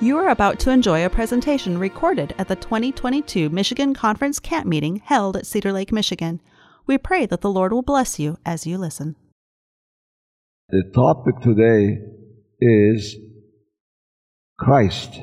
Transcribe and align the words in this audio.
You 0.00 0.16
are 0.18 0.28
about 0.28 0.60
to 0.60 0.70
enjoy 0.70 1.04
a 1.04 1.10
presentation 1.10 1.76
recorded 1.76 2.32
at 2.38 2.46
the 2.46 2.54
2022 2.54 3.50
Michigan 3.50 3.94
Conference 3.94 4.38
Camp 4.38 4.64
Meeting 4.64 5.02
held 5.04 5.36
at 5.36 5.44
Cedar 5.44 5.72
Lake, 5.72 5.90
Michigan. 5.90 6.40
We 6.86 6.98
pray 6.98 7.26
that 7.26 7.40
the 7.40 7.50
Lord 7.50 7.72
will 7.72 7.82
bless 7.82 8.16
you 8.16 8.38
as 8.46 8.64
you 8.64 8.78
listen. 8.78 9.16
The 10.68 10.84
topic 10.94 11.40
today 11.40 11.98
is 12.60 13.16
Christ, 14.56 15.18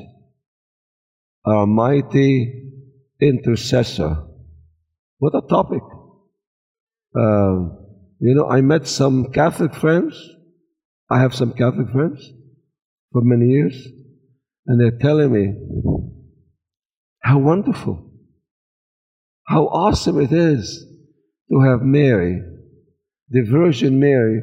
our 1.46 1.66
mighty 1.66 2.70
intercessor. 3.18 4.26
What 5.16 5.34
a 5.34 5.40
topic! 5.48 5.82
Uh, 7.18 7.72
you 8.20 8.34
know, 8.34 8.46
I 8.46 8.60
met 8.60 8.86
some 8.86 9.32
Catholic 9.32 9.74
friends. 9.74 10.22
I 11.08 11.20
have 11.20 11.34
some 11.34 11.54
Catholic 11.54 11.88
friends 11.92 12.30
for 13.10 13.22
many 13.22 13.46
years. 13.46 13.88
And 14.66 14.80
they're 14.80 14.98
telling 14.98 15.32
me 15.32 15.54
how 17.22 17.38
wonderful, 17.38 18.10
how 19.46 19.66
awesome 19.66 20.20
it 20.20 20.32
is 20.32 20.84
to 21.50 21.60
have 21.60 21.82
Mary, 21.82 22.42
the 23.28 23.42
Virgin 23.42 24.00
Mary, 24.00 24.40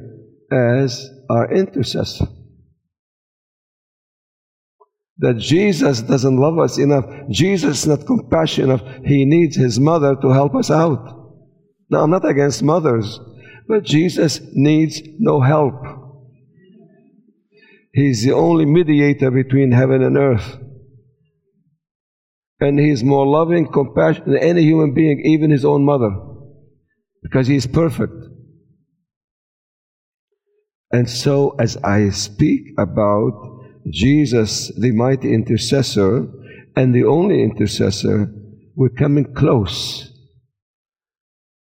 as 0.52 1.10
our 1.30 1.52
intercessor. 1.52 2.28
That 5.18 5.38
Jesus 5.38 6.02
doesn't 6.02 6.38
love 6.38 6.58
us 6.58 6.78
enough. 6.78 7.06
Jesus 7.30 7.82
is 7.82 7.88
not 7.88 8.06
compassionate 8.06 8.82
enough. 8.82 9.06
He 9.06 9.26
needs 9.26 9.56
his 9.56 9.80
mother 9.80 10.16
to 10.22 10.30
help 10.32 10.56
us 10.56 10.72
out. 10.72 11.34
Now, 11.90 12.04
I'm 12.04 12.10
not 12.10 12.28
against 12.28 12.64
mothers, 12.64 13.20
but 13.68 13.84
Jesus 13.84 14.42
needs 14.54 15.02
no 15.20 15.42
help. 15.42 16.03
He's 17.94 18.24
the 18.24 18.32
only 18.34 18.66
mediator 18.66 19.30
between 19.30 19.72
heaven 19.72 20.02
and 20.02 20.18
earth. 20.18 20.58
And 22.60 22.80
he's 22.80 23.04
more 23.04 23.28
loving, 23.28 23.72
compassionate 23.72 24.26
than 24.26 24.38
any 24.38 24.64
human 24.64 24.96
being, 24.96 25.22
even 25.26 25.52
his 25.52 25.64
own 25.64 25.86
mother, 25.86 26.10
because 27.22 27.46
he 27.48 27.56
is 27.56 27.68
perfect. 27.68 28.14
And 30.92 31.08
so, 31.08 31.56
as 31.60 31.78
I 31.78 32.10
speak 32.10 32.62
about 32.80 33.60
Jesus, 33.92 34.72
the 34.80 34.92
mighty 34.92 35.34
intercessor, 35.34 36.28
and 36.76 36.96
the 36.96 37.04
only 37.04 37.44
intercessor, 37.44 38.32
we're 38.76 38.90
coming 38.90 39.36
close 39.36 40.10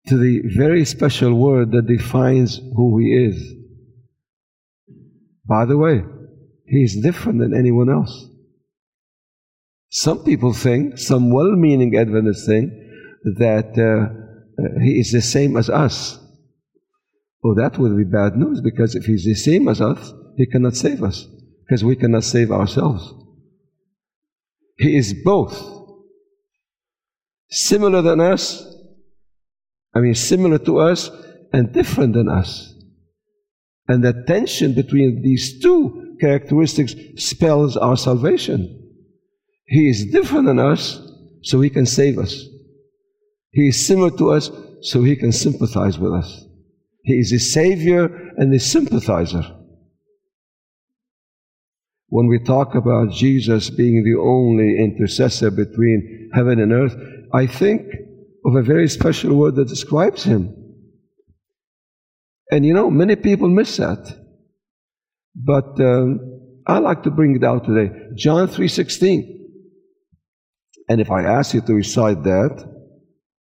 to 0.08 0.18
the 0.18 0.42
very 0.56 0.86
special 0.86 1.36
word 1.36 1.72
that 1.72 1.88
defines 1.88 2.58
who 2.58 2.98
he 3.00 3.26
is. 3.26 3.54
By 5.48 5.66
the 5.66 5.78
way, 5.78 6.04
he 6.68 6.84
is 6.84 7.00
different 7.02 7.40
than 7.40 7.54
anyone 7.54 7.90
else. 7.90 8.28
Some 9.90 10.24
people 10.24 10.54
think, 10.54 10.98
some 10.98 11.32
well 11.32 11.52
meaning 11.52 11.96
Adventists 11.96 12.46
think, 12.46 12.72
that 13.38 13.78
uh, 13.78 14.62
uh, 14.62 14.80
he 14.82 15.00
is 15.00 15.12
the 15.12 15.22
same 15.22 15.58
as 15.58 15.70
us. 15.70 16.20
Oh, 17.44 17.54
that 17.56 17.78
would 17.78 17.96
be 17.96 18.04
bad 18.04 18.36
news 18.36 18.62
because 18.62 18.96
if 18.96 19.06
he's 19.06 19.26
the 19.26 19.36
same 19.36 19.68
as 19.68 19.80
us, 19.80 20.14
he 20.36 20.48
cannot 20.48 20.76
save 20.76 21.04
us 21.04 21.28
because 21.66 21.84
we 21.84 21.96
cannot 21.96 22.24
save 22.24 22.52
ourselves. 22.52 23.14
He 24.78 24.98
is 24.98 25.14
both 25.24 25.56
similar 27.50 28.02
than 28.02 28.20
us, 28.20 28.66
I 29.94 30.00
mean, 30.00 30.16
similar 30.16 30.58
to 30.60 30.80
us 30.80 31.10
and 31.54 31.72
different 31.72 32.14
than 32.14 32.28
us. 32.28 32.74
And 33.88 34.04
the 34.04 34.24
tension 34.28 34.74
between 34.74 35.22
these 35.22 35.62
two 35.62 36.05
characteristics 36.20 36.96
spells 37.18 37.78
our 37.78 37.98
salvation. 37.98 38.82
He 39.68 39.90
is 39.90 40.06
different 40.12 40.46
than 40.46 40.60
us, 40.60 41.02
so 41.44 41.62
he 41.62 41.70
can 41.70 41.86
save 41.86 42.18
us. 42.18 42.44
He 43.52 43.70
is 43.70 43.88
similar 43.88 44.12
to 44.18 44.32
us, 44.32 44.52
so 44.82 45.04
he 45.04 45.16
can 45.16 45.32
sympathize 45.32 45.98
with 45.98 46.14
us. 46.14 46.46
He 47.04 47.20
is 47.20 47.32
a 47.32 47.40
savior 47.40 48.06
and 48.38 48.54
a 48.54 48.60
sympathizer. 48.60 49.44
When 52.08 52.28
we 52.28 52.40
talk 52.40 52.76
about 52.76 53.12
Jesus 53.12 53.70
being 53.70 54.04
the 54.04 54.20
only 54.20 54.78
intercessor 54.80 55.52
between 55.52 56.30
heaven 56.34 56.60
and 56.60 56.72
earth, 56.72 56.96
I 57.34 57.48
think 57.48 57.84
of 58.46 58.56
a 58.56 58.62
very 58.62 58.88
special 58.88 59.36
word 59.36 59.56
that 59.56 59.68
describes 59.68 60.24
him. 60.24 60.56
And 62.52 62.66
you 62.66 62.74
know, 62.74 62.92
many 62.92 63.16
people 63.16 63.50
miss 63.50 63.78
that. 63.78 64.25
But 65.36 65.80
um, 65.80 66.20
I 66.66 66.80
like 66.80 67.04
to 67.04 67.12
bring 67.12 67.36
it 67.36 67.44
out 67.44 67.66
today. 67.66 67.94
John 68.16 68.48
3.16. 68.48 69.36
And 70.88 71.02
if 71.02 71.12
I 71.12 71.24
ask 71.24 71.54
you 71.54 71.62
to 71.62 71.74
recite 71.74 72.24
that, 72.24 72.72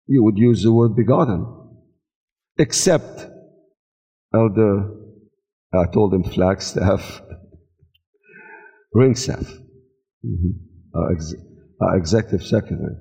you 0.06 0.22
would 0.22 0.38
use 0.38 0.62
the 0.62 0.72
word 0.72 0.96
begotten. 0.96 1.46
Except, 2.58 3.26
Elder, 4.34 4.90
I 5.74 5.84
told 5.92 6.14
him 6.14 6.24
Flagstaff, 6.24 7.20
Ringstaff, 8.96 9.46
mm-hmm. 10.24 10.52
our, 10.94 11.12
ex- 11.12 11.34
our 11.80 11.96
executive 11.98 12.46
secretary. 12.46 12.96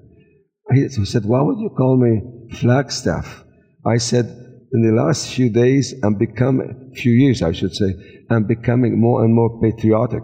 He 0.74 0.90
said, 1.06 1.26
Why 1.26 1.42
would 1.42 1.60
you 1.60 1.70
call 1.70 1.98
me 1.98 2.58
Flagstaff? 2.58 3.44
I 3.86 3.98
said, 3.98 4.45
In 4.76 4.82
the 4.82 4.92
last 4.92 5.34
few 5.34 5.50
days, 5.50 5.94
and 6.04 6.20
become 6.20 6.92
few 6.94 7.14
years, 7.14 7.42
I 7.42 7.54
should 7.54 7.74
say, 7.74 7.96
I'm 8.30 8.44
becoming 8.46 9.00
more 9.00 9.24
and 9.24 9.34
more 9.34 9.62
patriotic. 9.62 10.24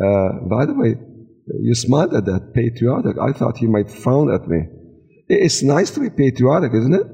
Uh, 0.00 0.30
by 0.50 0.66
the 0.66 0.74
way, 0.74 0.96
you 1.60 1.76
smiled 1.76 2.12
at 2.12 2.24
that, 2.24 2.52
patriotic. 2.54 3.16
I 3.22 3.30
thought 3.30 3.62
you 3.62 3.68
might 3.68 3.88
frown 3.88 4.34
at 4.34 4.48
me. 4.48 4.64
It's 5.28 5.62
nice 5.62 5.92
to 5.92 6.00
be 6.00 6.10
patriotic, 6.10 6.72
isn't 6.74 6.92
it? 6.92 7.06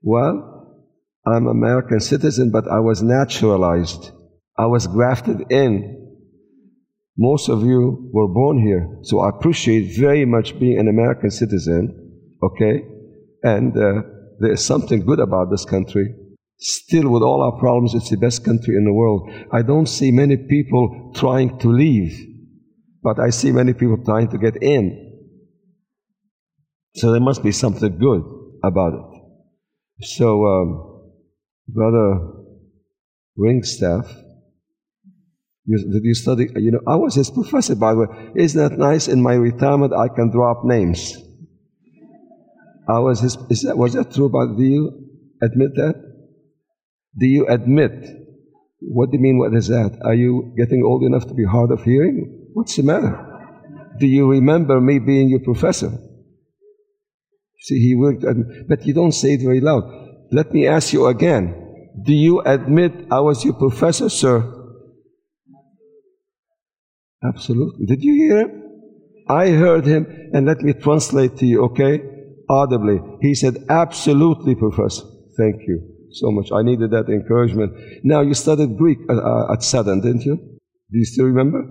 Well, 0.00 0.86
I'm 1.26 1.46
American 1.46 2.00
citizen, 2.00 2.50
but 2.50 2.66
I 2.66 2.80
was 2.80 3.02
naturalized. 3.02 4.10
I 4.56 4.66
was 4.66 4.86
grafted 4.86 5.52
in. 5.52 6.16
Most 7.18 7.50
of 7.50 7.62
you 7.62 8.08
were 8.10 8.28
born 8.28 8.58
here, 8.66 9.00
so 9.02 9.20
I 9.20 9.28
appreciate 9.28 9.98
very 10.00 10.24
much 10.24 10.58
being 10.58 10.78
an 10.78 10.88
American 10.88 11.30
citizen, 11.30 12.38
okay? 12.42 12.86
And 13.42 13.76
uh, 13.76 14.02
there 14.38 14.52
is 14.52 14.64
something 14.64 15.04
good 15.04 15.20
about 15.20 15.50
this 15.50 15.64
country. 15.64 16.14
Still, 16.58 17.08
with 17.10 17.22
all 17.22 17.42
our 17.42 17.58
problems, 17.58 17.94
it's 17.94 18.10
the 18.10 18.16
best 18.16 18.44
country 18.44 18.76
in 18.76 18.84
the 18.84 18.92
world. 18.92 19.28
I 19.52 19.62
don't 19.62 19.86
see 19.86 20.12
many 20.12 20.36
people 20.36 21.12
trying 21.14 21.58
to 21.58 21.68
leave, 21.68 22.16
but 23.02 23.18
I 23.18 23.30
see 23.30 23.50
many 23.50 23.72
people 23.72 23.98
trying 24.04 24.28
to 24.28 24.38
get 24.38 24.62
in. 24.62 25.10
So 26.94 27.10
there 27.10 27.20
must 27.20 27.42
be 27.42 27.52
something 27.52 27.98
good 27.98 28.22
about 28.62 28.92
it. 28.94 30.04
So, 30.04 30.46
um, 30.46 31.12
Brother 31.66 32.20
Ringstaff, 33.38 34.06
you, 35.64 35.92
did 35.92 36.04
you 36.04 36.14
study? 36.14 36.48
You 36.56 36.72
know, 36.72 36.80
I 36.86 36.96
was 36.96 37.14
his 37.14 37.30
professor, 37.30 37.74
by 37.74 37.94
the 37.94 38.00
way. 38.00 38.32
Isn't 38.36 38.60
that 38.60 38.78
nice? 38.78 39.08
In 39.08 39.22
my 39.22 39.34
retirement, 39.34 39.92
I 39.92 40.08
can 40.08 40.30
drop 40.30 40.64
names. 40.64 41.14
I 42.88 42.98
was 42.98 43.20
his. 43.20 43.36
Is 43.50 43.62
that, 43.62 43.76
was 43.76 43.92
that 43.94 44.12
true 44.12 44.26
about 44.26 44.58
you? 44.58 44.90
Admit 45.40 45.74
that? 45.76 45.94
Do 47.18 47.26
you 47.26 47.46
admit? 47.48 47.92
What 48.80 49.10
do 49.10 49.16
you 49.16 49.22
mean, 49.22 49.38
what 49.38 49.54
is 49.54 49.68
that? 49.68 49.98
Are 50.04 50.14
you 50.14 50.54
getting 50.56 50.82
old 50.84 51.04
enough 51.04 51.26
to 51.28 51.34
be 51.34 51.44
hard 51.44 51.70
of 51.70 51.82
hearing? 51.82 52.48
What's 52.52 52.76
the 52.76 52.82
matter? 52.82 53.28
Do 53.98 54.06
you 54.06 54.28
remember 54.28 54.80
me 54.80 54.98
being 54.98 55.28
your 55.28 55.40
professor? 55.40 55.92
See, 57.60 57.80
he 57.80 57.94
worked, 57.94 58.24
but 58.68 58.84
you 58.84 58.92
don't 58.92 59.12
say 59.12 59.34
it 59.34 59.42
very 59.42 59.60
loud. 59.60 59.84
Let 60.32 60.52
me 60.52 60.66
ask 60.66 60.92
you 60.92 61.06
again. 61.06 61.54
Do 62.04 62.12
you 62.12 62.40
admit 62.40 63.06
I 63.10 63.20
was 63.20 63.44
your 63.44 63.54
professor, 63.54 64.08
sir? 64.08 64.52
Absolutely. 67.22 67.86
Did 67.86 68.02
you 68.02 68.14
hear 68.14 68.38
him? 68.38 68.62
I 69.28 69.50
heard 69.50 69.86
him, 69.86 70.06
and 70.32 70.46
let 70.46 70.62
me 70.62 70.72
translate 70.72 71.36
to 71.36 71.46
you, 71.46 71.64
okay? 71.66 72.11
Audibly. 72.48 73.00
He 73.20 73.34
said, 73.34 73.64
Absolutely, 73.68 74.54
professor. 74.54 75.04
Thank 75.36 75.62
you 75.66 75.92
so 76.10 76.30
much. 76.30 76.50
I 76.52 76.62
needed 76.62 76.90
that 76.90 77.08
encouragement. 77.08 77.72
Now, 78.04 78.20
you 78.20 78.34
studied 78.34 78.76
Greek 78.76 78.98
at, 79.08 79.16
uh, 79.16 79.52
at 79.52 79.62
Southern, 79.62 80.00
didn't 80.00 80.24
you? 80.24 80.36
Do 80.36 80.98
you 80.98 81.04
still 81.04 81.26
remember? 81.26 81.64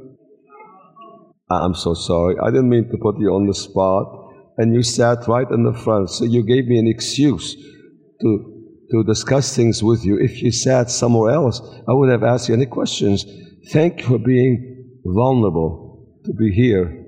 I'm 1.50 1.76
so 1.76 1.94
sorry. 1.94 2.38
I 2.42 2.50
didn't 2.50 2.70
mean 2.70 2.90
to 2.90 2.98
put 2.98 3.20
you 3.20 3.30
on 3.34 3.46
the 3.46 3.54
spot. 3.54 4.20
And 4.58 4.74
you 4.74 4.84
sat 4.84 5.28
right 5.28 5.50
in 5.50 5.64
the 5.64 5.74
front, 5.74 6.10
so 6.10 6.26
you 6.26 6.44
gave 6.44 6.68
me 6.68 6.78
an 6.78 6.88
excuse 6.88 7.56
to, 7.56 8.64
to 8.92 9.04
discuss 9.06 9.56
things 9.56 9.82
with 9.82 10.06
you. 10.06 10.20
If 10.20 10.42
you 10.42 10.52
sat 10.52 10.92
somewhere 10.92 11.34
else, 11.34 11.62
I 11.88 11.94
would 11.94 12.10
have 12.10 12.24
asked 12.24 12.50
you 12.50 12.56
any 12.56 12.66
questions. 12.66 13.26
Thank 13.72 14.02
you 14.02 14.08
for 14.08 14.20
being 14.20 15.00
vulnerable 15.06 16.06
to 16.26 16.34
be 16.34 16.52
here. 16.52 17.01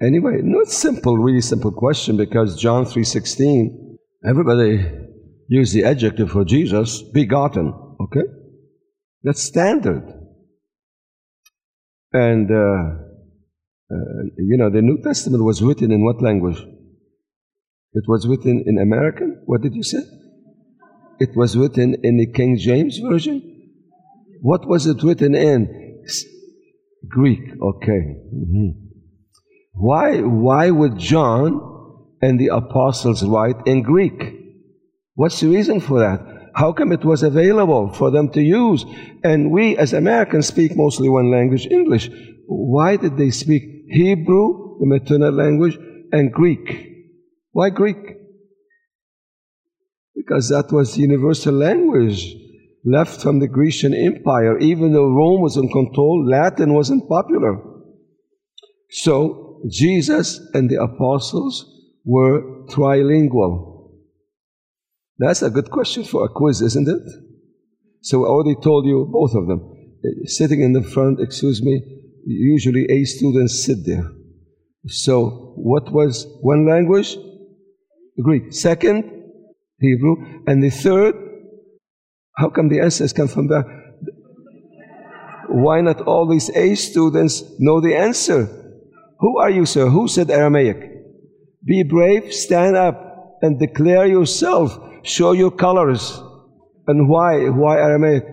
Anyway, 0.00 0.40
no, 0.42 0.62
simple, 0.64 1.18
really 1.18 1.40
simple 1.40 1.72
question 1.72 2.16
because 2.16 2.60
John 2.60 2.84
3.16, 2.84 3.96
everybody 4.28 4.88
use 5.48 5.72
the 5.72 5.84
adjective 5.84 6.30
for 6.30 6.44
Jesus, 6.44 7.02
begotten. 7.02 7.74
Okay? 8.00 8.26
That's 9.24 9.42
standard. 9.42 10.04
And, 12.12 12.50
uh, 12.50 12.54
uh, 13.90 14.22
you 14.36 14.56
know, 14.56 14.70
the 14.70 14.82
New 14.82 15.02
Testament 15.02 15.42
was 15.42 15.62
written 15.62 15.90
in 15.90 16.04
what 16.04 16.22
language? 16.22 16.58
It 17.94 18.04
was 18.06 18.26
written 18.28 18.62
in 18.66 18.78
American? 18.78 19.42
What 19.46 19.62
did 19.62 19.74
you 19.74 19.82
say? 19.82 20.02
It 21.18 21.30
was 21.34 21.56
written 21.56 21.96
in 22.04 22.18
the 22.18 22.30
King 22.30 22.56
James 22.56 22.98
Version? 22.98 23.42
What 24.42 24.68
was 24.68 24.86
it 24.86 25.02
written 25.02 25.34
in? 25.34 26.04
Greek, 27.08 27.40
okay. 27.60 28.16
Mm-hmm. 28.32 28.87
Why, 29.78 30.20
why 30.22 30.70
would 30.70 30.98
John 30.98 31.60
and 32.20 32.38
the 32.38 32.48
apostles 32.48 33.22
write 33.24 33.64
in 33.64 33.82
Greek? 33.82 34.34
What's 35.14 35.40
the 35.40 35.48
reason 35.48 35.78
for 35.78 36.00
that? 36.00 36.20
How 36.54 36.72
come 36.72 36.90
it 36.90 37.04
was 37.04 37.22
available 37.22 37.92
for 37.92 38.10
them 38.10 38.28
to 38.30 38.42
use? 38.42 38.84
And 39.22 39.52
we 39.52 39.76
as 39.76 39.92
Americans 39.92 40.48
speak 40.48 40.76
mostly 40.76 41.08
one 41.08 41.30
language, 41.30 41.68
English. 41.70 42.10
Why 42.46 42.96
did 42.96 43.16
they 43.16 43.30
speak 43.30 43.62
Hebrew, 43.88 44.78
the 44.80 44.86
maternal 44.86 45.32
language, 45.32 45.78
and 46.10 46.32
Greek? 46.32 46.88
Why 47.52 47.70
Greek? 47.70 48.16
Because 50.16 50.48
that 50.48 50.72
was 50.72 50.94
the 50.94 51.02
universal 51.02 51.54
language 51.54 52.34
left 52.84 53.22
from 53.22 53.38
the 53.38 53.46
Grecian 53.46 53.94
Empire. 53.94 54.58
Even 54.58 54.92
though 54.92 55.08
Rome 55.08 55.40
was 55.40 55.56
in 55.56 55.70
control, 55.70 56.26
Latin 56.28 56.74
wasn't 56.74 57.08
popular. 57.08 57.62
So 58.90 59.47
Jesus 59.68 60.40
and 60.54 60.70
the 60.70 60.82
apostles 60.82 61.64
were 62.04 62.66
trilingual. 62.66 63.90
That's 65.18 65.42
a 65.42 65.50
good 65.50 65.70
question 65.70 66.04
for 66.04 66.24
a 66.24 66.28
quiz, 66.28 66.62
isn't 66.62 66.88
it? 66.88 67.02
So 68.02 68.24
I 68.24 68.28
already 68.28 68.60
told 68.60 68.86
you 68.86 69.08
both 69.10 69.34
of 69.34 69.48
them. 69.48 69.74
Uh, 70.04 70.08
sitting 70.26 70.62
in 70.62 70.72
the 70.72 70.82
front, 70.82 71.20
excuse 71.20 71.60
me, 71.60 71.82
usually 72.24 72.86
A 72.88 73.04
students 73.04 73.64
sit 73.64 73.78
there. 73.84 74.08
So 74.86 75.54
what 75.56 75.92
was 75.92 76.26
one 76.40 76.68
language? 76.68 77.16
Greek. 78.22 78.52
Second, 78.52 79.04
Hebrew. 79.80 80.42
And 80.46 80.62
the 80.62 80.70
third, 80.70 81.14
how 82.36 82.50
come 82.50 82.68
the 82.68 82.80
answers 82.80 83.12
come 83.12 83.28
from 83.28 83.48
there? 83.48 83.64
Why 85.48 85.80
not 85.80 86.02
all 86.02 86.28
these 86.28 86.50
A 86.50 86.74
students 86.74 87.42
know 87.58 87.80
the 87.80 87.96
answer? 87.96 88.67
Who 89.18 89.38
are 89.38 89.50
you, 89.50 89.66
sir? 89.66 89.88
Who 89.88 90.08
said 90.08 90.30
Aramaic? 90.30 90.76
Be 91.64 91.82
brave, 91.82 92.32
stand 92.32 92.76
up, 92.76 93.38
and 93.42 93.58
declare 93.58 94.06
yourself. 94.06 94.78
Show 95.02 95.32
your 95.32 95.50
colors. 95.50 96.20
And 96.86 97.08
why? 97.08 97.48
Why 97.48 97.78
Aramaic? 97.78 98.24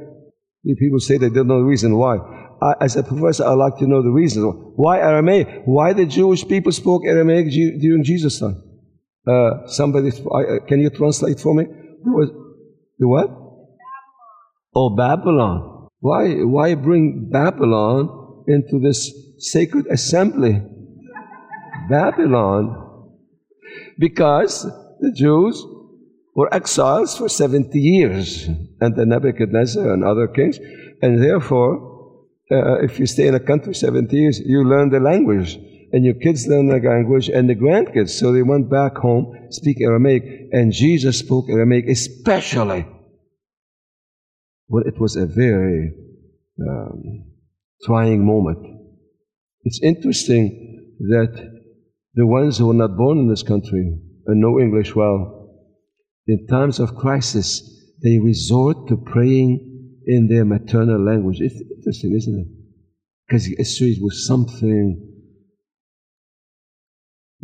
People 0.80 1.00
say 1.00 1.18
they 1.18 1.30
don't 1.30 1.48
know 1.48 1.60
the 1.60 1.66
reason 1.66 1.96
why. 1.98 2.18
I, 2.62 2.74
as 2.82 2.96
a 2.96 3.04
professor, 3.04 3.46
I 3.46 3.54
like 3.54 3.78
to 3.78 3.88
know 3.88 4.02
the 4.02 4.12
reason. 4.12 4.44
Why 4.76 5.00
Aramaic? 5.00 5.64
Why 5.66 5.94
the 5.94 6.06
Jewish 6.06 6.48
people 6.48 6.72
spoke 6.72 7.04
Aramaic 7.06 7.52
during 7.52 8.04
Jesus' 8.04 8.40
time? 8.40 8.62
Uh, 9.28 9.68
somebody, 9.68 10.10
uh, 10.10 10.66
can 10.68 10.82
you 10.82 10.90
translate 10.90 11.40
for 11.40 11.54
me? 11.54 11.66
The 13.00 13.08
what? 13.08 13.30
Oh, 14.76 14.96
Babylon. 14.96 15.90
Why, 16.00 16.36
why 16.44 16.76
bring 16.76 17.30
Babylon 17.32 18.44
into 18.48 18.80
this 18.80 19.12
sacred 19.40 19.88
assembly? 19.88 20.62
Babylon. 21.90 22.82
Because 23.98 24.64
the 25.00 25.12
Jews 25.12 25.64
were 26.36 26.54
exiles 26.54 27.18
for 27.18 27.30
70 27.30 27.80
years, 27.80 28.48
and 28.82 28.96
the 28.96 29.06
Nebuchadnezzar 29.06 29.94
and 29.94 30.04
other 30.04 30.28
kings, 30.28 30.60
and 31.02 31.22
therefore, 31.22 32.28
uh, 32.52 32.76
if 32.84 33.00
you 33.00 33.06
stay 33.06 33.28
in 33.28 33.36
a 33.36 33.40
country 33.40 33.74
70 33.74 34.16
years, 34.16 34.40
you 34.40 34.64
learn 34.64 34.90
the 34.90 35.00
language 35.00 35.58
and 35.92 36.04
your 36.04 36.16
kids 36.16 36.46
learn 36.46 36.68
the 36.68 36.78
language 36.78 37.30
and 37.30 37.50
the 37.50 37.56
grandkids. 37.56 38.10
So 38.10 38.34
they 38.34 38.44
went 38.44 38.70
back 38.70 38.98
home, 38.98 39.48
speak 39.50 39.80
Aramaic, 39.82 40.24
and 40.52 40.74
Jesus 40.74 41.20
spoke 41.20 41.46
Aramaic, 41.50 41.88
especially 41.88 42.86
when 44.68 44.84
it 44.88 45.00
was 45.00 45.16
a 45.16 45.26
very 45.26 45.94
um, 46.60 47.32
trying 47.86 48.26
moment. 48.26 48.60
It's 49.64 49.82
interesting 49.82 50.96
that 51.00 51.55
the 52.16 52.26
ones 52.26 52.58
who 52.58 52.68
were 52.68 52.74
not 52.74 52.98
born 52.98 53.20
in 53.20 53.28
this 53.28 53.44
country 53.44 54.00
and 54.26 54.42
know 54.42 54.60
English 54.60 54.96
well, 54.96 55.50
in 56.28 56.48
times 56.48 56.80
of 56.80 56.96
crisis, 56.96 57.62
they 58.02 58.20
resort 58.20 58.88
to 58.88 58.98
praying 58.98 60.02
in 60.08 60.28
their 60.28 60.46
maternal 60.46 61.04
language. 61.04 61.42
It's 61.42 61.62
interesting, 61.78 62.16
isn't 62.16 62.40
it? 62.40 62.48
Because 63.28 63.48
it 63.48 64.02
was 64.02 64.26
something 64.26 65.12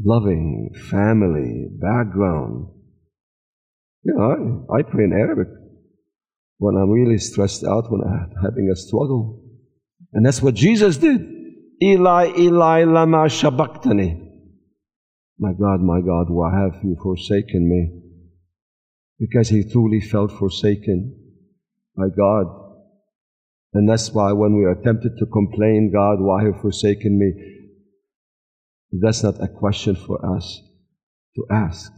loving 0.04 0.72
family 0.90 1.68
background. 1.80 2.68
You 4.04 4.14
know, 4.16 4.66
I, 4.72 4.80
I 4.80 4.82
pray 4.84 5.04
in 5.04 5.14
Arabic 5.14 5.48
when 6.58 6.76
I'm 6.76 6.90
really 6.90 7.18
stressed 7.18 7.64
out, 7.64 7.92
when 7.92 8.02
I'm 8.02 8.32
having 8.44 8.70
a 8.72 8.76
struggle. 8.76 9.44
And 10.14 10.26
that's 10.26 10.42
what 10.42 10.56
Jesus 10.56 10.98
did. 10.98 11.22
Eli, 11.82 12.34
Eli, 12.38 12.84
lama 12.84 13.26
shabaktani. 13.26 14.31
My 15.42 15.54
God, 15.54 15.82
my 15.82 16.02
God, 16.02 16.30
why 16.30 16.56
have 16.56 16.84
you 16.84 16.96
forsaken 17.02 17.68
me? 17.68 18.00
Because 19.18 19.50
he 19.50 19.64
truly 19.64 20.00
felt 20.00 20.32
forsaken 20.32 21.18
by 21.98 22.10
God. 22.16 22.46
And 23.74 23.90
that's 23.90 24.12
why 24.12 24.34
when 24.34 24.56
we 24.56 24.66
are 24.66 24.76
tempted 24.76 25.18
to 25.18 25.26
complain, 25.26 25.92
God, 25.92 26.18
why 26.20 26.44
have 26.44 26.56
you 26.56 26.62
forsaken 26.62 27.18
me? 27.18 27.34
That's 29.02 29.24
not 29.24 29.42
a 29.42 29.48
question 29.48 29.96
for 29.96 30.24
us 30.38 30.62
to 31.36 31.46
ask. 31.50 31.92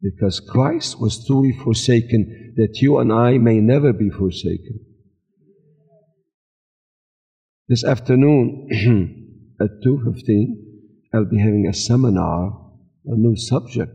Because 0.00 0.40
Christ 0.40 0.98
was 0.98 1.26
truly 1.26 1.52
forsaken 1.52 2.54
that 2.56 2.80
you 2.80 2.98
and 2.98 3.12
I 3.12 3.36
may 3.36 3.60
never 3.60 3.92
be 3.92 4.08
forsaken. 4.08 4.80
This 7.68 7.84
afternoon 7.84 9.56
at 9.60 9.68
2.15, 9.84 10.46
I'll 11.12 11.26
be 11.26 11.38
having 11.38 11.66
a 11.68 11.74
seminar, 11.74 12.65
a 13.06 13.16
new 13.16 13.36
subject. 13.36 13.92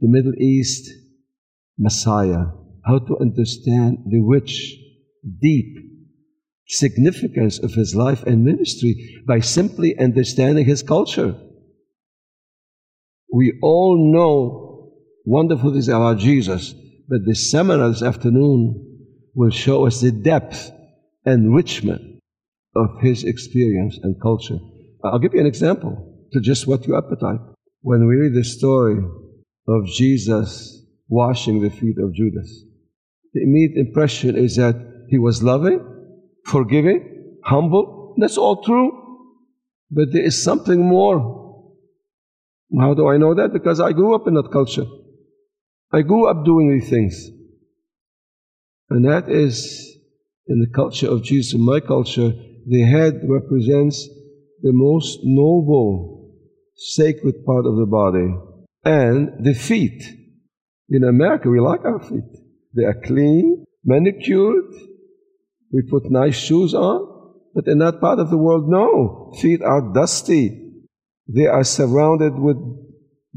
The 0.00 0.08
Middle 0.08 0.34
East 0.38 0.90
Messiah, 1.78 2.46
how 2.84 2.98
to 2.98 3.18
understand 3.20 3.98
the 4.06 4.20
rich, 4.20 4.76
deep, 5.40 5.76
significance 6.66 7.58
of 7.58 7.72
his 7.72 7.94
life 7.94 8.22
and 8.24 8.44
ministry 8.44 9.22
by 9.26 9.40
simply 9.40 9.98
understanding 9.98 10.64
his 10.64 10.82
culture. 10.82 11.34
We 13.32 13.58
all 13.62 14.12
know 14.12 14.92
wonderful 15.24 15.72
things 15.72 15.88
about 15.88 16.18
Jesus, 16.18 16.72
but 17.08 17.24
the 17.24 17.34
seminar 17.34 17.90
this 17.90 18.02
afternoon 18.02 18.94
will 19.34 19.50
show 19.50 19.86
us 19.86 20.00
the 20.00 20.12
depth, 20.12 20.70
and 21.26 21.46
enrichment 21.46 22.20
of 22.76 23.00
his 23.00 23.24
experience 23.24 23.98
and 24.02 24.20
culture. 24.20 24.58
I'll 25.02 25.18
give 25.18 25.34
you 25.34 25.40
an 25.40 25.46
example 25.46 26.26
to 26.32 26.40
just 26.40 26.66
whet 26.66 26.86
your 26.86 26.98
appetite. 26.98 27.40
When 27.84 28.06
we 28.08 28.16
read 28.16 28.32
the 28.32 28.44
story 28.44 28.96
of 29.68 29.86
Jesus 29.88 30.82
washing 31.06 31.60
the 31.60 31.68
feet 31.68 31.98
of 31.98 32.14
Judas, 32.14 32.64
the 33.34 33.42
immediate 33.42 33.76
impression 33.88 34.38
is 34.38 34.56
that 34.56 34.74
he 35.10 35.18
was 35.18 35.42
loving, 35.42 35.84
forgiving, 36.46 37.40
humble. 37.44 38.14
That's 38.16 38.38
all 38.38 38.62
true. 38.62 38.90
But 39.90 40.14
there 40.14 40.24
is 40.24 40.42
something 40.42 40.80
more. 40.80 41.74
How 42.80 42.94
do 42.94 43.06
I 43.06 43.18
know 43.18 43.34
that? 43.34 43.52
Because 43.52 43.80
I 43.80 43.92
grew 43.92 44.14
up 44.14 44.26
in 44.26 44.32
that 44.32 44.50
culture. 44.50 44.86
I 45.92 46.00
grew 46.00 46.26
up 46.26 46.46
doing 46.46 46.70
these 46.70 46.88
things. 46.88 47.28
And 48.88 49.04
that 49.04 49.28
is 49.28 49.98
in 50.46 50.58
the 50.60 50.72
culture 50.74 51.10
of 51.10 51.22
Jesus, 51.22 51.52
in 51.52 51.60
my 51.60 51.80
culture, 51.80 52.32
the 52.66 52.80
head 52.80 53.20
represents 53.24 54.08
the 54.62 54.72
most 54.72 55.18
noble, 55.22 56.13
sacred 56.76 57.44
part 57.44 57.66
of 57.66 57.76
the 57.76 57.86
body, 57.86 58.34
and 58.84 59.44
the 59.44 59.54
feet. 59.54 60.02
In 60.90 61.04
America, 61.04 61.48
we 61.48 61.60
like 61.60 61.84
our 61.84 62.00
feet. 62.00 62.24
They 62.74 62.84
are 62.84 63.00
clean, 63.04 63.64
manicured, 63.84 64.72
we 65.72 65.82
put 65.82 66.10
nice 66.10 66.36
shoes 66.36 66.72
on, 66.72 67.32
but 67.54 67.66
in 67.66 67.78
that 67.78 68.00
part 68.00 68.20
of 68.20 68.30
the 68.30 68.38
world, 68.38 68.68
no. 68.68 69.32
Feet 69.40 69.60
are 69.60 69.92
dusty. 69.92 70.72
They 71.26 71.46
are 71.46 71.64
surrounded 71.64 72.38
with 72.38 72.56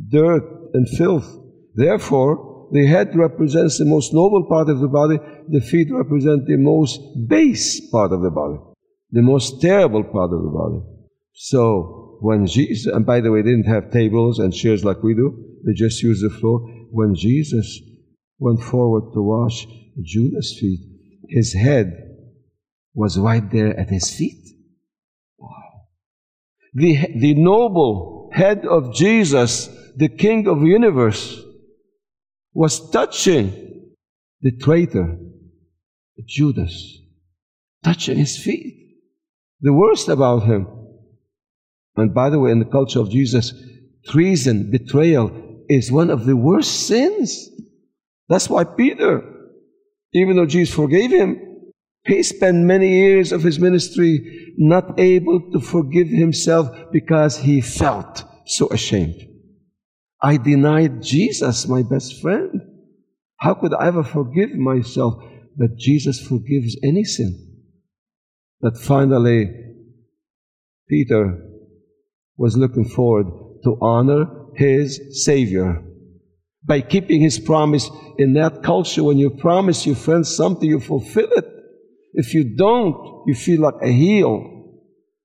dirt 0.09 0.43
and 0.73 0.87
filth. 0.97 1.27
Therefore, 1.73 2.69
the 2.71 2.85
head 2.85 3.15
represents 3.15 3.79
the 3.79 3.85
most 3.85 4.13
noble 4.13 4.45
part 4.47 4.69
of 4.69 4.79
the 4.79 4.87
body, 4.87 5.17
the 5.47 5.61
feet 5.61 5.87
represent 5.91 6.45
the 6.45 6.57
most 6.57 6.99
base 7.27 7.89
part 7.89 8.11
of 8.11 8.21
the 8.21 8.29
body, 8.29 8.59
the 9.11 9.21
most 9.21 9.61
terrible 9.61 10.03
part 10.03 10.31
of 10.31 10.43
the 10.43 10.49
body. 10.49 10.81
So, 11.33 12.06
when 12.19 12.47
Jesus, 12.47 12.91
and 12.91 13.05
by 13.05 13.21
the 13.21 13.31
way, 13.31 13.41
they 13.41 13.51
didn't 13.51 13.67
have 13.67 13.91
tables 13.91 14.39
and 14.39 14.53
chairs 14.53 14.83
like 14.83 15.03
we 15.03 15.13
do, 15.13 15.43
they 15.65 15.73
just 15.73 16.01
used 16.01 16.23
the 16.23 16.29
floor. 16.29 16.59
When 16.91 17.15
Jesus 17.15 17.79
went 18.39 18.61
forward 18.61 19.13
to 19.13 19.21
wash 19.21 19.67
Judas' 20.01 20.57
feet, 20.59 20.79
his 21.29 21.53
head 21.53 22.15
was 22.93 23.17
right 23.17 23.49
there 23.51 23.77
at 23.77 23.89
his 23.89 24.09
feet. 24.09 24.43
Wow. 25.37 25.49
the, 26.73 26.97
the 27.15 27.35
noble 27.35 28.31
head 28.33 28.65
of 28.65 28.93
Jesus, 28.93 29.69
the 29.95 30.09
King 30.09 30.47
of 30.47 30.61
the 30.61 30.67
universe, 30.67 31.41
was 32.53 32.89
touching 32.89 33.93
the 34.41 34.51
traitor, 34.51 35.17
Judas, 36.25 36.99
touching 37.83 38.17
his 38.17 38.37
feet. 38.37 38.73
The 39.61 39.73
worst 39.73 40.07
about 40.07 40.43
him. 40.43 40.67
And 41.97 42.13
by 42.13 42.29
the 42.29 42.39
way, 42.39 42.51
in 42.51 42.59
the 42.59 42.65
culture 42.65 42.99
of 42.99 43.09
Jesus, 43.09 43.53
treason, 44.05 44.69
betrayal 44.71 45.65
is 45.67 45.91
one 45.91 46.09
of 46.09 46.25
the 46.25 46.37
worst 46.37 46.87
sins. 46.87 47.49
That's 48.29 48.49
why 48.49 48.63
Peter, 48.63 49.23
even 50.13 50.35
though 50.35 50.45
Jesus 50.45 50.73
forgave 50.73 51.11
him, 51.11 51.41
he 52.05 52.23
spent 52.23 52.57
many 52.57 52.87
years 52.87 53.31
of 53.31 53.43
his 53.43 53.59
ministry 53.59 54.53
not 54.57 54.99
able 54.99 55.51
to 55.51 55.59
forgive 55.59 56.07
himself 56.07 56.69
because 56.91 57.37
he 57.37 57.59
felt 57.59 58.23
so 58.45 58.69
ashamed. 58.69 59.15
I 60.21 60.37
denied 60.37 61.01
Jesus, 61.01 61.67
my 61.67 61.83
best 61.83 62.21
friend. 62.21 62.61
How 63.37 63.55
could 63.55 63.73
I 63.73 63.87
ever 63.87 64.03
forgive 64.03 64.53
myself? 64.55 65.15
But 65.57 65.77
Jesus 65.77 66.25
forgives 66.25 66.77
any 66.83 67.03
sin. 67.03 67.63
But 68.61 68.77
finally, 68.77 69.51
Peter 70.87 71.56
was 72.37 72.55
looking 72.55 72.85
forward 72.85 73.27
to 73.63 73.77
honor 73.81 74.25
his 74.55 75.25
Savior 75.25 75.83
by 76.63 76.81
keeping 76.81 77.21
his 77.21 77.39
promise 77.39 77.89
in 78.17 78.33
that 78.33 78.63
culture. 78.63 79.03
When 79.03 79.17
you 79.17 79.29
promise 79.29 79.85
your 79.85 79.95
friends 79.95 80.35
something, 80.35 80.67
you 80.67 80.79
fulfill 80.79 81.29
it. 81.31 81.45
If 82.13 82.33
you 82.33 82.55
don't, 82.55 83.23
you 83.27 83.35
feel 83.35 83.61
like 83.61 83.75
a 83.81 83.91
heel. 83.91 84.53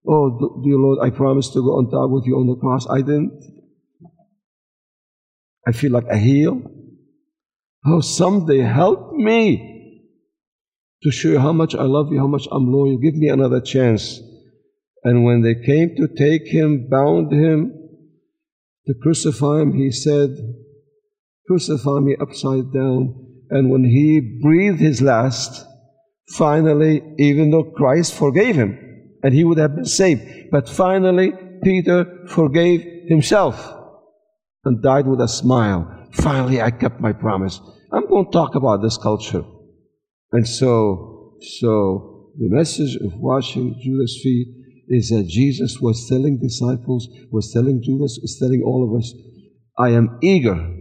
Oh, 0.08 0.60
dear 0.64 0.76
Lord, 0.76 0.98
I 1.02 1.10
promised 1.10 1.52
to 1.54 1.60
go 1.60 1.78
on 1.78 1.90
top 1.90 2.10
with 2.10 2.24
you 2.26 2.36
on 2.36 2.46
the 2.46 2.56
cross. 2.56 2.86
I 2.88 2.98
didn't. 2.98 3.40
I 5.66 5.72
feel 5.72 5.92
like 5.92 6.06
a 6.10 6.18
heel. 6.18 6.62
Oh, 7.86 8.00
someday 8.00 8.58
help 8.58 9.12
me 9.12 10.10
to 11.02 11.10
show 11.10 11.28
you 11.28 11.38
how 11.38 11.52
much 11.52 11.74
I 11.74 11.82
love 11.82 12.12
you, 12.12 12.18
how 12.18 12.26
much 12.26 12.46
I'm 12.50 12.70
loyal. 12.72 12.98
Give 12.98 13.14
me 13.14 13.28
another 13.28 13.60
chance. 13.60 14.20
And 15.04 15.24
when 15.24 15.42
they 15.42 15.54
came 15.54 15.96
to 15.96 16.08
take 16.08 16.46
him, 16.46 16.88
bound 16.88 17.32
him, 17.32 17.72
to 18.86 18.94
crucify 18.94 19.60
him, 19.60 19.72
he 19.74 19.90
said, 19.90 20.30
Crucify 21.46 21.98
me 22.00 22.16
upside 22.20 22.72
down. 22.72 23.14
And 23.50 23.70
when 23.70 23.84
he 23.84 24.38
breathed 24.42 24.80
his 24.80 25.02
last, 25.02 25.66
finally, 26.28 27.02
even 27.18 27.50
though 27.50 27.64
Christ 27.64 28.14
forgave 28.14 28.56
him, 28.56 28.78
and 29.22 29.34
he 29.34 29.44
would 29.44 29.58
have 29.58 29.74
been 29.74 29.84
saved, 29.84 30.50
but 30.50 30.68
finally, 30.68 31.32
Peter 31.62 32.26
forgave 32.28 33.08
himself 33.08 33.72
and 34.64 34.82
died 34.82 35.06
with 35.06 35.20
a 35.20 35.28
smile. 35.28 36.08
Finally, 36.12 36.60
I 36.60 36.70
kept 36.70 37.00
my 37.00 37.12
promise. 37.12 37.60
I'm 37.92 38.08
going 38.08 38.26
to 38.26 38.30
talk 38.30 38.54
about 38.54 38.82
this 38.82 38.96
culture. 38.96 39.44
And 40.32 40.48
so, 40.48 41.34
so 41.58 42.30
the 42.38 42.48
message 42.48 42.96
of 42.96 43.14
washing 43.16 43.78
Judas' 43.82 44.20
feet 44.22 44.61
is 44.88 45.10
that 45.10 45.26
Jesus 45.28 45.78
was 45.80 46.08
telling 46.08 46.38
disciples, 46.38 47.08
was 47.30 47.52
telling 47.52 47.82
Judas, 47.82 48.18
is 48.18 48.38
telling 48.38 48.62
all 48.62 48.88
of 48.88 48.98
us, 48.98 49.12
I 49.78 49.90
am 49.90 50.18
eager 50.22 50.76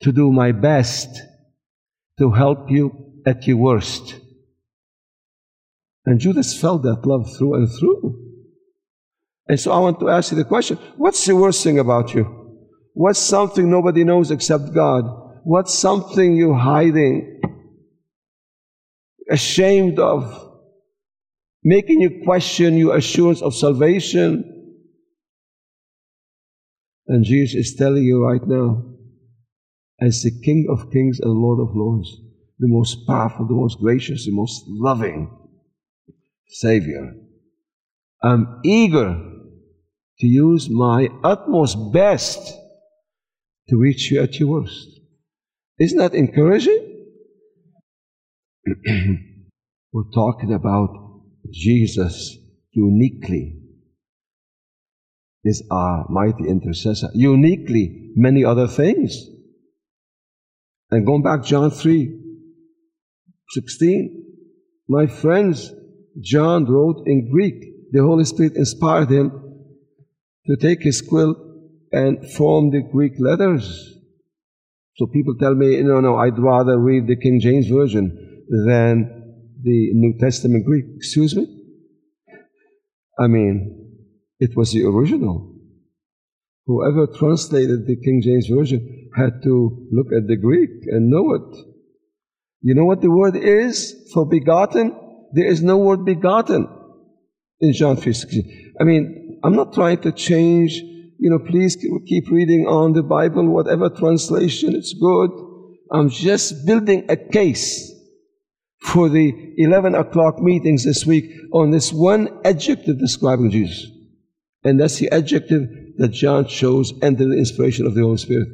to 0.00 0.12
do 0.12 0.32
my 0.32 0.52
best 0.52 1.08
to 2.18 2.30
help 2.30 2.70
you 2.70 3.22
at 3.26 3.46
your 3.46 3.56
worst. 3.56 4.18
And 6.04 6.18
Judas 6.18 6.58
felt 6.58 6.82
that 6.82 7.06
love 7.06 7.28
through 7.36 7.54
and 7.54 7.68
through. 7.78 8.18
And 9.48 9.58
so 9.60 9.72
I 9.72 9.78
want 9.78 10.00
to 10.00 10.08
ask 10.08 10.32
you 10.32 10.38
the 10.38 10.44
question 10.44 10.78
what's 10.96 11.24
the 11.24 11.36
worst 11.36 11.62
thing 11.62 11.78
about 11.78 12.14
you? 12.14 12.58
What's 12.94 13.20
something 13.20 13.70
nobody 13.70 14.04
knows 14.04 14.30
except 14.30 14.74
God? 14.74 15.04
What's 15.44 15.74
something 15.74 16.36
you're 16.36 16.54
hiding, 16.54 17.40
ashamed 19.30 19.98
of, 19.98 20.51
making 21.64 22.00
you 22.00 22.22
question 22.24 22.76
your 22.76 22.96
assurance 22.96 23.42
of 23.42 23.54
salvation? 23.54 24.48
And 27.06 27.24
Jesus 27.24 27.68
is 27.68 27.74
telling 27.76 28.04
you 28.04 28.24
right 28.24 28.46
now, 28.46 28.84
as 30.00 30.22
the 30.22 30.32
King 30.44 30.66
of 30.70 30.90
Kings 30.90 31.20
and 31.20 31.32
Lord 31.32 31.60
of 31.60 31.74
Lords, 31.76 32.10
the 32.58 32.68
most 32.68 33.06
powerful, 33.06 33.46
the 33.46 33.54
most 33.54 33.78
gracious, 33.78 34.26
the 34.26 34.32
most 34.32 34.64
loving 34.66 35.30
Savior. 36.48 37.14
I'm 38.22 38.60
eager 38.64 39.20
to 40.20 40.26
use 40.26 40.70
my 40.70 41.08
utmost 41.24 41.92
best 41.92 42.40
to 43.68 43.76
reach 43.76 44.10
you 44.10 44.20
at 44.22 44.38
your 44.38 44.48
worst. 44.48 44.88
Isn't 45.78 45.98
that 45.98 46.14
encouraging? 46.14 47.06
We're 49.92 50.10
talking 50.14 50.52
about 50.52 51.11
Jesus 51.50 52.36
uniquely 52.72 53.58
is 55.44 55.64
our 55.70 56.06
mighty 56.08 56.48
intercessor. 56.48 57.08
Uniquely, 57.14 58.12
many 58.14 58.44
other 58.44 58.68
things. 58.68 59.26
And 60.90 61.06
going 61.06 61.22
back 61.22 61.44
John 61.44 61.70
3 61.70 62.18
16, 63.50 64.24
my 64.88 65.06
friends, 65.06 65.72
John 66.20 66.64
wrote 66.64 67.02
in 67.06 67.30
Greek. 67.30 67.54
The 67.92 68.02
Holy 68.02 68.24
Spirit 68.24 68.54
inspired 68.56 69.10
him 69.10 69.30
to 70.46 70.56
take 70.56 70.82
his 70.82 71.02
quill 71.02 71.36
and 71.92 72.30
form 72.32 72.70
the 72.70 72.82
Greek 72.82 73.12
letters. 73.18 73.94
So 74.96 75.06
people 75.06 75.34
tell 75.38 75.54
me, 75.54 75.82
no, 75.82 76.00
no, 76.00 76.16
I'd 76.16 76.38
rather 76.38 76.78
read 76.78 77.06
the 77.06 77.16
King 77.16 77.40
James 77.40 77.68
Version 77.68 78.44
than 78.66 79.21
the 79.62 79.92
New 79.94 80.18
Testament 80.18 80.64
Greek. 80.64 80.84
Excuse 80.96 81.36
me? 81.36 81.46
I 83.18 83.26
mean, 83.26 83.82
it 84.40 84.56
was 84.56 84.72
the 84.72 84.84
original. 84.84 85.54
Whoever 86.66 87.06
translated 87.06 87.86
the 87.86 87.96
King 87.96 88.22
James 88.22 88.46
Version 88.46 89.10
had 89.16 89.42
to 89.42 89.88
look 89.92 90.06
at 90.16 90.26
the 90.26 90.36
Greek 90.36 90.70
and 90.86 91.10
know 91.10 91.34
it. 91.34 91.56
You 92.62 92.74
know 92.74 92.84
what 92.84 93.00
the 93.00 93.10
word 93.10 93.36
is 93.36 94.10
for 94.14 94.26
begotten? 94.26 94.96
There 95.32 95.46
is 95.46 95.62
no 95.62 95.78
word 95.78 96.04
begotten 96.04 96.68
in 97.60 97.72
John 97.72 97.96
3.16. 97.96 98.72
I 98.80 98.84
mean, 98.84 99.40
I'm 99.44 99.56
not 99.56 99.72
trying 99.72 99.98
to 100.02 100.12
change, 100.12 100.74
you 100.74 101.30
know, 101.30 101.40
please 101.40 101.76
keep 102.06 102.30
reading 102.30 102.66
on 102.66 102.92
the 102.92 103.02
Bible, 103.02 103.48
whatever 103.48 103.90
translation, 103.90 104.74
it's 104.74 104.94
good. 104.94 105.30
I'm 105.92 106.08
just 106.08 106.64
building 106.64 107.06
a 107.08 107.16
case 107.16 107.91
for 108.84 109.08
the 109.08 109.54
11 109.56 109.94
o'clock 109.94 110.40
meetings 110.40 110.84
this 110.84 111.06
week 111.06 111.30
on 111.52 111.70
this 111.70 111.92
one 111.92 112.28
adjective 112.44 112.98
describing 112.98 113.50
Jesus. 113.50 113.86
And 114.64 114.80
that's 114.80 114.98
the 114.98 115.10
adjective 115.10 115.68
that 115.98 116.08
John 116.08 116.46
chose 116.46 116.92
under 117.02 117.26
the 117.26 117.36
inspiration 117.36 117.86
of 117.86 117.94
the 117.94 118.02
Holy 118.02 118.16
Spirit. 118.16 118.48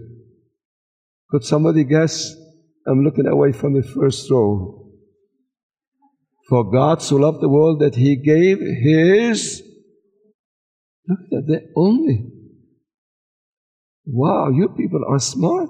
Could 1.30 1.44
somebody 1.44 1.85
guess? 1.85 2.35
I'm 2.87 3.04
looking 3.04 3.26
away 3.26 3.52
from 3.52 3.75
the 3.75 3.82
first 3.82 4.30
row. 4.30 4.87
For 6.49 6.70
God 6.70 7.02
so 7.02 7.16
loved 7.16 7.42
the 7.42 7.49
world 7.49 7.80
that 7.80 7.94
he 7.94 8.16
gave 8.16 8.58
his. 8.58 9.62
Look 11.06 11.20
at 11.32 11.47
that 11.47 11.73
only. 11.76 12.30
Wow, 14.06 14.49
you 14.50 14.70
people 14.70 15.04
are 15.06 15.18
smart. 15.18 15.68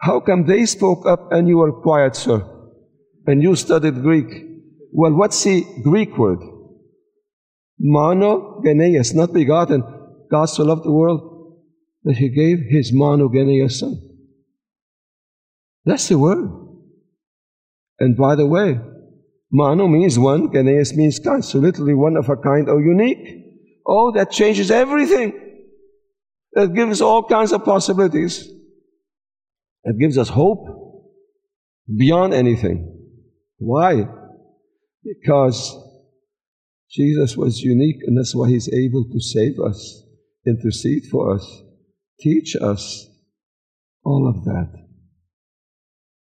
How 0.00 0.18
come 0.20 0.46
they 0.46 0.66
spoke 0.66 1.06
up 1.06 1.30
and 1.30 1.48
you 1.48 1.58
were 1.58 1.80
quiet, 1.80 2.16
sir? 2.16 2.57
And 3.28 3.42
you 3.42 3.54
studied 3.56 4.00
Greek. 4.00 4.42
Well, 4.90 5.12
what's 5.12 5.44
the 5.44 5.62
Greek 5.82 6.16
word? 6.16 6.38
Monogenes, 7.78 9.14
not 9.14 9.34
begotten. 9.34 9.84
God 10.30 10.46
so 10.46 10.64
loved 10.64 10.84
the 10.84 10.92
world 10.92 11.58
that 12.04 12.16
he 12.16 12.30
gave 12.30 12.58
his 12.70 12.90
monogenes 12.90 13.72
son. 13.72 14.00
That's 15.84 16.08
the 16.08 16.18
word. 16.18 16.48
And 17.98 18.16
by 18.16 18.34
the 18.34 18.46
way, 18.46 18.80
Mono 19.52 19.88
means 19.88 20.18
one, 20.18 20.50
Genes 20.50 20.94
means 20.96 21.18
kind. 21.18 21.44
So 21.44 21.58
literally 21.58 21.92
one 21.92 22.16
of 22.16 22.30
a 22.30 22.36
kind 22.36 22.66
or 22.70 22.80
unique. 22.80 23.44
Oh, 23.86 24.10
that 24.12 24.30
changes 24.30 24.70
everything. 24.70 25.34
That 26.54 26.72
gives 26.74 26.92
us 26.92 27.00
all 27.02 27.24
kinds 27.24 27.52
of 27.52 27.62
possibilities. 27.62 28.48
That 29.84 29.98
gives 30.00 30.16
us 30.16 30.30
hope 30.30 30.64
beyond 31.94 32.32
anything. 32.32 32.94
Why? 33.58 34.06
Because 35.04 35.76
Jesus 36.90 37.36
was 37.36 37.60
unique 37.60 38.02
and 38.06 38.16
that's 38.16 38.34
why 38.34 38.48
he's 38.48 38.72
able 38.72 39.04
to 39.04 39.20
save 39.20 39.58
us, 39.60 40.02
intercede 40.46 41.04
for 41.10 41.34
us, 41.34 41.62
teach 42.20 42.56
us, 42.56 43.08
all 44.04 44.28
of 44.28 44.44
that. 44.44 44.72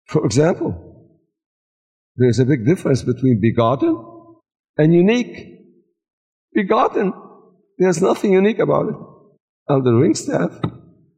For 0.07 0.25
example, 0.25 1.19
there's 2.17 2.39
a 2.39 2.47
big 2.47 2.65
difference 2.65 3.03
between 3.03 3.41
begotten 3.41 4.03
and 4.79 4.95
unique. 4.95 5.61
Begotten 6.55 7.13
There's 7.79 8.01
nothing 8.01 8.33
unique 8.33 8.59
about 8.59 8.89
it. 8.89 8.97
Elder 9.69 9.93
Ringstaff 9.93 10.59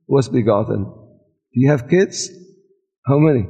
was 0.09 0.29
begotten. 0.29 0.85
Do 0.85 1.61
you 1.61 1.71
have 1.71 1.89
kids? 1.89 2.31
How 3.07 3.19
many? 3.19 3.47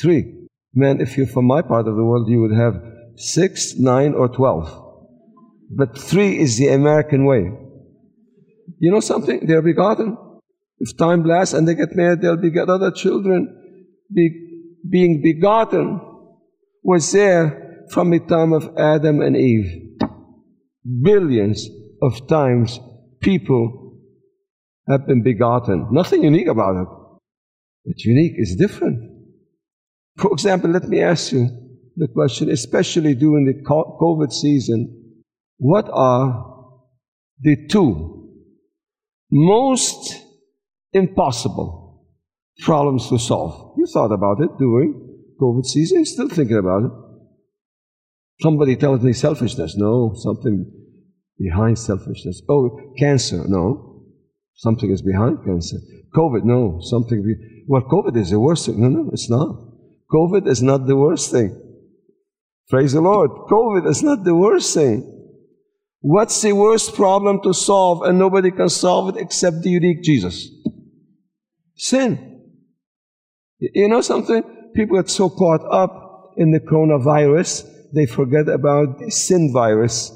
Three. 0.00 0.35
Man, 0.76 1.00
if 1.00 1.16
you're 1.16 1.26
from 1.26 1.46
my 1.46 1.62
part 1.62 1.88
of 1.88 1.96
the 1.96 2.04
world, 2.04 2.28
you 2.28 2.42
would 2.42 2.52
have 2.52 2.74
six, 3.16 3.76
nine, 3.78 4.12
or 4.12 4.28
twelve. 4.28 4.68
But 5.70 5.96
three 5.96 6.38
is 6.38 6.58
the 6.58 6.68
American 6.68 7.24
way. 7.24 7.50
You 8.78 8.90
know 8.92 9.00
something? 9.00 9.46
They're 9.46 9.62
begotten. 9.62 10.18
If 10.78 10.98
time 10.98 11.24
lasts 11.24 11.54
and 11.54 11.66
they 11.66 11.74
get 11.74 11.96
married, 11.96 12.20
they'll 12.20 12.36
beget 12.36 12.68
other 12.68 12.90
children. 12.90 13.40
Be, 14.14 14.28
being 14.88 15.22
begotten 15.22 15.98
was 16.82 17.10
there 17.10 17.86
from 17.90 18.10
the 18.10 18.20
time 18.20 18.52
of 18.52 18.76
Adam 18.76 19.22
and 19.22 19.34
Eve. 19.34 19.96
Billions 21.02 21.66
of 22.02 22.28
times 22.28 22.78
people 23.22 23.98
have 24.86 25.06
been 25.06 25.22
begotten. 25.22 25.88
Nothing 25.90 26.22
unique 26.22 26.48
about 26.48 26.76
it. 26.76 26.88
But 27.86 28.04
unique 28.04 28.34
is 28.36 28.56
different. 28.56 29.15
For 30.16 30.32
example, 30.32 30.70
let 30.70 30.88
me 30.88 31.00
ask 31.02 31.32
you 31.32 31.48
the 31.96 32.08
question, 32.08 32.50
especially 32.50 33.14
during 33.14 33.46
the 33.46 33.62
COVID 33.64 34.32
season, 34.32 35.22
what 35.58 35.88
are 35.92 36.44
the 37.40 37.66
two 37.68 38.30
most 39.30 40.22
impossible 40.92 42.04
problems 42.60 43.08
to 43.08 43.18
solve? 43.18 43.74
You 43.76 43.86
thought 43.86 44.12
about 44.12 44.40
it 44.40 44.50
during 44.58 45.02
COVID 45.40 45.64
season, 45.64 45.98
you're 45.98 46.06
still 46.06 46.28
thinking 46.28 46.56
about 46.58 46.84
it. 46.84 46.90
Somebody 48.40 48.76
tells 48.76 49.02
me 49.02 49.12
selfishness. 49.12 49.76
No, 49.76 50.12
something 50.14 50.70
behind 51.38 51.78
selfishness. 51.78 52.42
Oh, 52.48 52.92
cancer. 52.98 53.44
No, 53.46 54.02
something 54.54 54.90
is 54.90 55.02
behind 55.02 55.38
cancer. 55.44 55.76
COVID. 56.14 56.44
No, 56.44 56.78
something. 56.82 57.22
Be- 57.22 57.64
well, 57.66 57.82
COVID 57.82 58.16
is 58.16 58.30
the 58.30 58.40
worst 58.40 58.66
thing. 58.66 58.80
No, 58.80 58.88
no, 58.88 59.10
it's 59.12 59.30
not. 59.30 59.65
COVID 60.12 60.46
is 60.46 60.62
not 60.62 60.86
the 60.86 60.96
worst 60.96 61.30
thing. 61.30 61.60
Praise 62.68 62.92
the 62.92 63.00
Lord. 63.00 63.30
COVID 63.30 63.88
is 63.88 64.02
not 64.02 64.24
the 64.24 64.34
worst 64.34 64.74
thing. 64.74 65.12
What's 66.00 66.40
the 66.42 66.52
worst 66.52 66.94
problem 66.94 67.40
to 67.42 67.52
solve 67.52 68.02
and 68.02 68.18
nobody 68.18 68.50
can 68.50 68.68
solve 68.68 69.16
it 69.16 69.20
except 69.20 69.62
the 69.62 69.70
unique 69.70 70.02
Jesus? 70.02 70.48
Sin. 71.76 72.42
You 73.58 73.88
know 73.88 74.00
something? 74.00 74.42
People 74.74 74.96
get 74.96 75.10
so 75.10 75.30
caught 75.30 75.62
up 75.70 76.06
in 76.36 76.50
the 76.50 76.60
coronavirus, 76.60 77.66
they 77.94 78.06
forget 78.06 78.48
about 78.48 78.98
the 78.98 79.10
sin 79.10 79.50
virus. 79.52 80.12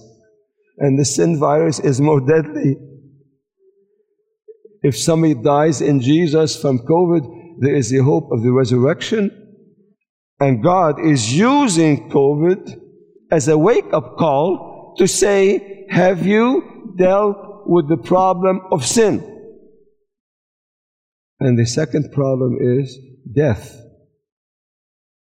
And 0.78 0.98
the 0.98 1.04
sin 1.04 1.38
virus 1.38 1.78
is 1.80 2.00
more 2.00 2.20
deadly. 2.20 2.76
If 4.82 4.98
somebody 4.98 5.34
dies 5.34 5.80
in 5.80 6.00
Jesus 6.00 6.60
from 6.60 6.80
COVID, 6.80 7.60
there 7.60 7.74
is 7.74 7.90
the 7.90 7.98
hope 7.98 8.30
of 8.32 8.42
the 8.42 8.52
resurrection. 8.52 9.39
And 10.40 10.62
God 10.62 11.04
is 11.04 11.32
using 11.32 12.08
COVID 12.08 12.80
as 13.30 13.48
a 13.48 13.58
wake 13.58 13.92
up 13.92 14.16
call 14.16 14.94
to 14.96 15.06
say, 15.06 15.86
Have 15.90 16.26
you 16.26 16.94
dealt 16.96 17.66
with 17.66 17.88
the 17.88 17.98
problem 17.98 18.62
of 18.72 18.86
sin? 18.86 19.26
And 21.38 21.58
the 21.58 21.66
second 21.66 22.12
problem 22.12 22.56
is 22.58 22.98
death. 23.30 23.78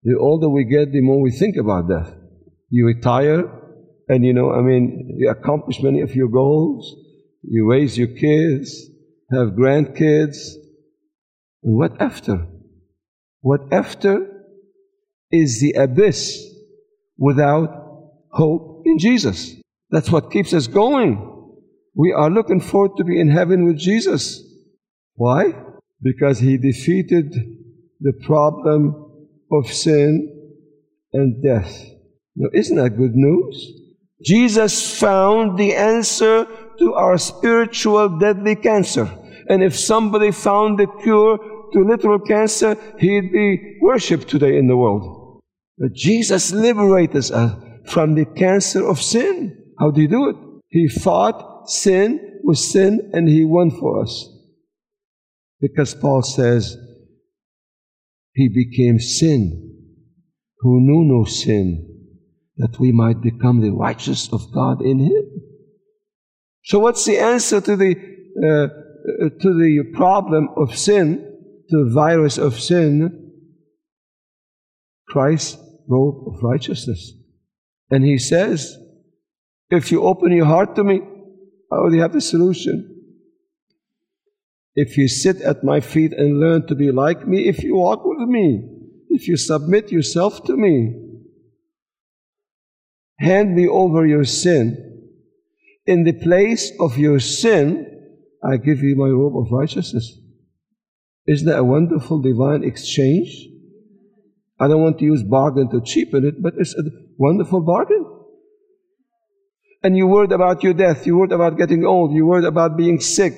The 0.04 0.16
older 0.16 0.48
we 0.48 0.64
get, 0.64 0.92
the 0.92 1.00
more 1.00 1.20
we 1.20 1.32
think 1.32 1.56
about 1.56 1.88
death. 1.88 2.14
You 2.70 2.86
retire, 2.86 3.50
and 4.08 4.24
you 4.24 4.32
know, 4.32 4.52
I 4.52 4.62
mean, 4.62 5.16
you 5.18 5.30
accomplish 5.30 5.82
many 5.82 6.00
of 6.00 6.14
your 6.14 6.28
goals, 6.28 6.94
you 7.42 7.68
raise 7.68 7.98
your 7.98 8.08
kids, 8.08 8.86
have 9.32 9.48
grandkids. 9.48 10.54
And 11.64 11.76
what 11.76 12.00
after? 12.00 12.46
What 13.40 13.72
after 13.72 14.37
is 15.30 15.60
the 15.60 15.72
abyss 15.72 16.44
without 17.16 17.68
hope 18.30 18.82
in 18.86 18.98
Jesus. 18.98 19.54
That's 19.90 20.10
what 20.10 20.30
keeps 20.30 20.52
us 20.52 20.66
going. 20.66 21.24
We 21.94 22.12
are 22.12 22.30
looking 22.30 22.60
forward 22.60 22.96
to 22.98 23.04
be 23.04 23.20
in 23.20 23.30
heaven 23.30 23.64
with 23.64 23.78
Jesus. 23.78 24.42
Why? 25.14 25.52
Because 26.00 26.38
he 26.38 26.56
defeated 26.56 27.34
the 28.00 28.12
problem 28.24 28.94
of 29.50 29.72
sin 29.72 30.54
and 31.12 31.42
death. 31.42 31.84
Now, 32.36 32.50
isn't 32.52 32.76
that 32.76 32.96
good 32.96 33.14
news? 33.14 33.72
Jesus 34.24 34.98
found 34.98 35.58
the 35.58 35.74
answer 35.74 36.46
to 36.78 36.94
our 36.94 37.18
spiritual 37.18 38.18
deadly 38.18 38.54
cancer. 38.54 39.10
And 39.48 39.62
if 39.62 39.76
somebody 39.76 40.30
found 40.30 40.78
the 40.78 40.86
cure 41.02 41.38
to 41.72 41.84
literal 41.84 42.18
cancer, 42.18 42.76
he'd 42.98 43.32
be 43.32 43.78
worshipped 43.80 44.28
today 44.28 44.56
in 44.58 44.66
the 44.66 44.76
world. 44.76 45.40
But 45.78 45.92
Jesus 45.94 46.52
liberated 46.52 47.16
us 47.16 47.32
from 47.86 48.14
the 48.14 48.24
cancer 48.24 48.86
of 48.86 49.00
sin. 49.00 49.56
How 49.78 49.90
did 49.90 50.00
he 50.02 50.06
do 50.06 50.28
it? 50.28 50.36
He 50.68 50.88
fought 50.88 51.70
sin 51.70 52.40
with 52.42 52.58
sin 52.58 53.10
and 53.12 53.28
he 53.28 53.44
won 53.44 53.70
for 53.70 54.02
us. 54.02 54.28
Because 55.60 55.94
Paul 55.94 56.22
says, 56.22 56.76
he 58.34 58.48
became 58.48 58.98
sin 58.98 59.74
who 60.60 60.80
knew 60.80 61.04
no 61.04 61.24
sin 61.24 61.84
that 62.56 62.78
we 62.78 62.92
might 62.92 63.20
become 63.20 63.60
the 63.60 63.70
righteous 63.70 64.32
of 64.32 64.52
God 64.52 64.82
in 64.82 64.98
him. 64.98 65.24
So 66.64 66.78
what's 66.80 67.04
the 67.04 67.18
answer 67.18 67.60
to 67.60 67.76
the 67.76 67.96
uh, 68.44 68.68
to 69.40 69.54
the 69.54 69.84
problem 69.94 70.48
of 70.56 70.76
sin, 70.76 71.27
the 71.68 71.90
virus 71.92 72.38
of 72.38 72.58
sin? 72.58 73.32
Christ's 75.08 75.58
robe 75.88 76.26
of 76.26 76.42
righteousness. 76.42 77.12
And 77.90 78.04
he 78.04 78.18
says, 78.18 78.76
if 79.70 79.90
you 79.90 80.02
open 80.02 80.32
your 80.32 80.46
heart 80.46 80.76
to 80.76 80.84
me, 80.84 81.00
I 81.70 81.76
already 81.76 81.98
have 81.98 82.12
the 82.12 82.20
solution. 82.20 82.94
If 84.74 84.96
you 84.96 85.08
sit 85.08 85.40
at 85.40 85.64
my 85.64 85.80
feet 85.80 86.12
and 86.12 86.40
learn 86.40 86.66
to 86.68 86.74
be 86.74 86.92
like 86.92 87.26
me, 87.26 87.48
if 87.48 87.62
you 87.62 87.76
walk 87.76 88.04
with 88.04 88.28
me, 88.28 88.68
if 89.08 89.26
you 89.26 89.36
submit 89.36 89.90
yourself 89.90 90.44
to 90.44 90.56
me, 90.56 90.94
hand 93.18 93.54
me 93.54 93.66
over 93.66 94.06
your 94.06 94.24
sin. 94.24 94.84
In 95.86 96.04
the 96.04 96.12
place 96.12 96.70
of 96.78 96.96
your 96.96 97.18
sin, 97.18 97.86
I 98.44 98.56
give 98.56 98.82
you 98.82 98.94
my 98.94 99.08
robe 99.08 99.36
of 99.36 99.50
righteousness. 99.50 100.18
Isn't 101.28 101.46
that 101.46 101.58
a 101.58 101.64
wonderful 101.64 102.22
divine 102.22 102.64
exchange? 102.64 103.48
I 104.58 104.66
don't 104.66 104.82
want 104.82 104.98
to 105.00 105.04
use 105.04 105.22
bargain 105.22 105.70
to 105.70 105.82
cheapen 105.82 106.24
it, 106.24 106.42
but 106.42 106.54
it's 106.56 106.74
a 106.74 106.82
wonderful 107.18 107.60
bargain. 107.60 108.04
And 109.82 109.94
you 109.94 110.06
worried 110.06 110.32
about 110.32 110.62
your 110.62 110.72
death, 110.72 111.06
you 111.06 111.18
worried 111.18 111.32
about 111.32 111.58
getting 111.58 111.84
old, 111.84 112.12
you 112.12 112.24
worried 112.24 112.46
about 112.46 112.78
being 112.78 112.98
sick, 112.98 113.34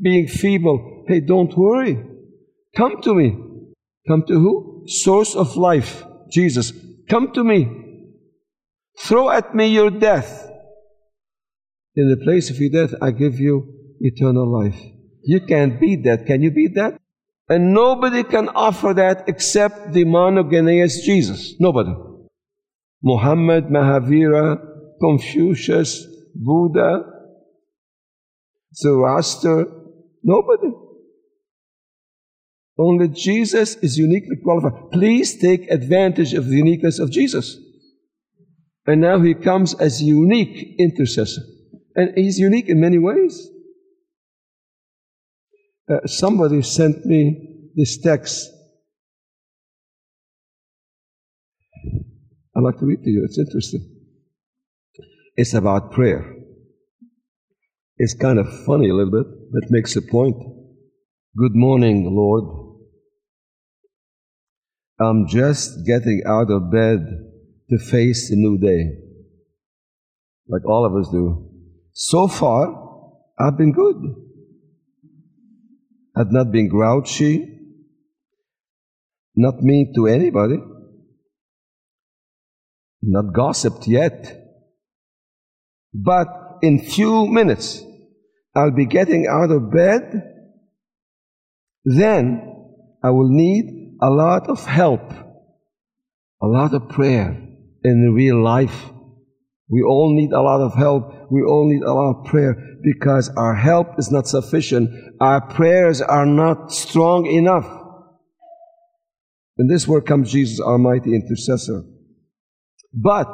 being 0.00 0.28
feeble. 0.28 1.04
Hey, 1.08 1.18
don't 1.18 1.54
worry. 1.56 2.00
Come 2.76 3.02
to 3.02 3.12
me. 3.12 3.36
Come 4.06 4.22
to 4.28 4.34
who? 4.34 4.84
Source 4.86 5.34
of 5.34 5.56
life, 5.56 6.04
Jesus. 6.30 6.72
Come 7.10 7.32
to 7.32 7.42
me. 7.42 8.12
Throw 9.00 9.30
at 9.30 9.52
me 9.52 9.66
your 9.66 9.90
death. 9.90 10.48
In 11.96 12.08
the 12.08 12.16
place 12.16 12.50
of 12.50 12.58
your 12.58 12.70
death, 12.70 12.94
I 13.02 13.10
give 13.10 13.40
you 13.40 13.96
eternal 14.00 14.46
life. 14.46 14.80
You 15.24 15.40
can't 15.40 15.80
beat 15.80 16.04
that. 16.04 16.26
Can 16.26 16.42
you 16.42 16.50
beat 16.50 16.74
that? 16.74 17.00
And 17.48 17.74
nobody 17.74 18.22
can 18.22 18.48
offer 18.48 18.94
that 18.94 19.24
except 19.28 19.92
the 19.92 20.04
monogenes 20.04 21.02
Jesus. 21.04 21.54
Nobody. 21.60 21.92
Muhammad, 23.02 23.64
Mahavira, 23.66 24.58
Confucius, 25.00 26.06
Buddha, 26.34 27.04
Zoroaster, 28.74 29.66
nobody. 30.22 30.68
Only 32.78 33.08
Jesus 33.08 33.76
is 33.76 33.98
uniquely 33.98 34.36
qualified. 34.42 34.90
Please 34.90 35.36
take 35.38 35.70
advantage 35.70 36.34
of 36.34 36.46
the 36.46 36.56
uniqueness 36.56 36.98
of 36.98 37.10
Jesus. 37.10 37.56
And 38.86 39.00
now 39.00 39.20
he 39.20 39.34
comes 39.34 39.74
as 39.74 40.02
unique 40.02 40.74
intercessor. 40.78 41.42
And 41.94 42.16
he's 42.16 42.38
unique 42.38 42.68
in 42.68 42.80
many 42.80 42.98
ways. 42.98 43.48
Uh, 45.90 46.06
somebody 46.06 46.62
sent 46.62 47.04
me 47.04 47.70
this 47.74 47.98
text. 47.98 48.50
I'd 52.56 52.62
like 52.62 52.78
to 52.78 52.86
read 52.86 53.02
to 53.02 53.10
you. 53.10 53.24
It's 53.24 53.38
interesting. 53.38 53.90
It's 55.36 55.52
about 55.52 55.92
prayer. 55.92 56.24
It's 57.98 58.14
kind 58.14 58.38
of 58.38 58.46
funny 58.64 58.88
a 58.88 58.94
little 58.94 59.12
bit, 59.12 59.26
but 59.52 59.70
makes 59.70 59.94
a 59.96 60.02
point. 60.02 60.36
Good 61.36 61.54
morning, 61.54 62.08
Lord. 62.14 62.44
I'm 64.98 65.26
just 65.26 65.84
getting 65.84 66.22
out 66.26 66.50
of 66.50 66.70
bed 66.70 67.00
to 67.70 67.78
face 67.78 68.30
a 68.30 68.36
new 68.36 68.56
day, 68.58 68.90
like 70.48 70.64
all 70.66 70.86
of 70.86 70.94
us 70.94 71.10
do. 71.10 71.50
So 71.92 72.28
far, 72.28 73.10
I've 73.38 73.58
been 73.58 73.72
good. 73.72 73.96
I've 76.16 76.30
not 76.30 76.52
been 76.52 76.68
grouchy, 76.68 77.58
not 79.34 79.60
mean 79.62 79.92
to 79.96 80.06
anybody, 80.06 80.58
not 83.02 83.34
gossiped 83.34 83.88
yet. 83.88 84.40
But 85.92 86.58
in 86.62 86.80
few 86.80 87.26
minutes, 87.26 87.82
I'll 88.54 88.70
be 88.70 88.86
getting 88.86 89.26
out 89.26 89.50
of 89.50 89.72
bed. 89.72 90.22
Then 91.84 92.42
I 93.02 93.10
will 93.10 93.28
need 93.28 93.96
a 94.00 94.10
lot 94.10 94.48
of 94.48 94.64
help, 94.64 95.12
a 96.42 96.46
lot 96.46 96.74
of 96.74 96.88
prayer 96.88 97.36
in 97.82 98.12
real 98.14 98.42
life. 98.42 98.90
We 99.74 99.82
all 99.82 100.14
need 100.14 100.30
a 100.30 100.40
lot 100.40 100.60
of 100.60 100.72
help. 100.74 101.32
We 101.32 101.42
all 101.42 101.68
need 101.68 101.82
a 101.82 101.92
lot 101.92 102.14
of 102.14 102.26
prayer 102.26 102.54
because 102.80 103.28
our 103.36 103.56
help 103.56 103.98
is 103.98 104.08
not 104.08 104.28
sufficient. 104.28 104.88
Our 105.20 105.40
prayers 105.48 106.00
are 106.00 106.24
not 106.24 106.70
strong 106.70 107.26
enough. 107.26 107.66
In 109.58 109.66
this 109.66 109.88
word 109.88 110.06
comes 110.06 110.30
Jesus, 110.30 110.60
our 110.60 110.78
mighty 110.78 111.12
intercessor. 111.12 111.82
But 112.92 113.26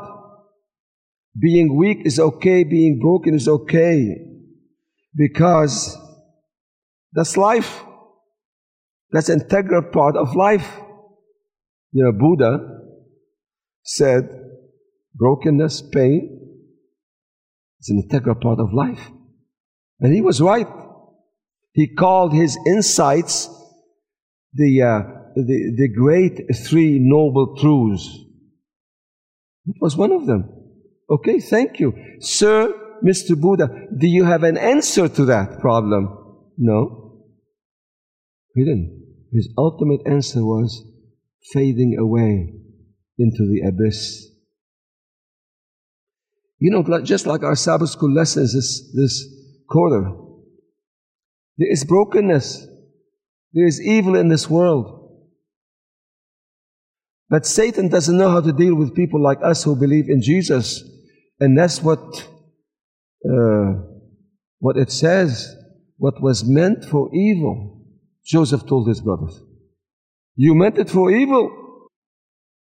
being 1.38 1.76
weak 1.76 2.06
is 2.06 2.18
okay, 2.18 2.64
being 2.64 3.00
broken 3.02 3.34
is 3.34 3.46
okay, 3.46 4.16
because 5.14 5.94
that's 7.12 7.36
life. 7.36 7.82
That's 9.10 9.28
an 9.28 9.42
integral 9.42 9.82
part 9.92 10.16
of 10.16 10.34
life. 10.34 10.78
You 11.92 12.04
know, 12.04 12.12
Buddha 12.12 12.60
said, 13.82 14.49
brokenness, 15.14 15.82
pain, 15.92 16.40
is 17.80 17.88
an 17.88 18.02
integral 18.02 18.36
part 18.36 18.60
of 18.60 18.72
life. 18.72 19.08
And 20.00 20.14
he 20.14 20.20
was 20.20 20.40
right. 20.40 20.66
He 21.72 21.94
called 21.94 22.32
his 22.32 22.58
insights 22.66 23.48
the, 24.54 24.82
uh, 24.82 25.00
the, 25.36 25.74
the 25.76 25.88
great 25.88 26.40
three 26.66 26.98
noble 26.98 27.56
truths. 27.56 28.08
It 29.66 29.76
was 29.80 29.96
one 29.96 30.12
of 30.12 30.26
them. 30.26 30.48
Okay, 31.08 31.40
thank 31.40 31.80
you. 31.80 31.94
Sir, 32.20 32.72
Mr. 33.04 33.40
Buddha, 33.40 33.68
do 33.96 34.06
you 34.06 34.24
have 34.24 34.42
an 34.42 34.56
answer 34.56 35.08
to 35.08 35.24
that 35.26 35.60
problem? 35.60 36.44
No. 36.56 37.24
He 38.54 38.64
didn't. 38.64 39.00
His 39.32 39.52
ultimate 39.56 40.00
answer 40.06 40.44
was 40.44 40.84
fading 41.52 41.96
away 41.98 42.52
into 43.18 43.46
the 43.46 43.62
abyss. 43.66 44.29
You 46.60 46.70
know, 46.70 47.02
just 47.02 47.26
like 47.26 47.42
our 47.42 47.56
Sabbath 47.56 47.88
school 47.88 48.12
lessons 48.12 48.52
this, 48.52 48.92
this 48.94 49.26
quarter, 49.68 50.10
there 51.56 51.72
is 51.72 51.84
brokenness. 51.84 52.66
There 53.54 53.66
is 53.66 53.80
evil 53.80 54.14
in 54.14 54.28
this 54.28 54.48
world. 54.48 54.96
But 57.30 57.46
Satan 57.46 57.88
doesn't 57.88 58.16
know 58.16 58.30
how 58.30 58.40
to 58.40 58.52
deal 58.52 58.74
with 58.74 58.94
people 58.94 59.22
like 59.22 59.38
us 59.42 59.64
who 59.64 59.74
believe 59.74 60.08
in 60.08 60.20
Jesus. 60.20 60.82
And 61.38 61.56
that's 61.56 61.82
what, 61.82 62.00
uh, 63.24 63.72
what 64.58 64.76
it 64.76 64.92
says. 64.92 65.56
What 65.96 66.22
was 66.22 66.44
meant 66.44 66.84
for 66.84 67.14
evil, 67.14 67.84
Joseph 68.24 68.66
told 68.66 68.88
his 68.88 69.00
brothers. 69.00 69.40
You 70.36 70.54
meant 70.54 70.78
it 70.78 70.90
for 70.90 71.10
evil. 71.10 71.88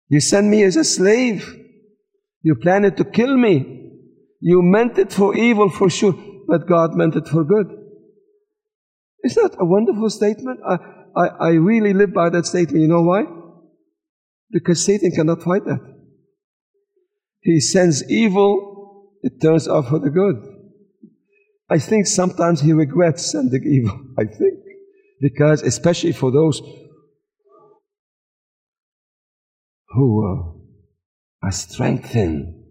You 0.08 0.20
sent 0.20 0.48
me 0.48 0.64
as 0.64 0.78
a 0.78 0.84
slave. 0.84 1.48
You 2.42 2.56
planned 2.56 2.98
to 2.98 3.04
kill 3.04 3.36
me. 3.36 3.83
You 4.46 4.62
meant 4.62 4.98
it 4.98 5.14
for 5.14 5.34
evil 5.38 5.70
for 5.70 5.90
sure, 5.90 6.14
but 6.50 6.68
God 6.68 6.96
meant 6.96 7.16
it 7.16 7.30
for 7.30 7.46
good. 7.46 7.68
Isn't 9.24 9.42
that 9.42 9.58
a 9.58 9.64
wonderful 9.64 10.10
statement? 10.10 10.60
I, 10.68 10.80
I, 11.16 11.28
I 11.28 11.50
really 11.52 11.94
live 11.94 12.14
by 12.14 12.30
that 12.30 12.46
statement. 12.46 12.82
You 12.82 12.90
know 12.90 13.04
why? 13.04 13.24
Because 14.52 14.84
Satan 14.84 15.12
cannot 15.12 15.44
fight 15.44 15.64
that. 15.64 15.80
He 17.40 17.62
sends 17.62 18.04
evil, 18.12 19.14
it 19.22 19.42
turns 19.42 19.70
out 19.70 19.88
for 19.88 20.00
the 20.00 20.10
good. 20.10 20.36
I 21.70 21.80
think 21.80 22.06
sometimes 22.06 22.60
he 22.60 22.74
regrets 22.74 23.32
sending 23.32 23.64
evil. 23.66 23.98
I 24.20 24.26
think. 24.26 24.60
Because, 25.22 25.62
especially 25.62 26.12
for 26.12 26.34
those 26.34 26.62
who 29.88 30.28
uh, 30.28 31.48
are 31.48 31.52
strengthened 31.54 32.62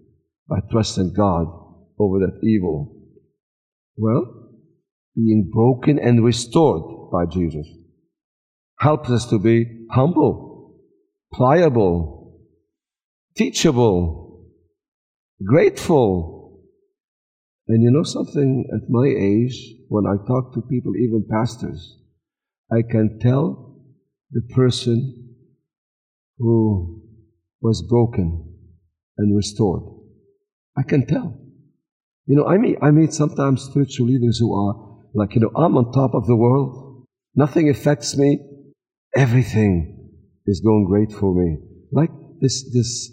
by 0.47 0.59
trusting 0.71 1.15
God 1.15 1.62
over 1.99 2.19
that 2.21 2.41
evil. 2.43 2.97
Well, 3.97 4.51
being 5.15 5.51
broken 5.53 5.99
and 5.99 6.25
restored 6.25 7.11
by 7.11 7.27
Jesus 7.27 7.67
helps 8.79 9.11
us 9.11 9.27
to 9.27 9.39
be 9.39 9.87
humble, 9.91 10.75
pliable, 11.33 12.41
teachable, 13.37 14.49
grateful. 15.45 16.61
And 17.69 17.83
you 17.83 17.91
know 17.91 18.03
something, 18.03 18.65
at 18.75 18.91
my 18.91 19.07
age, 19.07 19.75
when 19.89 20.07
I 20.07 20.17
talk 20.27 20.55
to 20.55 20.63
people, 20.63 20.97
even 20.97 21.27
pastors, 21.31 21.97
I 22.73 22.83
can 22.83 23.19
tell 23.21 23.77
the 24.31 24.43
person 24.55 25.37
who 26.39 27.03
was 27.61 27.87
broken 27.89 28.57
and 29.19 29.37
restored. 29.37 29.83
I 30.77 30.83
can 30.83 31.07
tell. 31.07 31.42
You 32.33 32.39
know, 32.39 32.47
I 32.47 32.57
meet, 32.57 32.79
I 32.81 32.91
meet 32.93 33.13
sometimes 33.13 33.65
spiritual 33.65 34.07
leaders 34.07 34.39
who 34.39 34.55
are 34.55 35.03
like, 35.13 35.35
you 35.35 35.43
know, 35.43 35.51
I'm 35.55 35.77
on 35.77 35.93
top 35.93 36.15
of 36.15 36.27
the 36.27 36.35
world. 36.35 37.05
Nothing 37.35 37.69
affects 37.69 38.17
me. 38.17 38.41
Everything 39.15 40.09
is 40.47 40.61
going 40.61 40.87
great 40.87 41.13
for 41.13 41.35
me. 41.35 41.59
Like 41.93 42.09
this, 42.41 42.73
this 42.73 43.13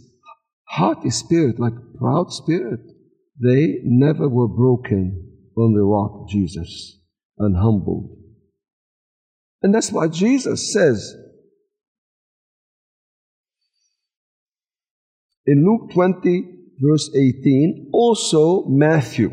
haughty 0.69 1.09
spirit, 1.09 1.59
like 1.59 1.73
proud 1.97 2.31
spirit. 2.31 2.79
They 3.43 3.79
never 3.83 4.29
were 4.29 4.47
broken 4.47 5.33
on 5.57 5.73
the 5.73 5.83
rock, 5.83 6.29
Jesus, 6.29 7.01
and 7.37 7.57
humbled. 7.57 8.17
And 9.61 9.75
that's 9.75 9.91
why 9.91 10.07
Jesus 10.07 10.71
says 10.71 11.13
in 15.45 15.65
Luke 15.65 15.91
20, 15.91 16.58
verse 16.79 17.09
18, 17.15 17.89
also 17.93 18.65
Matthew 18.67 19.29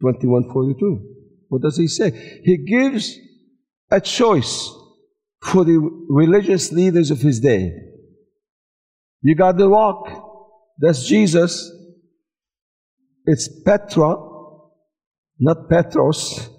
21, 0.00 0.52
42. 0.52 1.14
What 1.48 1.62
does 1.62 1.76
he 1.76 1.88
say? 1.88 2.40
He 2.44 2.58
gives 2.58 3.18
a 3.90 4.00
choice 4.00 4.70
for 5.42 5.64
the 5.64 5.78
religious 6.08 6.72
leaders 6.72 7.10
of 7.10 7.20
his 7.20 7.40
day. 7.40 7.72
You 9.22 9.34
got 9.34 9.56
the 9.56 9.68
rock, 9.68 10.08
that's 10.78 11.06
Jesus. 11.06 11.72
It's 13.24 13.48
Petra, 13.64 14.16
not 15.38 15.68
Petros. 15.68 16.50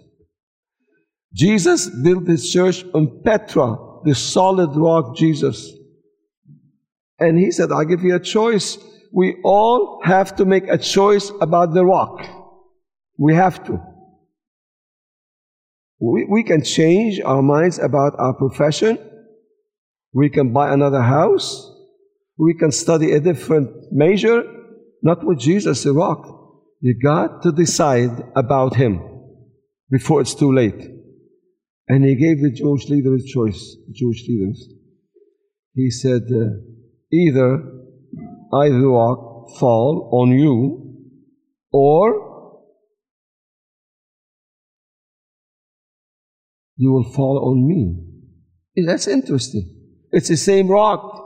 Jesus 1.33 1.89
built 1.89 2.27
his 2.27 2.51
church 2.51 2.83
on 2.93 3.21
Petra, 3.23 3.77
the 4.03 4.15
solid 4.15 4.75
rock, 4.75 5.15
Jesus. 5.15 5.71
And 7.19 7.37
he 7.37 7.51
said, 7.51 7.71
I'll 7.71 7.85
give 7.85 8.03
you 8.03 8.15
a 8.15 8.19
choice. 8.19 8.77
We 9.11 9.37
all 9.43 10.01
have 10.03 10.35
to 10.37 10.45
make 10.45 10.67
a 10.67 10.77
choice 10.77 11.31
about 11.41 11.73
the 11.73 11.85
rock. 11.85 12.25
We 13.17 13.33
have 13.33 13.63
to. 13.65 13.81
We, 15.99 16.27
we 16.29 16.43
can 16.43 16.63
change 16.63 17.19
our 17.21 17.41
minds 17.41 17.79
about 17.79 18.13
our 18.19 18.33
profession. 18.33 18.99
We 20.13 20.29
can 20.29 20.53
buy 20.53 20.71
another 20.71 21.01
house. 21.01 21.71
We 22.37 22.53
can 22.53 22.71
study 22.71 23.13
a 23.13 23.19
different 23.19 23.69
major. 23.91 24.43
Not 25.01 25.25
with 25.25 25.39
Jesus, 25.39 25.83
the 25.83 25.93
rock. 25.93 26.25
You 26.81 26.99
got 27.01 27.41
to 27.43 27.51
decide 27.51 28.23
about 28.35 28.75
Him 28.75 29.01
before 29.89 30.21
it's 30.21 30.35
too 30.35 30.53
late. 30.53 30.91
And 31.87 32.03
He 32.03 32.15
gave 32.15 32.41
the 32.41 32.51
Jewish 32.51 32.87
leaders 32.89 33.23
a 33.23 33.27
choice, 33.27 33.75
Jewish 33.93 34.27
leaders. 34.27 34.67
He 35.73 35.89
said, 35.89 36.23
uh, 36.31 36.61
either 37.11 37.76
I, 38.53 38.69
the 38.69 38.88
rock, 38.88 39.57
fall 39.60 40.10
on 40.13 40.31
you, 40.31 40.95
or 41.71 42.62
you 46.77 46.91
will 46.91 47.12
fall 47.12 47.49
on 47.49 47.67
me. 47.67 48.86
That's 48.86 49.07
interesting. 49.07 49.73
It's 50.12 50.29
the 50.29 50.38
same 50.38 50.67
rock. 50.67 51.25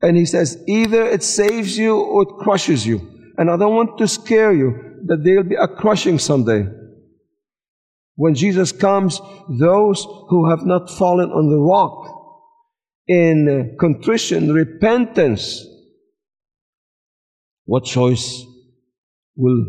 And 0.00 0.16
he 0.16 0.26
says, 0.26 0.62
either 0.66 1.04
it 1.04 1.22
saves 1.22 1.76
you 1.76 1.96
or 1.98 2.22
it 2.22 2.42
crushes 2.42 2.86
you. 2.86 3.32
And 3.38 3.50
I 3.50 3.56
don't 3.56 3.74
want 3.74 3.98
to 3.98 4.08
scare 4.08 4.52
you 4.52 5.02
that 5.06 5.22
there'll 5.22 5.44
be 5.44 5.54
a 5.56 5.68
crushing 5.68 6.18
someday. 6.18 6.66
When 8.14 8.34
Jesus 8.34 8.72
comes, 8.72 9.20
those 9.60 10.04
who 10.28 10.48
have 10.48 10.64
not 10.64 10.90
fallen 10.90 11.30
on 11.30 11.50
the 11.50 11.58
rock 11.58 12.12
in 13.06 13.76
contrition, 13.78 14.52
repentance, 14.52 15.64
what 17.66 17.84
choice 17.84 18.44
will 19.36 19.64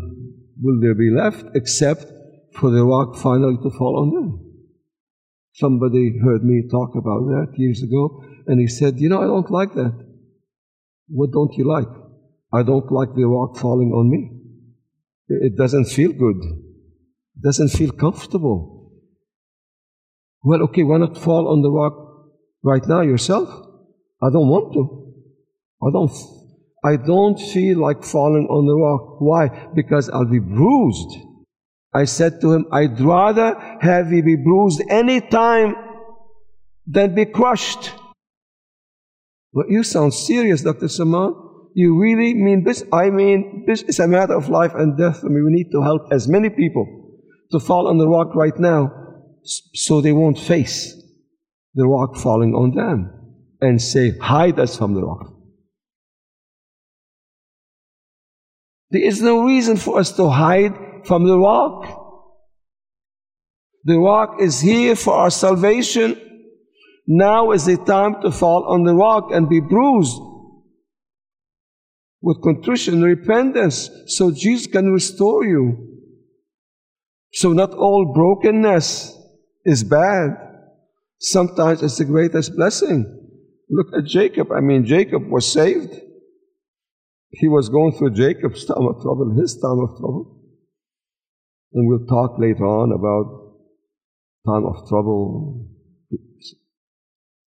will 0.60 0.80
there 0.82 0.96
be 0.96 1.12
left 1.12 1.46
except 1.56 2.06
for 2.54 2.72
the 2.72 2.84
rock 2.84 3.16
finally 3.18 3.58
to 3.62 3.70
fall 3.70 4.00
on 4.00 4.10
them? 4.14 4.48
Somebody 5.54 6.20
heard 6.24 6.44
me 6.44 6.64
talk 6.70 6.96
about 6.96 7.26
that 7.34 7.54
years 7.58 7.82
ago, 7.82 8.24
and 8.46 8.60
he 8.60 8.68
said, 8.68 9.00
You 9.00 9.10
know, 9.10 9.22
I 9.22 9.26
don't 9.26 9.52
like 9.52 9.74
that. 9.74 9.94
What 11.10 11.32
don't 11.32 11.54
you 11.56 11.68
like? 11.68 11.88
I 12.54 12.64
don't 12.64 12.92
like 12.92 13.14
the 13.16 13.26
rock 13.26 13.58
falling 13.58 13.92
on 13.92 14.10
me. 14.10 14.32
It 15.30 15.58
doesn't 15.58 15.86
feel 15.86 16.14
good. 16.14 16.38
It 16.38 17.42
doesn't 17.44 17.70
feel 17.70 17.92
comfortable. 17.92 18.92
Well, 20.44 20.62
okay, 20.64 20.84
why 20.84 20.98
not 20.98 21.18
fall 21.18 21.48
on 21.50 21.62
the 21.62 21.72
rock 21.72 21.94
right 22.64 22.86
now 22.88 23.02
yourself? 23.02 23.50
I 24.22 24.30
don't 24.32 24.48
want 24.48 24.74
to. 24.74 25.14
I 25.86 25.92
don't, 25.92 26.12
I 26.88 26.96
don't 26.96 27.38
feel 27.38 27.80
like 27.80 28.04
falling 28.04 28.48
on 28.50 28.66
the 28.66 28.76
rock. 28.76 29.20
Why? 29.20 29.44
Because 29.76 30.10
I'll 30.10 30.32
be 30.40 30.40
bruised. 30.40 31.18
I 31.94 32.06
said 32.06 32.40
to 32.42 32.54
him, 32.54 32.66
I'd 32.72 33.00
rather 33.02 33.50
have 33.82 34.14
you 34.14 34.24
be 34.24 34.38
bruised 34.38 34.82
any 34.90 35.20
time 35.20 35.76
than 36.86 37.14
be 37.14 37.26
crushed. 37.26 37.92
Well, 39.52 39.66
you 39.70 39.84
sound 39.84 40.14
serious, 40.14 40.62
Dr. 40.62 40.88
Samaan. 40.88 41.34
You 41.74 42.00
really 42.00 42.34
mean 42.34 42.64
this? 42.64 42.84
I 42.94 43.10
mean, 43.10 43.66
this 43.68 43.82
is 43.84 44.00
a 44.00 44.08
matter 44.08 44.36
of 44.36 44.48
life 44.48 44.74
and 44.74 44.98
death. 44.98 45.20
I 45.26 45.28
mean, 45.28 45.44
we 45.44 45.52
need 45.52 45.72
to 45.72 45.82
help 45.82 46.04
as 46.12 46.28
many 46.28 46.50
people 46.50 46.86
to 47.52 47.60
fall 47.60 47.88
on 47.88 47.98
the 47.98 48.08
rock 48.08 48.34
right 48.34 48.58
now 48.58 48.82
so 49.74 50.00
they 50.00 50.14
won't 50.14 50.40
face 50.40 50.96
the 51.76 51.86
rock 51.86 52.16
falling 52.16 52.54
on 52.54 52.76
them 52.76 53.12
and 53.60 53.82
say, 53.82 54.18
hide 54.20 54.58
us 54.60 54.78
from 54.78 54.94
the 54.94 55.04
rock. 55.04 55.37
There 58.92 59.04
is 59.04 59.22
no 59.22 59.44
reason 59.46 59.78
for 59.78 60.00
us 60.00 60.12
to 60.14 60.30
hide 60.30 61.06
from 61.06 61.26
the 61.26 61.38
rock. 61.38 62.06
The 63.84 63.98
rock 63.98 64.42
is 64.42 64.62
here 64.62 64.96
for 64.96 65.14
our 65.14 65.30
salvation. 65.30 66.20
Now 67.08 67.52
is 67.52 67.66
the 67.66 67.78
time 67.78 68.22
to 68.22 68.32
fall 68.32 68.66
on 68.66 68.84
the 68.84 68.96
rock 68.96 69.30
and 69.32 69.50
be 69.50 69.60
bruised 69.60 70.20
with 72.22 72.42
contrition 72.44 72.96
and 72.96 73.04
repentance 73.04 73.90
so 74.08 74.32
Jesus 74.32 74.68
can 74.68 74.92
restore 74.92 75.46
you. 75.46 75.88
So, 77.34 77.54
not 77.54 77.72
all 77.72 78.14
brokenness 78.14 79.16
is 79.66 79.84
bad. 79.84 80.32
Sometimes 81.20 81.84
it's 81.84 81.98
the 81.98 82.06
greatest 82.06 82.56
blessing. 82.56 83.06
Look 83.70 83.88
at 83.98 84.06
Jacob. 84.06 84.52
I 84.52 84.62
mean, 84.62 84.86
Jacob 84.86 85.30
was 85.30 85.52
saved. 85.52 85.94
He 87.32 87.48
was 87.48 87.70
going 87.70 87.94
through 87.94 88.14
Jacob's 88.14 88.66
time 88.68 88.88
of 88.88 89.02
trouble, 89.02 89.36
his 89.40 89.58
time 89.60 89.80
of 89.80 89.98
trouble. 89.98 90.38
And 91.74 91.88
we'll 91.88 92.06
talk 92.06 92.40
later 92.40 92.66
on 92.66 92.92
about 92.92 93.48
time 94.46 94.66
of 94.66 94.88
trouble, 94.88 95.68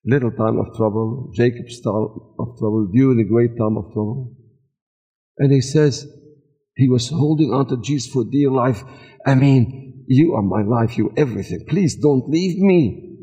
little 0.06 0.32
time 0.32 0.60
of 0.60 0.76
trouble, 0.76 1.32
Jacob's 1.34 1.80
time 1.82 2.08
of 2.38 2.58
trouble, 2.58 2.90
during 2.94 3.18
the 3.18 3.24
great 3.24 3.58
time 3.58 3.78
of 3.78 3.86
trouble. 3.94 4.36
And 5.38 5.54
he 5.54 5.62
says 5.62 6.06
he 6.76 6.90
was 6.90 7.10
holding 7.10 7.54
on 7.54 7.68
to 7.70 7.78
Jesus 7.82 8.12
for 8.12 8.26
dear 8.30 8.52
life. 8.52 8.84
I 9.26 9.36
mean, 9.36 10.06
you 10.08 10.34
are 10.34 10.42
my 10.42 10.64
life, 10.64 10.98
you 10.98 11.14
everything. 11.16 11.66
Please 11.68 11.96
don't 11.96 12.30
leave 12.30 12.58
me. 12.58 13.18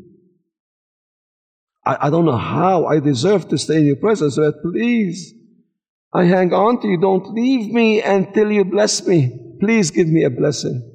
I, 1.85 2.07
I 2.07 2.09
don't 2.09 2.25
know 2.25 2.37
how 2.37 2.85
I 2.85 2.99
deserve 2.99 3.49
to 3.49 3.57
stay 3.57 3.77
in 3.77 3.85
your 3.85 3.95
presence, 3.95 4.37
but 4.37 4.61
please, 4.61 5.33
I 6.13 6.25
hang 6.25 6.53
on 6.53 6.81
to 6.81 6.87
you. 6.87 6.99
Don't 6.99 7.33
leave 7.33 7.73
me 7.73 8.01
until 8.01 8.51
you 8.51 8.63
bless 8.63 9.05
me. 9.05 9.55
Please 9.59 9.91
give 9.91 10.07
me 10.07 10.23
a 10.23 10.29
blessing. 10.29 10.93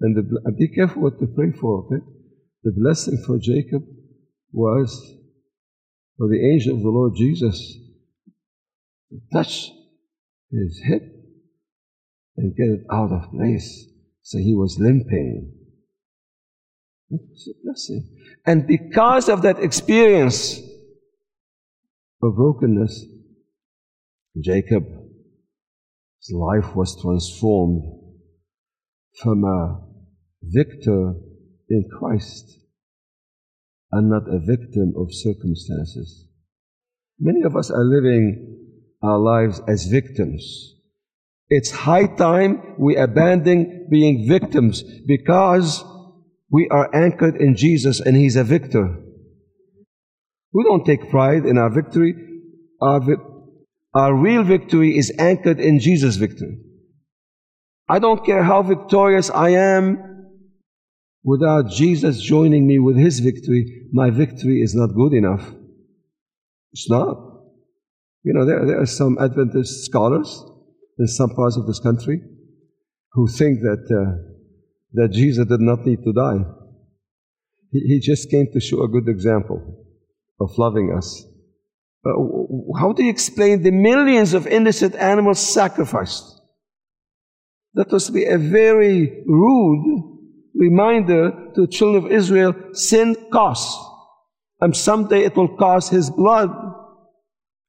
And 0.00 0.16
the, 0.16 0.52
be 0.52 0.68
careful 0.68 1.02
what 1.02 1.18
to 1.18 1.26
pray 1.26 1.50
for, 1.52 1.84
okay? 1.84 2.04
The 2.62 2.72
blessing 2.72 3.22
for 3.26 3.38
Jacob 3.38 3.82
was 4.52 5.14
for 6.16 6.28
the 6.28 6.52
angel 6.52 6.76
of 6.76 6.82
the 6.82 6.88
Lord 6.88 7.14
Jesus 7.16 7.76
to 9.10 9.20
touch 9.32 9.70
his 10.50 10.80
hip 10.84 11.02
and 12.36 12.56
get 12.56 12.68
it 12.68 12.86
out 12.92 13.10
of 13.10 13.30
place. 13.32 13.86
So 14.22 14.38
he 14.38 14.54
was 14.54 14.78
limping. 14.78 15.52
That 17.10 17.20
was 17.28 17.48
a 17.48 17.64
blessing. 17.64 18.16
And 18.46 18.66
because 18.66 19.28
of 19.28 19.42
that 19.42 19.62
experience 19.62 20.60
of 22.22 22.36
brokenness, 22.36 23.04
Jacob's 24.42 24.88
life 26.30 26.74
was 26.74 27.00
transformed 27.00 27.82
from 29.22 29.44
a 29.44 29.80
victor 30.42 31.14
in 31.68 31.88
Christ 31.98 32.58
and 33.92 34.10
not 34.10 34.22
a 34.28 34.38
victim 34.38 34.94
of 34.96 35.08
circumstances. 35.12 36.26
Many 37.18 37.42
of 37.42 37.56
us 37.56 37.70
are 37.70 37.84
living 37.84 38.56
our 39.02 39.18
lives 39.18 39.60
as 39.66 39.86
victims. 39.86 40.74
It's 41.48 41.70
high 41.70 42.06
time 42.06 42.74
we 42.78 42.96
abandon 42.96 43.86
being 43.90 44.28
victims 44.28 44.82
because 45.06 45.82
we 46.50 46.68
are 46.70 46.94
anchored 46.94 47.36
in 47.36 47.56
Jesus 47.56 48.00
and 48.00 48.16
He's 48.16 48.36
a 48.36 48.44
victor. 48.44 48.96
We 50.52 50.64
don't 50.64 50.84
take 50.84 51.10
pride 51.10 51.44
in 51.46 51.58
our 51.58 51.70
victory. 51.70 52.14
Our, 52.80 53.00
vi- 53.00 53.24
our 53.94 54.14
real 54.14 54.42
victory 54.42 54.96
is 54.96 55.12
anchored 55.18 55.60
in 55.60 55.80
Jesus' 55.80 56.16
victory. 56.16 56.58
I 57.88 57.98
don't 57.98 58.24
care 58.24 58.42
how 58.42 58.62
victorious 58.62 59.30
I 59.30 59.50
am 59.50 60.08
without 61.24 61.70
Jesus 61.70 62.20
joining 62.20 62.66
me 62.66 62.78
with 62.78 62.96
His 62.96 63.20
victory. 63.20 63.88
My 63.92 64.10
victory 64.10 64.60
is 64.60 64.74
not 64.74 64.94
good 64.94 65.14
enough. 65.14 65.50
It's 66.72 66.90
not. 66.90 67.16
You 68.24 68.34
know, 68.34 68.44
there, 68.44 68.66
there 68.66 68.80
are 68.80 68.86
some 68.86 69.16
Adventist 69.18 69.86
scholars 69.86 70.44
in 70.98 71.06
some 71.06 71.30
parts 71.30 71.56
of 71.56 71.66
this 71.66 71.80
country 71.80 72.20
who 73.12 73.26
think 73.26 73.60
that, 73.60 73.86
uh, 73.88 74.18
that 74.92 75.12
Jesus 75.12 75.46
did 75.46 75.60
not 75.60 75.86
need 75.86 76.02
to 76.04 76.12
die. 76.12 76.44
He, 77.70 77.80
he 77.80 78.00
just 78.00 78.30
came 78.30 78.48
to 78.52 78.60
show 78.60 78.82
a 78.82 78.88
good 78.88 79.08
example 79.08 79.84
of 80.40 80.50
loving 80.58 80.94
us. 80.96 81.24
Uh, 82.04 82.12
how 82.78 82.92
do 82.92 83.02
you 83.02 83.10
explain 83.10 83.62
the 83.62 83.70
millions 83.70 84.34
of 84.34 84.46
innocent 84.46 84.94
animals 84.94 85.40
sacrificed? 85.40 86.40
That 87.74 87.90
to 87.90 88.12
be 88.12 88.24
a 88.24 88.38
very 88.38 89.22
rude 89.26 90.18
reminder 90.54 91.30
to 91.54 91.60
the 91.62 91.66
children 91.66 92.06
of 92.06 92.12
Israel 92.12 92.54
sin 92.72 93.16
costs. 93.32 93.84
And 94.60 94.76
someday 94.76 95.24
it 95.24 95.36
will 95.36 95.56
cost 95.56 95.90
his 95.90 96.10
blood. 96.10 96.50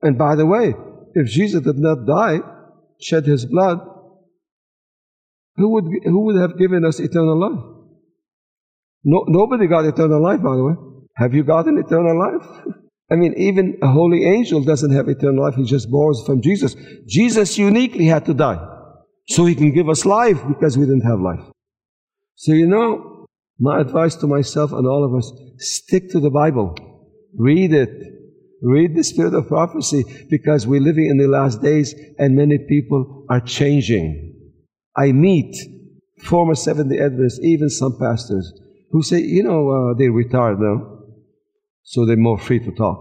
And 0.02 0.18
by 0.18 0.36
the 0.36 0.46
way, 0.46 0.74
if 1.14 1.28
Jesus 1.28 1.62
did 1.62 1.78
not 1.78 2.06
die, 2.08 2.40
shed 3.00 3.26
his 3.26 3.46
blood, 3.46 3.80
who 5.56 5.70
would, 5.74 5.86
who 6.06 6.26
would 6.26 6.42
have 6.42 6.58
given 6.58 6.86
us 6.86 7.00
eternal 7.00 7.40
life? 7.40 7.64
No, 9.04 9.26
nobody 9.28 9.68
got 9.68 9.86
eternal 9.86 10.22
life, 10.22 10.42
by 10.42 10.56
the 10.56 10.64
way. 10.64 10.74
Have 11.18 11.34
you 11.34 11.44
gotten 11.44 11.78
eternal 11.78 12.18
life? 12.18 12.76
I 13.12 13.16
mean, 13.16 13.34
even 13.38 13.78
a 13.82 13.88
holy 13.88 14.26
angel 14.26 14.62
doesn't 14.62 14.92
have 14.92 15.10
eternal 15.10 15.44
life. 15.44 15.56
He 15.56 15.64
just 15.64 15.90
borrows 15.90 16.24
from 16.26 16.42
Jesus. 16.42 16.76
Jesus 17.08 17.58
uniquely 17.58 18.06
had 18.06 18.26
to 18.26 18.34
die 18.34 18.60
so 19.28 19.46
he 19.46 19.56
can 19.56 19.74
give 19.74 19.90
us 19.90 20.06
life 20.06 20.40
because 20.48 20.78
we 20.78 20.86
didn't 20.86 21.08
have 21.08 21.20
life. 21.20 21.42
So, 22.36 22.54
you 22.54 22.68
know, 22.68 23.26
my 23.60 23.82
advice 23.82 24.16
to 24.18 24.28
myself 24.28 24.72
and 24.72 24.88
all 24.88 25.04
of 25.04 25.14
us 25.14 25.32
stick 25.58 26.10
to 26.12 26.20
the 26.20 26.30
Bible, 26.30 26.76
read 27.36 27.74
it, 27.74 27.90
read 28.62 28.96
the 28.96 29.04
spirit 29.04 29.34
of 29.34 29.48
prophecy 29.48 30.04
because 30.30 30.68
we're 30.68 30.82
living 30.82 31.08
in 31.08 31.18
the 31.18 31.28
last 31.28 31.62
days 31.62 31.94
and 32.18 32.36
many 32.36 32.58
people 32.58 33.26
are 33.30 33.42
changing. 33.42 34.36
I 34.96 35.12
meet 35.12 35.56
former 36.24 36.56
Seventh 36.56 36.92
day 36.92 37.00
Adventists, 37.00 37.40
even 37.42 37.70
some 37.70 37.98
pastors, 38.00 38.52
who 38.92 39.02
say, 39.04 39.20
you 39.20 39.44
know, 39.44 39.70
uh, 39.70 39.94
they're 39.98 40.12
retired 40.12 40.60
now, 40.60 40.99
so 41.90 42.06
they're 42.06 42.18
more 42.18 42.38
free 42.38 42.60
to 42.60 42.72
talk. 42.72 43.00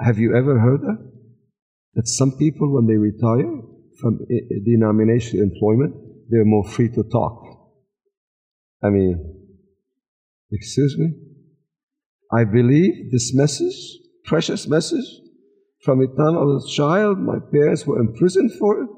Have 0.00 0.18
you 0.18 0.34
ever 0.34 0.58
heard 0.58 0.80
that? 0.80 1.12
That 1.92 2.08
some 2.08 2.32
people, 2.38 2.72
when 2.72 2.86
they 2.86 2.96
retire 2.96 3.60
from 4.00 4.20
denomination 4.64 5.40
employment, 5.40 5.94
they're 6.30 6.46
more 6.46 6.66
free 6.66 6.88
to 6.88 7.02
talk. 7.12 7.42
I 8.82 8.88
mean, 8.88 9.14
excuse 10.50 10.96
me? 10.96 11.12
I 12.32 12.44
believe 12.44 13.12
this 13.12 13.34
message, 13.34 13.76
precious 14.24 14.66
message, 14.66 15.04
from 15.84 15.98
the 15.98 16.06
time 16.06 16.34
I 16.38 16.42
was 16.42 16.64
a 16.64 16.74
child, 16.74 17.18
my 17.18 17.36
parents 17.52 17.86
were 17.86 17.98
imprisoned 17.98 18.52
for 18.58 18.82
it. 18.82 18.88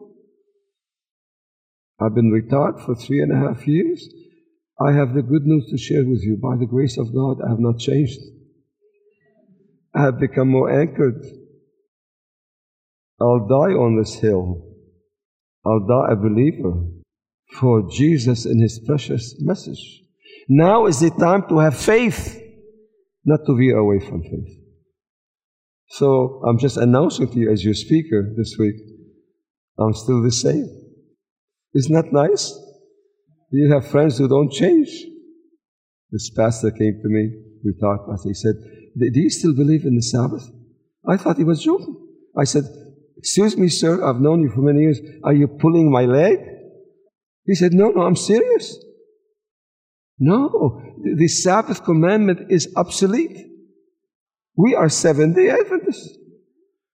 I've 2.01 2.15
been 2.15 2.31
retired 2.31 2.79
for 2.87 2.95
three 2.95 3.21
and 3.21 3.33
a 3.33 3.37
half 3.49 3.67
years. 3.67 4.09
I 4.81 4.93
have 4.93 5.13
the 5.13 5.23
good 5.23 5.43
news 5.45 5.67
to 5.71 5.77
share 5.77 6.05
with 6.07 6.23
you. 6.23 6.39
By 6.41 6.57
the 6.57 6.67
grace 6.67 6.97
of 6.99 7.13
God, 7.13 7.43
I 7.45 7.51
have 7.51 7.59
not 7.59 7.81
changed. 7.81 8.21
I 9.95 10.03
have 10.03 10.19
become 10.19 10.49
more 10.49 10.71
anchored. 10.71 11.25
I'll 13.21 13.47
die 13.47 13.75
on 13.75 13.97
this 13.97 14.15
hill. 14.15 14.63
I'll 15.65 15.87
die 15.87 16.13
a 16.13 16.17
believer. 16.17 16.75
for 17.61 17.89
Jesus 17.91 18.45
and 18.45 18.61
his 18.61 18.81
precious 18.87 19.37
message. 19.41 20.03
Now 20.49 20.87
is 20.87 21.01
the 21.01 21.11
time 21.11 21.49
to 21.49 21.59
have 21.59 21.77
faith, 21.77 22.41
not 23.25 23.41
to 23.47 23.57
veer 23.57 23.79
away 23.79 24.01
from 24.01 24.23
faith. 24.23 24.59
So 25.89 26.43
I'm 26.47 26.59
just 26.59 26.77
announcing 26.77 27.31
to 27.31 27.39
you 27.39 27.53
as 27.53 27.65
your 27.65 27.75
speaker 27.75 28.33
this 28.37 28.57
week, 28.59 28.77
I'm 29.79 29.95
still 29.95 30.23
the 30.23 30.33
same. 30.33 30.69
Isn't 31.75 31.95
that 31.95 32.13
nice? 32.13 32.59
You 33.51 33.73
have 33.73 33.89
friends 33.89 34.19
who 34.19 34.29
don't 34.29 34.53
change. 34.53 34.89
This 36.11 36.31
pastor 36.31 36.71
came 36.71 37.01
to 37.03 37.09
me, 37.09 37.31
we 37.65 37.73
talked 37.81 38.09
He 38.25 38.35
said, 38.35 38.55
Do 38.97 39.21
you 39.21 39.31
still 39.31 39.55
believe 39.55 39.85
in 39.85 39.97
the 39.97 40.03
Sabbath? 40.03 40.49
I 41.09 41.17
thought 41.17 41.37
he 41.37 41.45
was 41.45 41.63
joking. 41.63 41.97
I 42.37 42.45
said, 42.45 42.65
Excuse 43.17 43.57
me, 43.57 43.69
sir, 43.69 44.05
I've 44.05 44.21
known 44.21 44.43
you 44.43 44.51
for 44.51 44.61
many 44.61 44.81
years. 44.81 45.01
Are 45.25 45.33
you 45.33 45.49
pulling 45.49 45.91
my 45.91 46.05
leg? 46.05 46.39
He 47.47 47.55
said, 47.55 47.73
No, 47.73 47.91
no, 47.91 48.03
I'm 48.03 48.17
serious. 48.17 48.79
No, 50.19 50.81
the 51.17 51.29
Sabbath 51.29 51.85
commandment 51.85 52.51
is 52.51 52.73
obsolete. 52.77 53.37
We 54.57 54.75
are 54.75 54.89
seven 54.89 55.33
day 55.33 55.51
Adventists. 55.51 56.17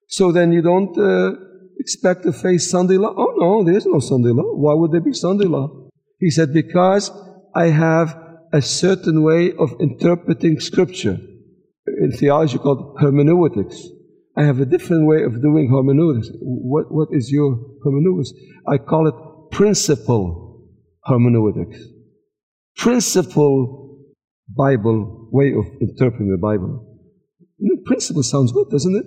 So 0.09 0.33
then 0.33 0.53
you 0.53 0.63
don't 0.63 0.97
uh, 0.99 1.33
expect 1.79 2.23
to 2.25 2.33
face 2.33 2.71
Sunday 2.71 2.97
law? 2.97 3.15
Oh, 3.17 3.35
no, 3.37 3.65
there's 3.65 3.87
no 3.87 4.01
Sunday 4.01 4.31
law. 4.31 4.55
Why 4.55 4.75
would 4.75 4.93
there 4.93 5.01
be 5.01 5.13
Sunday 5.13 5.47
law? 5.47 5.89
He 6.19 6.31
said, 6.31 6.53
Because 6.53 7.11
I 7.55 7.67
have 7.67 8.17
a 8.53 8.63
certain 8.63 9.23
way 9.23 9.53
of 9.53 9.75
interpreting 9.81 10.59
Scripture. 10.59 11.19
In 12.01 12.13
theology 12.13 12.57
called 12.57 12.97
hermeneutics. 12.99 13.89
I 14.37 14.45
have 14.45 14.59
a 14.59 14.65
different 14.65 15.07
way 15.07 15.23
of 15.23 15.43
doing 15.43 15.69
hermeneutics. 15.71 16.31
What, 16.41 16.91
what 16.91 17.09
is 17.13 17.31
your 17.31 17.59
hermeneutics? 17.85 18.33
I 18.67 18.79
call 18.79 19.07
it 19.07 19.55
principle 19.55 20.67
hermeneutics. 21.05 21.79
Principle 22.77 23.99
Bible 24.49 25.29
way 25.31 25.53
of 25.53 25.67
interpreting 25.83 26.31
the 26.31 26.39
Bible. 26.41 26.87
You 27.59 27.75
know, 27.75 27.83
principle 27.85 28.23
sounds 28.23 28.51
good, 28.53 28.71
doesn't 28.71 28.97
it? 28.97 29.05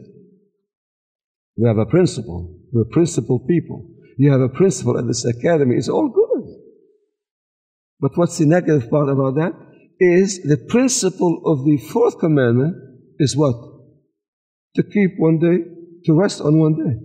We 1.57 1.67
have 1.67 1.79
a 1.79 1.87
principle. 1.87 2.55
We're 2.71 2.85
principle 2.85 3.39
people. 3.39 3.89
You 4.19 4.31
have 4.31 4.41
a 4.41 4.49
principle 4.49 4.99
at 4.99 5.07
this 5.07 5.25
academy. 5.25 5.77
It's 5.77 5.89
all 5.89 6.09
good. 6.09 6.43
But 7.99 8.11
what's 8.15 8.37
the 8.37 8.45
negative 8.45 8.89
part 8.91 9.09
about 9.09 9.35
that? 9.35 9.53
Is 9.99 10.41
the 10.41 10.57
principle 10.57 11.41
of 11.45 11.65
the 11.65 11.77
fourth 11.77 12.19
commandment 12.19 12.75
is 13.19 13.37
what? 13.37 13.55
To 14.75 14.83
keep 14.83 15.11
one 15.17 15.39
day, 15.39 15.63
to 16.05 16.13
rest 16.13 16.41
on 16.41 16.59
one 16.59 16.75
day. 16.75 16.99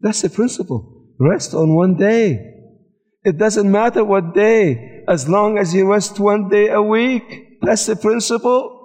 That's 0.00 0.22
the 0.22 0.30
principle. 0.30 1.06
Rest 1.18 1.54
on 1.54 1.74
one 1.74 1.96
day. 1.96 2.52
It 3.24 3.38
doesn't 3.38 3.70
matter 3.70 4.04
what 4.04 4.34
day, 4.34 5.04
as 5.08 5.28
long 5.28 5.58
as 5.58 5.74
you 5.74 5.88
rest 5.88 6.18
one 6.18 6.48
day 6.48 6.68
a 6.68 6.82
week. 6.82 7.60
That's 7.60 7.86
the 7.86 7.96
principle. 7.96 8.80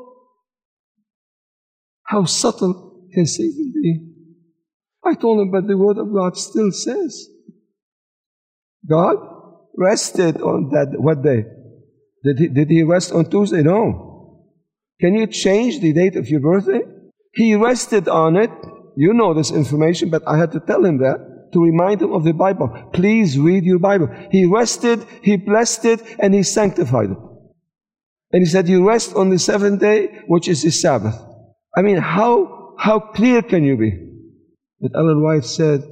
How 2.04 2.26
subtle 2.26 3.08
can 3.14 3.26
Satan 3.26 3.74
be? 3.74 4.14
I 5.04 5.16
told 5.16 5.40
him, 5.42 5.52
but 5.52 5.68
the 5.68 5.78
Word 5.78 5.98
of 5.98 6.14
God 6.14 6.38
still 6.38 6.72
says 6.72 7.28
God 8.88 9.18
rested 9.76 10.42
on 10.42 10.70
that. 10.70 11.00
What 11.00 11.24
day? 11.24 11.46
Did 12.28 12.40
he, 12.40 12.48
did 12.50 12.70
he 12.70 12.84
rest 12.84 13.14
on 13.14 13.30
Tuesday? 13.30 13.64
No. 13.64 14.44
Can 15.00 15.16
you 15.16 15.28
change 15.28 15.80
the 15.80 15.94
date 15.94 16.18
of 16.18 16.28
your 16.28 16.42
birthday? 16.42 16.82
He 17.34 17.56
rested 17.56 18.10
on 18.10 18.36
it. 18.36 18.52
You 18.98 19.14
know 19.14 19.34
this 19.34 19.52
information, 19.52 20.10
but 20.10 20.24
I 20.28 20.38
had 20.38 20.52
to 20.52 20.60
tell 20.60 20.84
him 20.84 20.98
that 20.98 21.52
to 21.54 21.64
remind 21.64 22.02
him 22.02 22.12
of 22.12 22.26
the 22.26 22.34
Bible. 22.34 22.68
Please 22.92 23.40
read 23.40 23.64
your 23.64 23.80
Bible. 23.80 24.10
He 24.32 24.46
rested, 24.46 25.06
he 25.22 25.38
blessed 25.38 25.86
it, 25.86 26.02
and 26.20 26.34
he 26.34 26.44
sanctified 26.44 27.12
it. 27.12 27.18
And 28.34 28.44
he 28.44 28.46
said, 28.46 28.68
You 28.68 28.86
rest 28.86 29.16
on 29.16 29.30
the 29.30 29.40
seventh 29.40 29.80
day, 29.80 30.10
which 30.28 30.50
is 30.50 30.64
the 30.64 30.72
Sabbath. 30.72 31.16
I 31.78 31.82
mean, 31.82 31.98
how, 31.98 32.76
how 32.78 33.00
clear 33.00 33.42
can 33.42 33.64
you 33.64 33.78
be? 33.78 33.92
But 34.82 34.92
Ellen 34.96 35.24
White 35.24 35.46
said, 35.46 35.84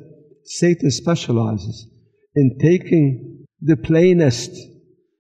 Satan 0.44 0.92
specializes 0.92 1.88
in 2.36 2.58
taking 2.62 3.46
the 3.62 3.78
plainest, 3.78 4.52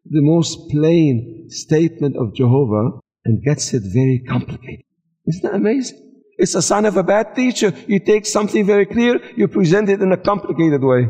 the 0.05 0.21
most 0.21 0.69
plain 0.69 1.47
statement 1.49 2.15
of 2.15 2.33
Jehovah 2.33 2.99
and 3.25 3.43
gets 3.43 3.73
it 3.73 3.83
very 3.85 4.23
complicated. 4.27 4.85
Isn't 5.25 5.43
that 5.43 5.55
amazing? 5.55 6.01
It's 6.37 6.55
a 6.55 6.61
sign 6.61 6.85
of 6.85 6.97
a 6.97 7.03
bad 7.03 7.35
teacher. 7.35 7.73
You 7.87 7.99
take 7.99 8.25
something 8.25 8.65
very 8.65 8.85
clear, 8.85 9.19
you 9.35 9.47
present 9.47 9.89
it 9.89 10.01
in 10.01 10.11
a 10.11 10.17
complicated 10.17 10.81
way. 10.83 11.07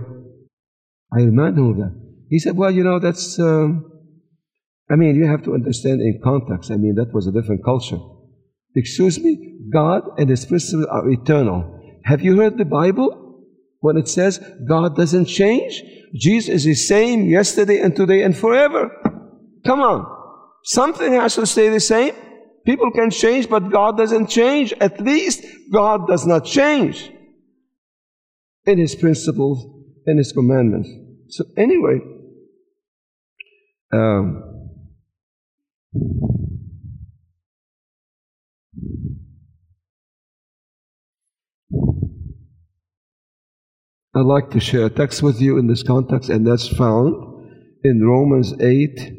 I 1.11 1.21
remind 1.21 1.57
him 1.57 1.69
of 1.71 1.77
that. 1.77 2.05
He 2.29 2.39
said, 2.39 2.55
Well, 2.55 2.71
you 2.71 2.83
know, 2.83 2.99
that's, 2.99 3.39
um, 3.39 3.91
I 4.89 4.95
mean, 4.95 5.15
you 5.15 5.27
have 5.27 5.43
to 5.43 5.53
understand 5.53 6.01
in 6.01 6.19
context. 6.23 6.71
I 6.71 6.77
mean, 6.77 6.95
that 6.95 7.13
was 7.13 7.27
a 7.27 7.31
different 7.31 7.63
culture. 7.63 7.97
Excuse 8.75 9.19
me, 9.19 9.59
God 9.71 10.03
and 10.17 10.29
His 10.29 10.45
principles 10.45 10.85
are 10.85 11.09
eternal. 11.09 11.81
Have 12.03 12.21
you 12.21 12.37
heard 12.37 12.57
the 12.57 12.65
Bible? 12.65 13.21
When 13.79 13.97
it 13.97 14.07
says 14.07 14.39
God 14.67 14.95
doesn't 14.95 15.25
change, 15.25 15.81
Jesus 16.15 16.49
is 16.49 16.63
the 16.63 16.75
same 16.75 17.27
yesterday 17.27 17.79
and 17.81 17.95
today 17.95 18.23
and 18.23 18.37
forever. 18.37 18.89
Come 19.65 19.81
on. 19.81 20.05
Something 20.63 21.13
has 21.13 21.35
to 21.35 21.45
stay 21.45 21.69
the 21.69 21.79
same. 21.79 22.13
People 22.65 22.89
can 22.91 23.11
change, 23.11 23.49
but 23.49 23.69
God 23.71 23.97
doesn't 23.97 24.27
change. 24.27 24.73
At 24.79 24.99
least 24.99 25.45
God 25.71 26.07
does 26.07 26.25
not 26.25 26.45
change 26.45 27.11
in 28.65 28.79
His 28.79 28.95
principles 28.95 29.63
and 30.05 30.17
His 30.17 30.31
commandments. 30.31 30.89
So, 31.29 31.43
anyway, 31.57 31.99
um, 33.93 34.44
I'd 44.17 44.21
like 44.21 44.51
to 44.51 44.61
share 44.61 44.85
a 44.85 44.89
text 44.89 45.21
with 45.21 45.41
you 45.41 45.57
in 45.57 45.67
this 45.67 45.83
context, 45.83 46.29
and 46.29 46.47
that's 46.47 46.69
found 46.69 47.15
in 47.83 48.01
Romans 48.01 48.53
8 48.61 49.11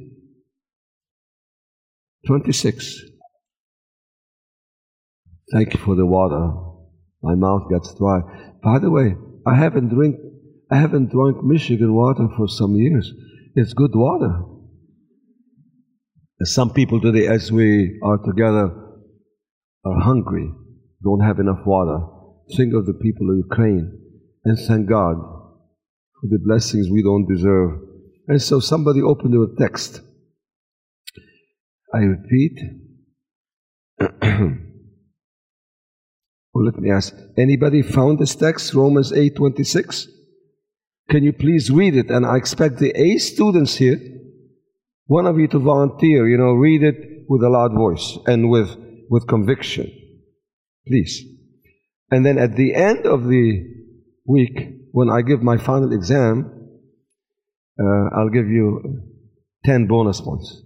26. 2.26 3.02
Thank 5.52 5.74
you 5.74 5.80
for 5.80 5.94
the 5.94 6.06
water. 6.06 6.50
My 7.22 7.34
mouth 7.34 7.68
gets 7.70 7.94
dry. 7.94 8.20
By 8.64 8.78
the 8.78 8.90
way, 8.90 9.14
I 9.46 9.54
haven't 9.54 9.90
drink 9.90 10.16
I 10.70 10.76
haven't 10.76 11.10
drunk 11.10 11.44
Michigan 11.44 11.94
water 11.94 12.28
for 12.34 12.48
some 12.48 12.74
years. 12.74 13.12
It's 13.54 13.74
good 13.74 13.94
water. 13.94 14.40
Some 16.42 16.70
people 16.70 17.02
today, 17.02 17.26
as 17.26 17.52
we 17.52 18.00
are 18.02 18.18
together, 18.18 18.74
are 19.84 20.00
hungry, 20.00 20.50
don't 21.04 21.20
have 21.20 21.38
enough 21.38 21.66
water. 21.66 21.98
Think 22.56 22.74
of 22.74 22.86
the 22.86 22.94
people 22.94 23.30
of 23.30 23.36
Ukraine 23.36 24.05
and 24.46 24.56
thank 24.60 24.88
God 24.88 25.16
for 25.16 26.28
the 26.28 26.38
blessings 26.38 26.88
we 26.88 27.02
don't 27.02 27.26
deserve. 27.26 27.80
And 28.28 28.40
so 28.40 28.60
somebody 28.60 29.02
opened 29.02 29.34
a 29.34 29.60
text. 29.60 30.00
I 31.92 31.98
repeat. 31.98 32.60
well, 36.52 36.64
let 36.64 36.78
me 36.78 36.92
ask. 36.92 37.12
Anybody 37.36 37.82
found 37.82 38.20
this 38.20 38.36
text, 38.36 38.72
Romans 38.72 39.12
8 39.12 39.34
26? 39.34 40.06
Can 41.10 41.24
you 41.24 41.32
please 41.32 41.68
read 41.68 41.96
it? 41.96 42.10
And 42.10 42.24
I 42.24 42.36
expect 42.36 42.78
the 42.78 42.92
A 42.96 43.18
students 43.18 43.74
here, 43.74 43.98
one 45.06 45.26
of 45.26 45.40
you 45.40 45.48
to 45.48 45.58
volunteer, 45.58 46.28
you 46.28 46.38
know, 46.38 46.52
read 46.52 46.84
it 46.84 47.24
with 47.28 47.42
a 47.42 47.48
loud 47.48 47.74
voice 47.74 48.16
and 48.26 48.48
with, 48.48 48.76
with 49.10 49.26
conviction. 49.26 49.90
Please. 50.86 51.24
And 52.12 52.24
then 52.24 52.38
at 52.38 52.54
the 52.54 52.74
end 52.74 53.06
of 53.06 53.26
the 53.26 53.85
week, 54.26 54.76
when 54.92 55.10
I 55.10 55.22
give 55.22 55.42
my 55.42 55.56
final 55.56 55.92
exam, 55.92 56.50
uh, 57.78 58.16
I'll 58.16 58.30
give 58.30 58.48
you 58.48 59.02
10 59.64 59.86
bonus 59.86 60.20
points. 60.20 60.62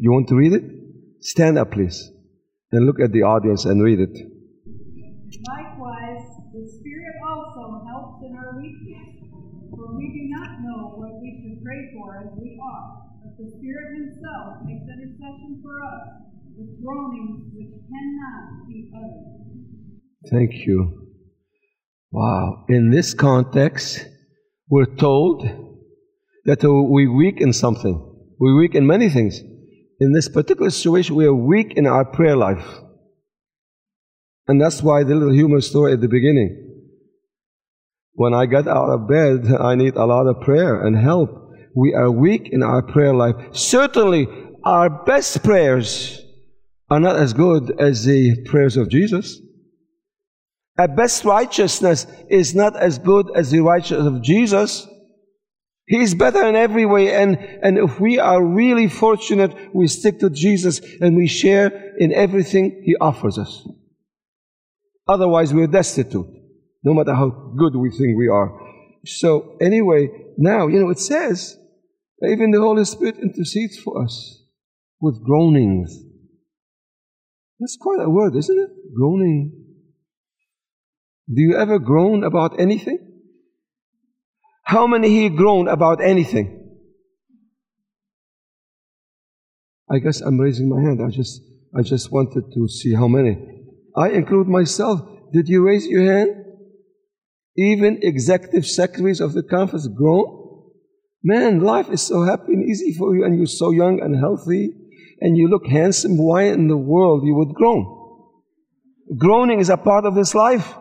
You 0.00 0.12
want 0.12 0.28
to 0.28 0.34
read 0.34 0.52
it? 0.52 0.64
Stand 1.20 1.58
up, 1.58 1.72
please. 1.72 2.10
And 2.72 2.86
look 2.86 3.00
at 3.00 3.12
the 3.12 3.22
audience 3.22 3.64
and 3.64 3.82
read 3.82 4.00
it. 4.00 4.14
Likewise, 5.46 6.26
the 6.52 6.66
Spirit 6.66 7.16
also 7.26 7.84
helps 7.86 8.24
in 8.24 8.34
our 8.34 8.58
weakness. 8.58 9.30
For 9.70 9.96
we 9.96 10.06
do 10.08 10.22
not 10.30 10.62
know 10.62 10.94
what 10.96 11.20
we 11.20 11.42
should 11.42 11.62
pray 11.64 11.90
for 11.94 12.22
as 12.22 12.30
we 12.38 12.58
ought, 12.62 13.18
but 13.22 13.36
the 13.38 13.50
Spirit 13.50 13.98
Himself 13.98 14.62
makes 14.64 14.86
intercession 14.86 15.60
for 15.62 15.82
us 15.82 16.26
with 16.56 16.82
groanings 16.82 17.50
which 17.52 17.74
cannot 17.90 18.66
be 18.68 18.90
uttered. 18.94 20.30
Thank 20.30 20.66
you. 20.66 21.05
Wow. 22.16 22.64
In 22.70 22.90
this 22.90 23.12
context, 23.12 24.06
we're 24.70 24.96
told 24.96 25.46
that 26.46 26.62
we're 26.62 27.14
weak 27.14 27.42
in 27.42 27.52
something. 27.52 27.94
We're 28.40 28.56
weak 28.56 28.74
in 28.74 28.86
many 28.86 29.10
things. 29.10 29.38
In 30.00 30.14
this 30.14 30.26
particular 30.26 30.70
situation, 30.70 31.14
we 31.14 31.26
are 31.26 31.34
weak 31.34 31.74
in 31.74 31.86
our 31.86 32.06
prayer 32.06 32.34
life. 32.34 32.66
And 34.48 34.58
that's 34.58 34.82
why 34.82 35.04
the 35.04 35.14
little 35.14 35.34
human 35.34 35.60
story 35.60 35.92
at 35.92 36.00
the 36.00 36.08
beginning. 36.08 36.86
When 38.14 38.32
I 38.32 38.46
get 38.46 38.66
out 38.66 38.88
of 38.88 39.06
bed, 39.06 39.54
I 39.60 39.74
need 39.74 39.96
a 39.96 40.06
lot 40.06 40.26
of 40.26 40.40
prayer 40.40 40.86
and 40.86 40.96
help. 40.96 41.28
We 41.74 41.92
are 41.92 42.10
weak 42.10 42.48
in 42.50 42.62
our 42.62 42.80
prayer 42.80 43.12
life. 43.12 43.34
Certainly, 43.52 44.26
our 44.64 44.88
best 45.04 45.44
prayers 45.44 46.18
are 46.88 46.98
not 46.98 47.16
as 47.16 47.34
good 47.34 47.78
as 47.78 48.06
the 48.06 48.42
prayers 48.46 48.78
of 48.78 48.88
Jesus. 48.88 49.38
Our 50.78 50.88
best 50.88 51.24
righteousness 51.24 52.06
is 52.28 52.54
not 52.54 52.76
as 52.76 52.98
good 52.98 53.30
as 53.34 53.50
the 53.50 53.60
righteousness 53.60 54.06
of 54.06 54.22
Jesus. 54.22 54.86
He 55.86 55.98
is 55.98 56.14
better 56.14 56.44
in 56.46 56.56
every 56.56 56.84
way. 56.84 57.14
And, 57.14 57.36
and 57.36 57.78
if 57.78 57.98
we 58.00 58.18
are 58.18 58.44
really 58.44 58.88
fortunate, 58.88 59.54
we 59.74 59.86
stick 59.86 60.18
to 60.20 60.30
Jesus 60.30 60.80
and 61.00 61.16
we 61.16 61.28
share 61.28 61.94
in 61.98 62.12
everything 62.12 62.82
He 62.84 62.96
offers 62.96 63.38
us. 63.38 63.66
Otherwise, 65.08 65.54
we're 65.54 65.68
destitute, 65.68 66.26
no 66.82 66.92
matter 66.92 67.14
how 67.14 67.30
good 67.56 67.76
we 67.76 67.90
think 67.90 68.18
we 68.18 68.28
are. 68.28 68.60
So, 69.04 69.56
anyway, 69.60 70.08
now, 70.36 70.66
you 70.66 70.80
know, 70.80 70.90
it 70.90 70.98
says 70.98 71.56
even 72.22 72.50
the 72.50 72.60
Holy 72.60 72.84
Spirit 72.84 73.16
intercedes 73.18 73.78
for 73.78 74.02
us 74.02 74.42
with 75.00 75.22
groanings. 75.22 75.96
That's 77.60 77.78
quite 77.80 78.00
a 78.00 78.10
word, 78.10 78.34
isn't 78.36 78.58
it? 78.58 78.70
Groaning. 78.94 79.65
Do 81.28 81.42
you 81.42 81.56
ever 81.56 81.78
groan 81.78 82.22
about 82.22 82.60
anything? 82.60 82.98
How 84.64 84.86
many 84.86 85.08
here 85.08 85.30
groan 85.30 85.68
about 85.68 86.02
anything? 86.02 86.62
I 89.90 89.98
guess 89.98 90.20
I'm 90.20 90.40
raising 90.40 90.68
my 90.68 90.80
hand. 90.80 91.00
I 91.02 91.10
just, 91.10 91.40
I 91.76 91.82
just 91.82 92.12
wanted 92.12 92.44
to 92.54 92.68
see 92.68 92.94
how 92.94 93.08
many. 93.08 93.38
I 93.96 94.10
include 94.10 94.48
myself. 94.48 95.00
Did 95.32 95.48
you 95.48 95.64
raise 95.64 95.86
your 95.86 96.04
hand? 96.04 96.30
Even 97.56 98.00
executive 98.02 98.66
secretaries 98.66 99.20
of 99.20 99.32
the 99.32 99.42
conference 99.42 99.88
groan? 99.88 100.44
Man, 101.22 101.60
life 101.60 101.88
is 101.90 102.02
so 102.02 102.22
happy 102.22 102.52
and 102.52 102.68
easy 102.68 102.92
for 102.92 103.16
you, 103.16 103.24
and 103.24 103.36
you're 103.36 103.46
so 103.46 103.70
young 103.70 104.00
and 104.00 104.14
healthy, 104.16 104.70
and 105.20 105.36
you 105.36 105.48
look 105.48 105.66
handsome. 105.66 106.18
Why 106.18 106.44
in 106.44 106.68
the 106.68 106.76
world 106.76 107.24
you 107.24 107.34
would 107.34 107.54
groan? 107.54 107.84
Groaning 109.16 109.58
is 109.58 109.70
a 109.70 109.76
part 109.76 110.04
of 110.04 110.14
this 110.14 110.34
life. 110.34 110.74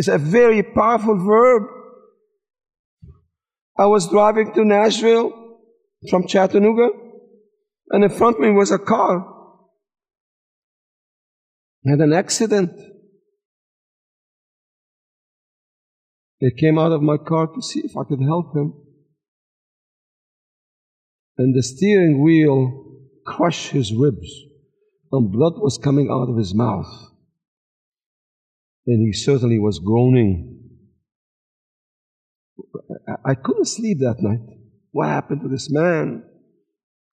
It's 0.00 0.08
a 0.08 0.16
very 0.16 0.62
powerful 0.62 1.14
verb. 1.14 1.64
I 3.78 3.84
was 3.84 4.08
driving 4.08 4.50
to 4.54 4.64
Nashville 4.64 5.30
from 6.08 6.26
Chattanooga, 6.26 6.88
and 7.90 8.04
in 8.04 8.08
front 8.08 8.36
of 8.36 8.40
me 8.40 8.50
was 8.50 8.70
a 8.70 8.78
car. 8.78 9.22
Had 11.86 11.98
an 11.98 12.14
accident. 12.14 12.70
I 16.42 16.48
came 16.56 16.78
out 16.78 16.92
of 16.92 17.02
my 17.02 17.18
car 17.18 17.48
to 17.48 17.60
see 17.60 17.80
if 17.80 17.94
I 17.94 18.04
could 18.04 18.22
help 18.22 18.56
him. 18.56 18.72
And 21.36 21.54
the 21.54 21.62
steering 21.62 22.22
wheel 22.22 23.02
crushed 23.26 23.72
his 23.72 23.92
ribs, 23.92 24.30
and 25.12 25.30
blood 25.30 25.58
was 25.58 25.76
coming 25.76 26.08
out 26.10 26.30
of 26.30 26.38
his 26.38 26.54
mouth. 26.54 27.09
And 28.90 29.06
he 29.06 29.12
certainly 29.12 29.60
was 29.60 29.78
groaning. 29.78 30.58
I 33.24 33.36
couldn't 33.36 33.66
sleep 33.66 33.98
that 34.00 34.16
night. 34.18 34.40
What 34.90 35.06
happened 35.06 35.42
to 35.42 35.48
this 35.48 35.70
man? 35.70 36.24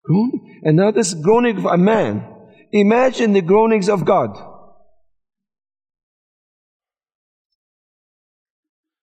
Groaning. 0.05 0.61
And 0.64 0.77
now 0.77 0.91
this 0.91 1.14
groaning 1.14 1.57
of 1.57 1.64
a 1.64 1.79
man. 1.79 2.29
Imagine 2.73 3.33
the 3.33 3.41
groanings 3.41 3.89
of 3.89 4.05
God. 4.05 4.37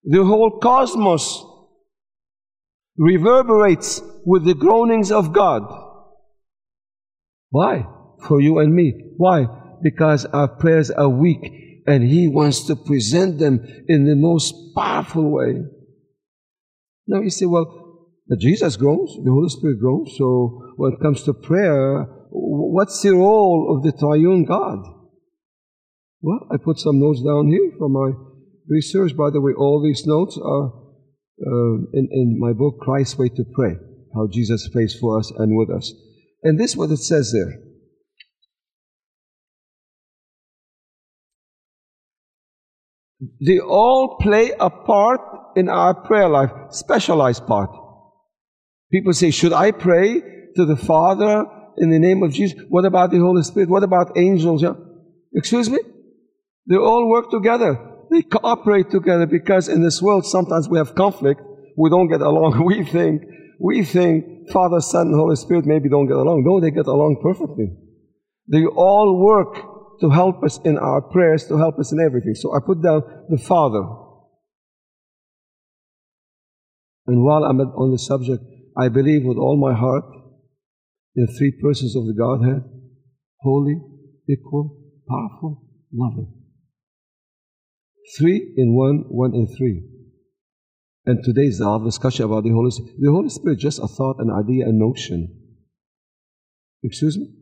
The 0.04 0.24
whole 0.24 0.60
cosmos 0.60 1.44
reverberates 2.98 4.00
with 4.28 4.46
the 4.46 4.54
groanings 4.54 5.12
of 5.12 5.34
God. 5.34 5.64
Why? 7.50 7.88
For 8.28 8.40
you 8.40 8.60
and 8.60 8.76
me. 8.76 8.94
Why? 9.18 9.48
Because 9.82 10.26
our 10.28 10.48
prayers 10.48 10.92
are 10.92 11.10
weak 11.10 11.69
and 11.90 12.04
He 12.04 12.28
wants 12.28 12.68
to 12.68 12.76
present 12.76 13.40
them 13.40 13.60
in 13.88 14.06
the 14.06 14.16
most 14.16 14.54
powerful 14.76 15.32
way. 15.32 15.64
Now 17.08 17.22
you 17.22 17.32
say, 17.32 17.48
well, 17.48 17.66
Jesus 18.38 18.78
groans, 18.78 19.12
the 19.24 19.32
Holy 19.32 19.50
Spirit 19.50 19.80
groans, 19.80 20.14
so 20.16 20.74
when 20.78 20.94
it 20.94 21.02
comes 21.02 21.24
to 21.24 21.34
prayer, 21.34 22.06
what's 22.30 23.02
the 23.02 23.16
role 23.16 23.76
of 23.76 23.84
the 23.84 23.98
triune 23.98 24.46
God? 24.46 24.80
Well, 26.22 26.48
I 26.52 26.58
put 26.64 26.78
some 26.78 27.00
notes 27.00 27.24
down 27.24 27.48
here 27.48 27.72
from 27.80 27.94
my 27.94 28.12
research. 28.70 29.18
By 29.18 29.32
the 29.32 29.42
way, 29.42 29.54
all 29.58 29.82
these 29.82 30.06
notes 30.06 30.38
are 30.38 30.68
uh, 30.68 31.76
in, 31.94 32.08
in 32.12 32.38
my 32.40 32.54
book, 32.54 32.76
Christ's 32.82 33.18
Way 33.18 33.30
to 33.30 33.44
Pray, 33.56 33.74
how 34.14 34.28
Jesus 34.32 34.70
prays 34.70 34.96
for 35.00 35.18
us 35.18 35.32
and 35.38 35.58
with 35.58 35.72
us. 35.72 35.92
And 36.44 36.60
this 36.60 36.72
is 36.72 36.78
what 36.78 36.92
it 36.92 36.98
says 36.98 37.32
there. 37.34 37.69
They 43.46 43.60
all 43.60 44.18
play 44.22 44.52
a 44.60 44.70
part 44.70 45.22
in 45.56 45.68
our 45.68 45.94
prayer 45.94 46.30
life, 46.30 46.52
specialized 46.70 47.46
part. 47.46 47.70
People 48.92 49.14
say, 49.14 49.32
Should 49.32 49.54
I 49.54 49.72
pray 49.72 50.22
to 50.56 50.66
the 50.66 50.78
Father 50.78 51.46
in 51.78 51.90
the 51.90 52.00
name 52.00 52.24
of 52.24 52.32
Jesus? 52.32 52.60
What 52.70 52.86
about 52.86 53.12
the 53.12 53.20
Holy 53.20 53.44
Spirit? 53.44 53.70
What 53.70 53.84
about 53.84 54.18
angels? 54.18 54.64
Yeah? 54.64 54.74
Excuse 55.34 55.70
me? 55.70 55.80
They 56.68 56.78
all 56.78 57.10
work 57.10 57.30
together. 57.30 57.78
They 58.10 58.22
cooperate 58.24 58.90
together 58.90 59.26
because 59.26 59.68
in 59.68 59.84
this 59.84 60.02
world 60.02 60.26
sometimes 60.26 60.70
we 60.70 60.78
have 60.78 60.96
conflict. 60.96 61.42
We 61.78 61.90
don't 61.90 62.10
get 62.10 62.22
along. 62.22 62.64
We 62.66 62.84
think, 62.84 63.24
we 63.60 63.84
think 63.84 64.50
Father, 64.52 64.80
Son, 64.80 65.08
and 65.08 65.16
Holy 65.16 65.36
Spirit 65.36 65.66
maybe 65.66 65.90
don't 65.90 66.08
get 66.08 66.18
along. 66.18 66.44
No, 66.46 66.60
they 66.60 66.72
get 66.72 66.88
along 66.88 67.20
perfectly. 67.22 67.68
They 68.48 68.66
all 68.66 69.20
work 69.20 69.79
to 70.02 70.10
help 70.10 70.43
us 70.43 70.60
in 70.64 70.78
our 70.78 71.02
prayers, 71.02 71.47
to 71.47 71.58
help 71.58 71.80
us 71.80 71.91
in 71.91 72.00
everything. 72.00 72.36
So 72.36 72.56
I 72.56 72.60
put 72.66 72.82
down 72.82 73.04
the 73.30 73.38
Father. 73.38 73.84
And 77.08 77.24
while 77.24 77.43
I'm 77.43 77.60
on 77.60 77.91
the 77.91 77.97
subject, 77.97 78.43
I 78.78 78.89
believe 78.89 79.24
with 79.24 79.38
all 79.38 79.58
my 79.58 79.78
heart 79.78 80.06
in 81.16 81.28
three 81.28 81.54
persons 81.62 81.95
of 81.95 82.06
the 82.06 82.14
Godhead 82.14 82.64
holy, 83.41 83.82
equal, 84.30 84.78
powerful, 85.08 85.64
loving. 85.93 86.34
Three 88.18 88.54
in 88.58 88.76
one, 88.76 89.06
one 89.08 89.34
in 89.34 89.47
three. 89.47 89.84
And 91.06 91.24
today's 91.24 91.62
our 91.62 91.84
discussion 91.84 92.26
about 92.26 92.43
the 92.43 92.52
Holy 92.52 92.72
Spirit. 92.72 92.95
The 93.00 93.12
Holy 93.12 93.30
Spirit 93.30 93.60
just 93.60 93.80
a 93.80 93.88
thought, 93.88 94.18
an 94.20 94.30
idea, 94.30 94.68
a 94.68 94.72
notion. 94.72 95.36
Excuse 96.84 97.18
me? 97.18 97.34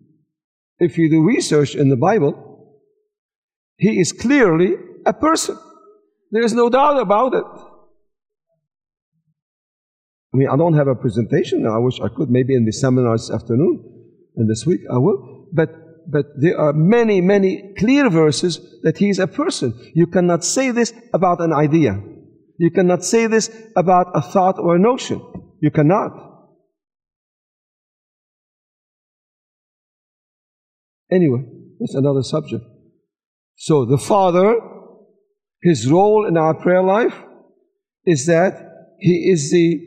If 0.80 0.98
you 0.98 1.10
do 1.10 1.24
research 1.24 1.76
in 1.76 1.90
the 1.90 1.96
Bible, 1.96 2.47
he 3.78 4.00
is 4.00 4.12
clearly 4.12 4.76
a 5.06 5.14
person. 5.14 5.58
There 6.32 6.44
is 6.44 6.54
no 6.54 6.70
doubt 6.70 7.00
about 7.00 7.34
it. 7.34 7.46
I 10.34 10.38
mean, 10.38 10.50
I 10.50 10.58
don't 10.58 10.74
have 10.74 10.88
a 10.88 10.96
presentation. 10.96 11.66
I 11.66 11.78
wish 11.78 12.00
I 12.02 12.10
could. 12.10 12.30
Maybe 12.30 12.54
in 12.56 12.66
the 12.66 12.74
seminar 12.74 13.16
this 13.16 13.32
afternoon 13.32 13.84
and 14.36 14.50
this 14.50 14.66
week 14.66 14.82
I 14.92 14.98
will. 14.98 15.48
But 15.54 15.70
but 16.10 16.26
there 16.40 16.58
are 16.58 16.74
many, 16.74 17.20
many 17.20 17.74
clear 17.78 18.10
verses 18.10 18.60
that 18.84 18.98
he 18.98 19.10
is 19.10 19.20
a 19.20 19.28
person. 19.28 19.74
You 19.94 20.08
cannot 20.08 20.46
say 20.46 20.72
this 20.72 20.94
about 21.14 21.42
an 21.42 21.52
idea. 21.52 22.02
You 22.58 22.72
cannot 22.72 23.04
say 23.04 23.28
this 23.28 23.52
about 23.76 24.08
a 24.14 24.22
thought 24.22 24.58
or 24.58 24.76
a 24.76 24.80
notion. 24.80 25.22
You 25.60 25.70
cannot. 25.70 26.12
Anyway, 31.12 31.44
that's 31.80 31.96
another 31.96 32.24
subject. 32.24 32.64
So 33.58 33.86
the 33.86 33.98
Father, 33.98 34.56
his 35.64 35.90
role 35.90 36.28
in 36.28 36.38
our 36.38 36.54
prayer 36.54 36.84
life 36.84 37.16
is 38.06 38.28
that 38.28 38.54
he 39.00 39.32
is 39.32 39.52
the 39.52 39.80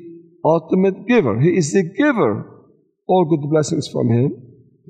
ultimate 0.45 1.07
giver. 1.07 1.41
He 1.41 1.57
is 1.57 1.73
the 1.73 1.85
giver. 1.85 2.65
All 3.07 3.25
good 3.25 3.49
blessings 3.49 3.89
from 3.89 4.11
him 4.11 4.33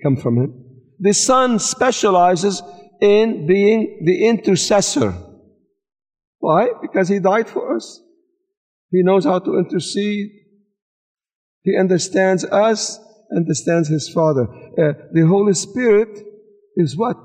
come 0.03 0.16
from 0.16 0.39
him. 0.39 0.64
The 0.99 1.12
Son 1.12 1.59
specializes 1.59 2.62
in 3.03 3.47
being 3.47 4.03
the 4.05 4.26
intercessor. 4.26 5.14
Why? 6.39 6.70
Because 6.81 7.09
he 7.09 7.18
died 7.18 7.49
for 7.49 7.76
us. 7.76 8.01
He 8.91 9.03
knows 9.03 9.26
how 9.26 9.41
to 9.41 9.59
intercede. 9.59 10.31
He 11.62 11.76
understands 11.78 12.45
us, 12.45 12.99
understands 13.37 13.89
his 13.89 14.09
Father. 14.09 14.49
Uh, 14.78 14.93
the 15.12 15.26
Holy 15.26 15.53
Spirit 15.53 16.18
is 16.76 16.97
what? 16.97 17.16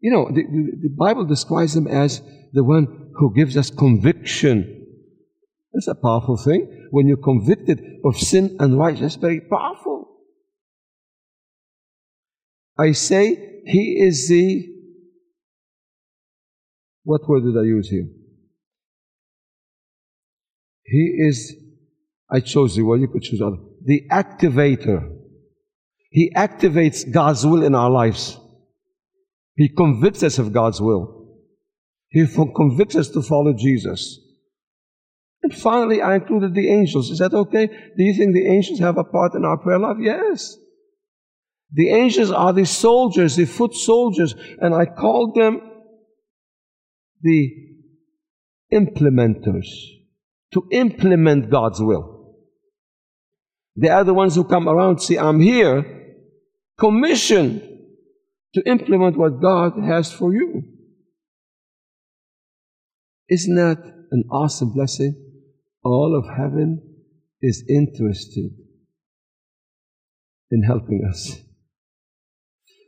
You 0.00 0.12
know, 0.12 0.28
the, 0.28 0.42
the, 0.42 0.88
the 0.88 0.94
Bible 0.96 1.24
describes 1.24 1.74
him 1.74 1.86
as 1.86 2.22
the 2.52 2.64
one 2.64 3.10
who 3.14 3.34
gives 3.34 3.56
us 3.56 3.70
conviction. 3.70 4.86
That's 5.72 5.88
a 5.88 5.94
powerful 5.94 6.36
thing. 6.36 6.88
When 6.90 7.06
you're 7.06 7.16
convicted 7.16 7.82
of 8.04 8.16
sin 8.16 8.56
and 8.60 8.78
righteousness, 8.78 9.16
very 9.16 9.40
powerful. 9.40 10.16
I 12.78 12.92
say 12.92 13.62
he 13.66 14.00
is 14.00 14.28
the 14.28 14.78
what 17.08 17.26
word 17.26 17.42
did 17.42 17.58
I 17.58 17.62
use 17.62 17.88
here? 17.88 18.06
He 20.84 21.16
is, 21.26 21.54
I 22.30 22.40
chose 22.40 22.76
the 22.76 22.82
word, 22.82 23.00
you 23.00 23.08
could 23.08 23.22
choose 23.22 23.40
other, 23.40 23.56
the 23.82 24.02
activator. 24.12 25.16
He 26.10 26.30
activates 26.36 27.10
God's 27.10 27.46
will 27.46 27.62
in 27.62 27.74
our 27.74 27.88
lives. 27.88 28.38
He 29.58 29.68
convicts 29.68 30.22
us 30.22 30.38
of 30.38 30.52
God's 30.52 30.80
will. 30.80 31.34
He 32.10 32.24
convicts 32.28 32.94
us 32.94 33.08
to 33.08 33.22
follow 33.22 33.52
Jesus. 33.52 34.20
And 35.42 35.52
finally, 35.52 36.00
I 36.00 36.14
included 36.14 36.54
the 36.54 36.70
angels. 36.70 37.10
Is 37.10 37.18
that 37.18 37.34
okay? 37.34 37.66
Do 37.66 38.04
you 38.04 38.14
think 38.14 38.34
the 38.34 38.46
angels 38.46 38.78
have 38.78 38.98
a 38.98 39.02
part 39.02 39.34
in 39.34 39.44
our 39.44 39.58
prayer 39.58 39.80
life? 39.80 39.96
Yes. 40.00 40.56
The 41.72 41.90
angels 41.90 42.30
are 42.30 42.52
the 42.52 42.66
soldiers, 42.66 43.34
the 43.34 43.46
foot 43.46 43.74
soldiers, 43.74 44.36
and 44.60 44.72
I 44.72 44.86
called 44.86 45.34
them 45.34 45.60
the 47.20 47.50
implementers 48.72 49.66
to 50.52 50.68
implement 50.70 51.50
God's 51.50 51.82
will. 51.82 52.36
They 53.74 53.88
are 53.88 54.04
the 54.04 54.14
ones 54.14 54.36
who 54.36 54.44
come 54.44 54.68
around, 54.68 55.00
see, 55.00 55.18
I'm 55.18 55.40
here, 55.40 56.14
commissioned 56.78 57.77
to 58.54 58.62
implement 58.68 59.16
what 59.16 59.40
God 59.40 59.72
has 59.82 60.12
for 60.12 60.32
you. 60.32 60.62
Isn't 63.28 63.56
that 63.56 63.78
an 64.10 64.24
awesome 64.30 64.72
blessing? 64.72 65.14
All 65.84 66.16
of 66.16 66.36
heaven 66.36 66.82
is 67.42 67.64
interested 67.68 68.50
in 70.50 70.62
helping 70.62 71.06
us. 71.08 71.36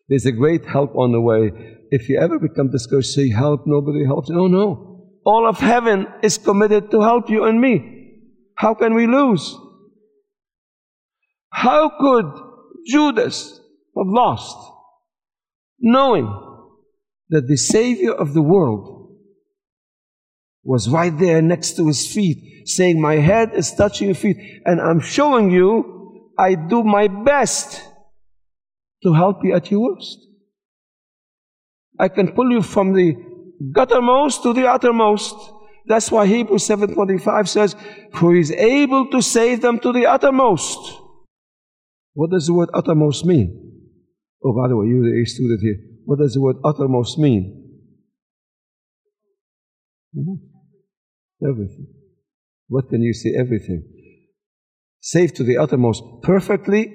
There's 0.09 0.27
a 0.27 0.33
great 0.33 0.65
help 0.65 0.97
on 0.97 1.13
the 1.13 1.21
way. 1.21 1.53
If 1.91 2.09
you 2.09 2.19
ever 2.19 2.39
become 2.39 2.71
discouraged, 2.71 3.09
say, 3.09 3.31
Help, 3.31 3.63
nobody 3.67 4.05
helps. 4.05 4.31
No, 4.31 4.49
no. 4.49 5.09
All 5.25 5.47
of 5.47 5.59
heaven 5.59 6.07
is 6.23 6.39
committed 6.39 6.91
to 6.91 7.01
help 7.01 7.29
you 7.29 7.45
and 7.45 7.61
me. 7.61 8.17
How 8.57 8.75
can 8.75 8.95
we 8.95 9.07
lose? 9.07 9.57
How 11.53 11.91
could 12.01 12.27
Judas 12.87 13.61
have 13.97 14.07
lost, 14.07 14.57
knowing 15.81 16.27
that 17.31 17.49
the 17.49 17.57
Savior 17.57 18.13
of 18.13 18.35
the 18.35 18.43
world 18.43 19.17
was 20.63 20.89
right 20.89 21.17
there 21.19 21.41
next 21.41 21.77
to 21.77 21.87
his 21.87 22.13
feet, 22.13 22.69
saying, 22.69 23.01
My 23.01 23.17
head 23.17 23.55
is 23.55 23.73
touching 23.73 24.09
your 24.09 24.15
feet, 24.15 24.37
and 24.65 24.81
I'm 24.81 25.01
showing 25.01 25.51
you 25.51 26.33
I 26.39 26.55
do 26.55 26.83
my 26.83 27.09
best 27.09 27.83
to 29.03 29.13
help 29.13 29.43
you 29.43 29.55
at 29.55 29.71
your 29.71 29.81
worst. 29.81 30.19
I 31.99 32.09
can 32.09 32.33
pull 32.33 32.51
you 32.51 32.63
from 32.63 32.95
the 32.95 33.15
guttermost 33.73 34.43
to 34.43 34.53
the 34.53 34.67
uttermost. 34.67 35.35
That's 35.87 36.11
why 36.11 36.27
Hebrews 36.27 36.67
7.25 36.67 37.49
says, 37.49 37.77
For 38.15 38.35
he 38.35 38.41
is 38.41 38.53
able 38.53 39.11
to 39.11 39.21
save 39.21 39.61
them 39.61 39.79
to 39.81 39.93
the 39.93 40.07
uttermost. 40.07 40.79
What 42.15 42.31
does 42.31 42.47
the 42.47 42.55
word 42.55 42.71
uttermost 42.75 43.25
mean? 43.25 43.80
Oh, 44.43 44.53
by 44.53 44.69
the 44.69 44.77
way, 44.77 44.87
you're 44.87 45.05
the 45.05 45.21
A 45.21 45.27
student 45.27 45.61
here. 45.61 45.77
What 46.05 46.19
does 46.19 46.35
the 46.35 46.41
word 46.41 46.57
uttermost 46.65 47.19
mean? 47.19 47.79
Hmm? 50.15 50.35
Everything. 51.47 51.87
What 52.69 52.89
can 52.89 53.03
you 53.03 53.13
say? 53.13 53.35
Everything. 53.39 53.85
Saved 55.01 55.37
to 55.37 55.45
the 55.45 55.59
uttermost. 55.59 56.03
Perfectly, 56.23 56.93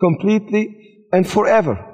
completely, 0.00 1.06
and 1.12 1.28
forever. 1.28 1.88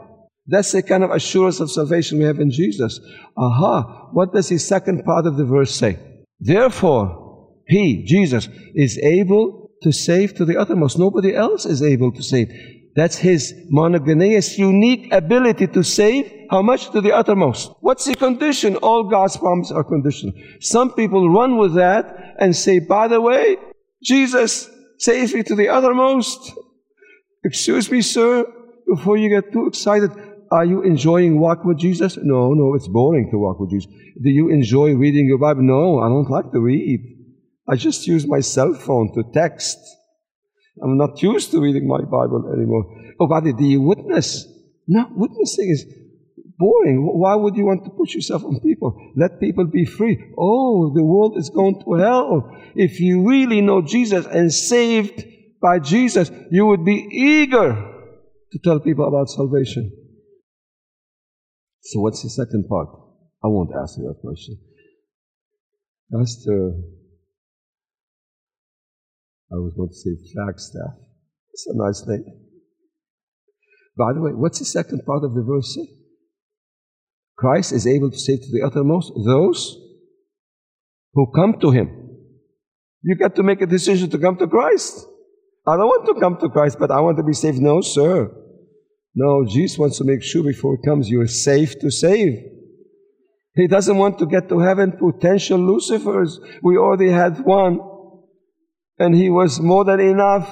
That's 0.47 0.72
the 0.72 0.83
kind 0.83 1.05
of 1.05 1.11
assurance 1.11 1.61
of 1.61 1.70
salvation 1.70 2.18
we 2.18 2.24
have 2.24 2.41
in 2.41 2.51
Jesus. 2.51 3.01
Aha. 3.37 4.11
What 4.12 4.33
does 4.33 4.49
the 4.49 4.59
second 4.59 5.05
part 5.05 5.26
of 5.26 5.37
the 5.37 5.45
verse 5.45 5.74
say? 5.74 5.99
Therefore, 6.41 7.53
He, 7.66 8.05
Jesus, 8.05 8.49
is 8.74 8.99
able 8.99 9.70
to 9.83 9.93
save 9.93 10.35
to 10.37 10.45
the 10.45 10.57
uttermost. 10.57 10.99
Nobody 10.99 11.35
else 11.35 11.66
is 11.66 11.83
able 11.83 12.12
to 12.12 12.22
save. 12.22 12.49
That's 12.99 13.17
His 13.17 13.55
monogenes, 13.73 14.59
unique 14.59 15.13
ability 15.13 15.69
to 15.69 15.85
save. 15.85 16.33
How 16.51 16.63
much? 16.63 16.91
To 16.91 17.01
the 17.01 17.13
uttermost. 17.13 17.71
What's 17.81 18.07
the 18.07 18.17
condition? 18.17 18.75
All 18.77 19.05
God's 19.05 19.37
promises 19.37 19.71
are 19.71 19.85
conditional. 19.85 20.33
Some 20.61 20.93
people 20.95 21.31
run 21.31 21.59
with 21.59 21.75
that 21.75 22.35
and 22.41 22.57
say, 22.57 22.81
by 22.81 23.07
the 23.07 23.21
way, 23.21 23.57
Jesus 24.03 24.69
saved 24.99 25.33
me 25.35 25.45
to 25.45 25.55
the 25.55 25.69
uttermost. 25.69 26.53
Excuse 27.45 27.89
me, 27.89 28.03
sir, 28.03 28.45
before 28.89 29.17
you 29.17 29.29
get 29.29 29.53
too 29.53 29.67
excited. 29.69 30.11
Are 30.51 30.65
you 30.65 30.83
enjoying 30.83 31.39
walk 31.39 31.65
with 31.65 31.79
Jesus? 31.79 32.19
No, 32.21 32.53
no, 32.53 32.75
it's 32.75 32.89
boring 32.89 33.29
to 33.31 33.39
walk 33.39 33.61
with 33.61 33.71
Jesus. 33.71 33.93
Do 34.21 34.31
you 34.31 34.49
enjoy 34.49 34.95
reading 34.95 35.27
your 35.27 35.39
Bible? 35.39 35.63
No, 35.63 36.01
I 36.01 36.09
don't 36.09 36.31
like 36.31 36.51
to 36.51 36.61
read. 36.61 37.01
I 37.69 37.77
just 37.77 38.09
use 38.09 38.27
my 38.27 38.41
cell 38.41 38.75
phone 38.75 39.15
to 39.15 39.23
text. 39.33 39.79
I'm 40.83 40.97
not 40.97 41.22
used 41.22 41.51
to 41.53 41.61
reading 41.61 41.87
my 41.87 42.01
Bible 42.01 42.51
anymore. 42.53 42.85
Oh, 43.20 43.26
but 43.26 43.45
do 43.45 43.64
you 43.64 43.81
witness? 43.81 44.47
No, 44.87 45.07
witnessing 45.11 45.68
is 45.70 45.85
boring. 46.59 47.07
Why 47.18 47.35
would 47.35 47.57
you 47.57 47.64
want 47.64 47.85
to 47.85 47.91
put 47.91 48.14
yourself 48.14 48.45
on 48.45 48.61
people? 48.61 49.12
Let 49.16 49.41
people 49.41 49.66
be 49.66 49.85
free. 49.85 50.33
Oh, 50.37 50.93
the 50.95 51.05
world 51.05 51.37
is 51.37 51.51
going 51.51 51.83
to 51.85 51.95
hell. 51.95 52.57
If 52.74 53.01
you 53.01 53.29
really 53.29 53.61
know 53.61 53.83
Jesus 53.83 54.26
and 54.26 54.53
saved 54.53 55.24
by 55.61 55.79
Jesus, 55.79 56.31
you 56.51 56.66
would 56.66 56.85
be 56.85 57.07
eager 57.11 57.74
to 58.53 58.59
tell 58.59 58.81
people 58.81 59.07
about 59.07 59.29
salvation. 59.29 59.93
So, 61.83 62.01
what's 62.01 62.22
the 62.22 62.31
second 62.31 62.68
part? 62.68 62.89
I 63.43 63.49
won't 63.49 63.70
ask 63.74 63.97
you 63.99 64.05
that 64.09 64.20
question. 64.20 64.59
Pastor, 66.12 66.72
I 69.51 69.57
was 69.57 69.75
going 69.77 69.89
to 69.89 69.95
say 69.95 70.11
Flagstaff. 70.33 70.95
It's 71.53 71.67
a 71.67 71.75
nice 71.75 72.05
name. 72.07 72.25
By 73.97 74.13
the 74.13 74.21
way, 74.21 74.33
what's 74.33 74.59
the 74.59 74.65
second 74.65 75.03
part 75.05 75.25
of 75.25 75.35
the 75.35 75.43
verse 75.43 75.75
say? 75.75 75.89
Christ 77.37 77.73
is 77.73 77.87
able 77.87 78.11
to 78.11 78.19
save 78.19 78.41
to 78.41 78.53
the 78.53 78.63
uttermost 78.67 79.13
those 79.25 79.77
who 81.15 81.33
come 81.35 81.59
to 81.61 81.71
Him. 81.71 81.89
You 83.03 83.17
got 83.17 83.37
to 83.37 83.43
make 83.43 83.61
a 83.63 83.67
decision 83.67 84.11
to 84.11 84.19
come 84.19 84.37
to 84.37 84.47
Christ. 84.47 85.07
I 85.67 85.77
don't 85.77 85.87
want 85.87 86.07
to 86.07 86.21
come 86.21 86.37
to 86.39 86.49
Christ, 86.49 86.79
but 86.79 86.91
I 86.91 87.01
want 87.01 87.17
to 87.19 87.23
be 87.23 87.33
saved. 87.33 87.59
No, 87.59 87.81
sir. 87.81 88.31
No, 89.15 89.45
Jesus 89.47 89.79
wants 89.79 89.99
to 89.99 90.05
make 90.05 90.23
sure 90.23 90.43
before 90.43 90.77
He 90.77 90.87
comes 90.87 91.09
you're 91.09 91.27
safe 91.27 91.79
to 91.81 91.91
save. 91.91 92.39
He 93.55 93.67
doesn't 93.67 93.97
want 93.97 94.19
to 94.21 94.27
get 94.27 94.49
to 94.51 94.61
heaven 94.61 94.93
potential 94.93 95.59
Lucifers. 95.59 96.39
We 96.63 96.77
already 96.77 97.11
had 97.11 97.45
one, 97.45 97.81
and 98.99 99.15
he 99.15 99.31
was 99.31 99.61
more 99.61 99.85
than 99.85 100.01
enough. 100.01 100.49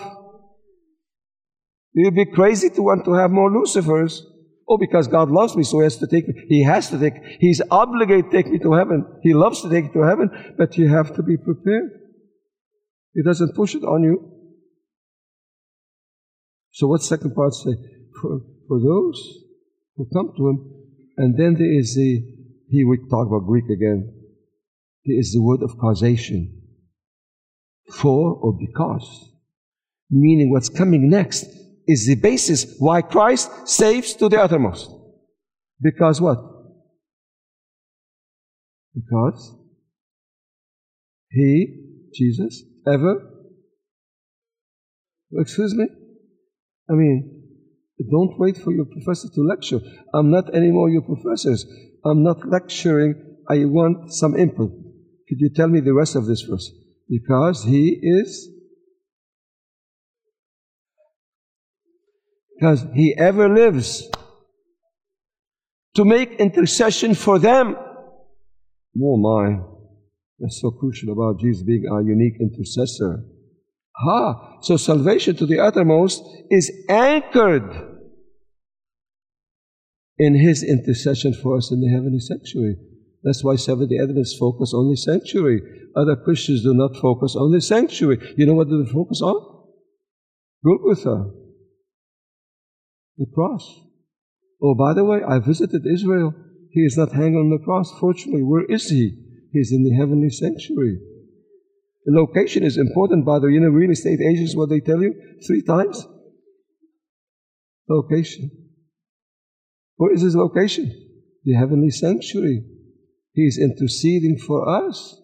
You'd 1.94 2.14
be 2.14 2.26
crazy 2.26 2.70
to 2.70 2.82
want 2.82 3.04
to 3.06 3.14
have 3.14 3.30
more 3.30 3.50
Lucifers. 3.50 4.20
Oh, 4.68 4.78
because 4.78 5.06
God 5.06 5.30
loves 5.30 5.56
me, 5.56 5.62
so 5.62 5.78
He 5.78 5.84
has 5.84 5.96
to 5.98 6.06
take 6.06 6.26
me. 6.26 6.44
He 6.48 6.64
has 6.64 6.90
to 6.90 6.98
take. 6.98 7.14
He's 7.40 7.62
obligated 7.70 8.30
to 8.30 8.36
take 8.36 8.48
me 8.48 8.58
to 8.58 8.72
heaven. 8.72 9.06
He 9.22 9.32
loves 9.32 9.62
to 9.62 9.70
take 9.70 9.86
you 9.86 9.92
to 9.92 10.02
heaven, 10.02 10.54
but 10.58 10.76
you 10.76 10.88
have 10.88 11.14
to 11.14 11.22
be 11.22 11.36
prepared. 11.36 11.90
He 13.14 13.22
doesn't 13.22 13.54
push 13.54 13.74
it 13.74 13.84
on 13.84 14.02
you. 14.02 14.32
So, 16.72 16.88
what 16.88 17.02
second 17.02 17.34
part 17.34 17.54
say? 17.54 17.74
For, 18.20 18.40
for 18.66 18.80
those 18.80 19.38
who 19.96 20.08
come 20.12 20.32
to 20.36 20.48
Him, 20.48 20.72
and 21.16 21.38
then 21.38 21.54
there 21.54 21.72
is 21.72 21.94
the 21.94 22.22
He 22.68 22.84
we 22.84 22.98
talk 23.08 23.28
about 23.28 23.46
Greek 23.46 23.66
again. 23.66 24.12
There 25.04 25.18
is 25.18 25.32
the 25.32 25.42
word 25.42 25.62
of 25.62 25.78
causation. 25.78 26.65
For 27.90 28.34
or 28.34 28.56
because. 28.58 29.30
Meaning 30.10 30.50
what's 30.50 30.68
coming 30.68 31.08
next 31.08 31.46
is 31.86 32.06
the 32.06 32.16
basis 32.16 32.76
why 32.78 33.02
Christ 33.02 33.68
saves 33.68 34.14
to 34.14 34.28
the 34.28 34.40
uttermost. 34.40 34.90
Because 35.80 36.20
what? 36.20 36.38
Because 38.94 39.54
He, 41.30 42.08
Jesus, 42.14 42.62
ever. 42.86 43.32
Excuse 45.32 45.74
me? 45.74 45.86
I 46.88 46.94
mean, 46.94 47.36
don't 48.10 48.38
wait 48.38 48.56
for 48.56 48.72
your 48.72 48.86
professor 48.86 49.28
to 49.34 49.40
lecture. 49.42 49.80
I'm 50.14 50.30
not 50.30 50.54
anymore 50.54 50.88
your 50.88 51.02
professors. 51.02 51.66
I'm 52.04 52.22
not 52.22 52.46
lecturing. 52.46 53.38
I 53.48 53.64
want 53.64 54.12
some 54.12 54.36
input. 54.36 54.70
Could 55.28 55.38
you 55.40 55.50
tell 55.54 55.68
me 55.68 55.80
the 55.80 55.94
rest 55.94 56.14
of 56.14 56.26
this 56.26 56.42
verse? 56.42 56.70
Because 57.08 57.64
he 57.64 57.98
is. 58.02 58.48
Because 62.58 62.84
he 62.94 63.14
ever 63.16 63.48
lives 63.48 64.08
to 65.94 66.04
make 66.04 66.32
intercession 66.32 67.14
for 67.14 67.38
them. 67.38 67.76
Oh 69.00 69.16
my. 69.16 69.58
That's 70.38 70.60
so 70.60 70.70
crucial 70.70 71.12
about 71.12 71.40
Jesus 71.40 71.62
being 71.62 71.84
our 71.90 72.02
unique 72.02 72.34
intercessor. 72.40 73.24
Ha! 73.96 74.58
So 74.60 74.76
salvation 74.76 75.36
to 75.36 75.46
the 75.46 75.58
uttermost 75.58 76.22
is 76.50 76.70
anchored 76.88 77.96
in 80.18 80.34
His 80.34 80.62
intercession 80.62 81.34
for 81.34 81.56
us 81.56 81.70
in 81.70 81.80
the 81.80 81.88
heavenly 81.88 82.20
sanctuary. 82.20 82.76
That's 83.26 83.42
why 83.42 83.56
Seventh 83.56 83.90
day 83.90 83.98
Adventists 83.98 84.38
focus 84.38 84.72
on 84.72 84.88
the 84.88 84.96
sanctuary. 84.96 85.60
Other 85.96 86.14
Christians 86.14 86.62
do 86.62 86.72
not 86.72 86.96
focus 86.96 87.34
on 87.34 87.50
the 87.50 87.60
sanctuary. 87.60 88.20
You 88.36 88.46
know 88.46 88.54
what 88.54 88.68
they 88.68 88.92
focus 88.92 89.20
on? 89.20 89.34
Golgotha. 90.64 91.32
The 93.18 93.26
cross. 93.34 93.80
Oh, 94.62 94.76
by 94.76 94.94
the 94.94 95.04
way, 95.04 95.22
I 95.26 95.40
visited 95.40 95.84
Israel. 95.92 96.34
He 96.70 96.82
is 96.82 96.96
not 96.96 97.12
hanging 97.12 97.34
on 97.34 97.50
the 97.50 97.58
cross, 97.64 97.90
fortunately. 97.98 98.44
Where 98.44 98.64
is 98.64 98.90
he? 98.90 99.18
He's 99.50 99.72
in 99.72 99.82
the 99.82 99.96
heavenly 99.96 100.30
sanctuary. 100.30 101.00
The 102.04 102.12
location 102.12 102.62
is 102.62 102.76
important, 102.76 103.26
by 103.26 103.40
the 103.40 103.46
way. 103.46 103.54
You 103.54 103.60
know, 103.60 103.70
real 103.70 103.90
estate 103.90 104.20
agents, 104.20 104.54
what 104.54 104.68
they 104.68 104.78
tell 104.78 105.02
you 105.02 105.14
three 105.44 105.62
times? 105.62 106.06
Location. 107.88 108.52
Where 109.96 110.12
is 110.12 110.22
his 110.22 110.36
location? 110.36 110.94
The 111.42 111.54
heavenly 111.54 111.90
sanctuary. 111.90 112.62
He 113.36 113.42
is 113.42 113.58
interceding 113.58 114.38
for 114.38 114.66
us. 114.66 115.20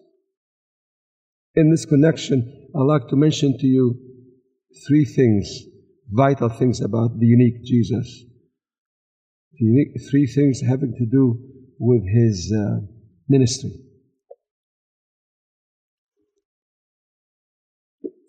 In 1.55 1.71
this 1.71 1.83
connection, 1.83 2.69
I'd 2.75 2.83
like 2.83 3.07
to 3.07 3.15
mention 3.15 3.57
to 3.57 3.65
you 3.65 3.95
three 4.87 5.03
things, 5.03 5.51
vital 6.11 6.49
things 6.49 6.79
about 6.79 7.19
the 7.19 7.25
unique 7.25 7.63
Jesus. 7.63 8.23
The 9.53 9.65
unique, 9.65 9.99
three 10.11 10.27
things 10.27 10.61
having 10.61 10.93
to 10.95 11.05
do 11.07 11.39
with 11.79 12.03
his 12.07 12.53
uh, 12.55 12.85
ministry. 13.27 13.71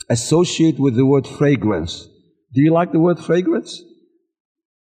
Associate 0.08 0.78
with 0.78 0.96
the 0.96 1.04
word 1.04 1.26
fragrance. 1.26 2.08
Do 2.54 2.62
you 2.62 2.72
like 2.72 2.92
the 2.92 3.00
word 3.00 3.18
fragrance? 3.18 3.82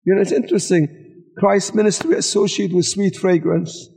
You 0.04 0.16
know, 0.16 0.22
it's 0.22 0.34
interesting. 0.34 1.24
Christ's 1.38 1.74
ministry 1.74 2.16
associated 2.16 2.76
with 2.76 2.86
sweet 2.86 3.16
fragrance. 3.16 3.88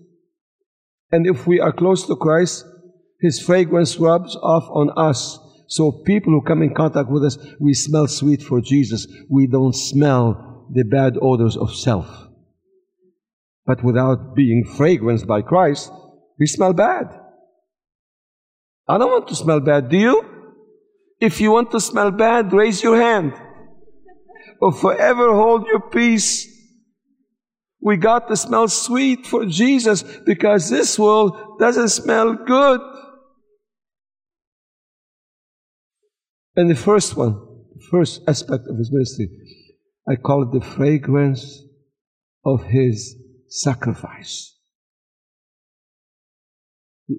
And 1.13 1.27
if 1.27 1.47
we 1.47 1.61
are 1.61 1.73
close 1.73 2.07
to 2.07 2.17
Christ, 2.17 2.65
his 3.21 3.39
fragrance 3.39 3.99
rubs 3.99 4.35
off 4.37 4.65
on 4.71 4.91
us. 4.97 5.39
So 5.69 5.93
people 6.05 6.33
who 6.33 6.43
come 6.43 6.63
in 6.63 6.75
contact 6.75 7.11
with 7.11 7.25
us, 7.25 7.39
we 7.61 7.75
smell 7.75 8.09
sweet 8.09 8.43
for 8.43 8.61
Jesus. 8.61 9.07
We 9.31 9.47
don't 9.47 9.75
smell 9.75 10.67
the 10.73 10.85
bad 10.85 11.19
odors 11.21 11.57
of 11.57 11.75
self. 11.75 12.09
But 13.65 13.85
without 13.85 14.35
being 14.35 14.65
fragranced 14.65 15.27
by 15.27 15.43
Christ, 15.43 15.93
we 16.39 16.47
smell 16.47 16.73
bad. 16.73 17.07
I 18.89 18.99
don't 18.99 19.11
want 19.11 19.29
to 19.29 19.37
smell 19.37 19.61
bad, 19.61 19.89
do 19.89 19.97
you? 19.97 20.25
If 21.21 21.41
you 21.41 21.53
want 21.53 21.71
to 21.71 21.81
smell 21.81 22.11
bad, 22.11 22.53
raise 22.53 22.83
your 22.83 23.01
hand. 23.01 23.35
Or 24.61 24.73
forever 24.73 25.33
hold 25.33 25.67
your 25.67 25.89
peace. 25.91 26.52
We 27.83 27.97
got 27.97 28.29
to 28.29 28.37
smell 28.37 28.69
sweet 28.69 29.27
for 29.27 29.45
Jesus 29.45 30.05
because 30.25 30.71
this 30.71 30.97
world 30.97 31.59
doesn't 31.59 31.89
smell 31.89 32.35
good. 32.35 32.81
And 36.55 36.71
the 36.71 36.77
first 36.77 37.17
one, 37.17 37.33
the 37.33 37.85
first 37.91 38.23
aspect 38.29 38.69
of 38.69 38.79
his 38.79 38.93
ministry, 38.93 39.31
I 40.09 40.15
call 40.15 40.45
it 40.45 40.53
the 40.53 40.65
fragrance 40.65 41.61
of 42.45 42.65
his 42.65 43.17
sacrifice. 43.49 44.57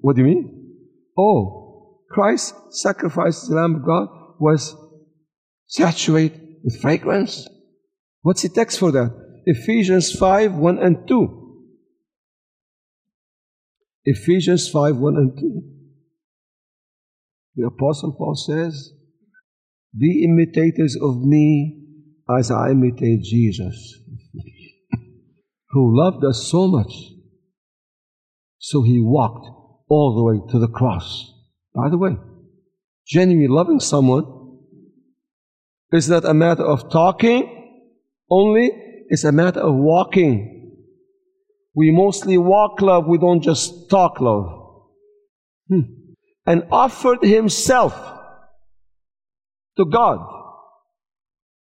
What 0.00 0.16
do 0.16 0.22
you 0.22 0.28
mean? 0.28 0.76
Oh, 1.18 2.00
Christ's 2.10 2.54
sacrifice, 2.82 3.46
the 3.46 3.56
Lamb 3.56 3.76
of 3.76 3.84
God, 3.84 4.08
was 4.40 4.74
saturated 5.66 6.40
with 6.62 6.80
fragrance. 6.80 7.46
What's 8.22 8.42
the 8.42 8.48
text 8.48 8.78
for 8.78 8.90
that? 8.92 9.24
Ephesians 9.46 10.12
5 10.12 10.54
1 10.54 10.78
and 10.78 11.08
2. 11.08 11.40
Ephesians 14.04 14.68
5 14.68 14.96
1 14.96 15.16
and 15.16 15.38
2. 15.38 15.62
The 17.56 17.66
Apostle 17.66 18.12
Paul 18.12 18.34
says, 18.34 18.92
Be 19.96 20.24
imitators 20.24 20.96
of 21.00 21.22
me 21.22 21.80
as 22.28 22.50
I 22.50 22.70
imitate 22.70 23.22
Jesus, 23.22 24.00
who 25.70 25.96
loved 25.96 26.24
us 26.24 26.48
so 26.50 26.66
much, 26.66 26.92
so 28.58 28.82
he 28.82 28.98
walked 29.00 29.46
all 29.88 30.14
the 30.16 30.22
way 30.22 30.52
to 30.52 30.58
the 30.58 30.68
cross. 30.68 31.32
By 31.74 31.90
the 31.90 31.98
way, 31.98 32.16
genuinely 33.06 33.48
loving 33.48 33.80
someone 33.80 34.58
is 35.92 36.08
not 36.08 36.24
a 36.24 36.34
matter 36.34 36.64
of 36.64 36.90
talking 36.90 37.82
only, 38.30 38.70
it's 39.14 39.24
a 39.24 39.32
matter 39.32 39.60
of 39.60 39.74
walking. 39.76 40.72
We 41.74 41.92
mostly 41.92 42.36
walk 42.36 42.82
love, 42.82 43.06
we 43.06 43.16
don't 43.16 43.42
just 43.42 43.88
talk 43.88 44.20
love. 44.20 44.46
Hmm. 45.68 45.80
And 46.46 46.64
offered 46.70 47.22
himself 47.22 47.94
to 49.76 49.84
God 49.86 50.18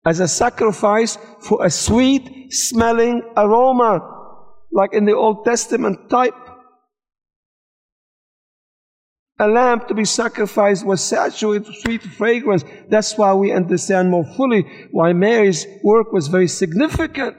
as 0.05 0.19
a 0.19 0.27
sacrifice 0.27 1.17
for 1.39 1.63
a 1.63 1.69
sweet 1.69 2.51
smelling 2.51 3.21
aroma, 3.37 3.99
like 4.71 4.93
in 4.93 5.05
the 5.05 5.15
Old 5.15 5.45
Testament 5.45 6.09
type. 6.09 6.33
A 9.37 9.47
lamb 9.47 9.81
to 9.87 9.93
be 9.93 10.05
sacrificed 10.05 10.85
was 10.85 11.03
saturated 11.03 11.67
with 11.67 11.77
sweet 11.79 12.03
fragrance. 12.03 12.63
That's 12.89 13.17
why 13.17 13.33
we 13.33 13.51
understand 13.51 14.09
more 14.09 14.25
fully 14.37 14.63
why 14.91 15.11
Mary's 15.11 15.67
work 15.83 16.13
was 16.13 16.29
very 16.29 16.47
significant. 16.47 17.35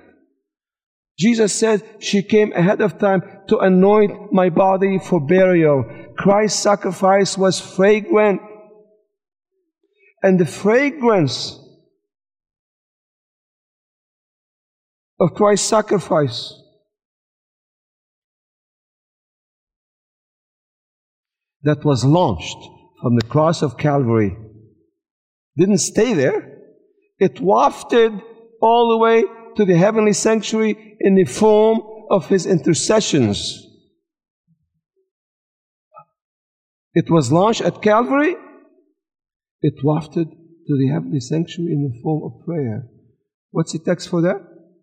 Jesus 1.19 1.55
said 1.55 1.83
she 1.99 2.23
came 2.23 2.53
ahead 2.53 2.83
of 2.83 2.99
time 2.99 3.23
to 3.49 3.59
anoint 3.59 4.31
my 4.31 4.51
body 4.51 4.99
for 4.99 5.21
burial. 5.21 5.85
Christ's 6.19 6.63
sacrifice 6.63 7.39
was 7.39 7.59
fragrant. 7.59 8.43
And 10.23 10.39
the 10.39 10.45
fragrance 10.45 11.59
of 15.19 15.33
Christ's 15.33 15.69
sacrifice 15.69 16.53
that 21.67 21.85
was 21.85 22.05
launched 22.05 22.59
from 23.03 23.17
the 23.17 23.27
cross 23.27 23.61
of 23.61 23.77
Calvary 23.77 24.37
didn't 25.57 25.79
stay 25.79 26.13
there. 26.15 26.59
It 27.19 27.41
wafted 27.41 28.13
all 28.61 28.91
the 28.91 28.99
way 28.99 29.25
to 29.57 29.65
the 29.65 29.77
heavenly 29.77 30.13
sanctuary 30.13 30.97
in 31.01 31.15
the 31.15 31.25
form 31.25 31.81
of 32.11 32.29
his 32.29 32.47
intercessions. 32.47 33.67
It 36.95 37.11
was 37.11 37.33
launched 37.33 37.63
at 37.63 37.83
Calvary. 37.83 38.37
It 39.63 39.75
wafted 39.83 40.29
to 40.29 40.79
the 40.79 40.89
heavenly 40.89 41.21
sanctuary 41.21 41.73
in 41.73 41.91
the 41.91 42.01
form 42.03 42.23
of 42.25 42.45
prayer. 42.45 42.87
What's 43.51 43.73
the 43.73 43.79
text 43.79 44.09
for 44.09 44.23
that? 44.23 44.41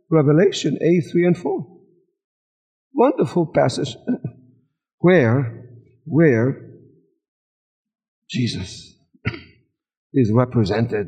Revelation 0.10 0.78
8, 0.82 1.02
3 1.12 1.26
and 1.28 1.38
4. 1.38 1.68
Wonderful 2.94 3.52
passage. 3.54 3.96
where, 5.00 5.70
where 6.06 6.73
Jesus 8.34 8.96
is 10.12 10.32
represented 10.32 11.08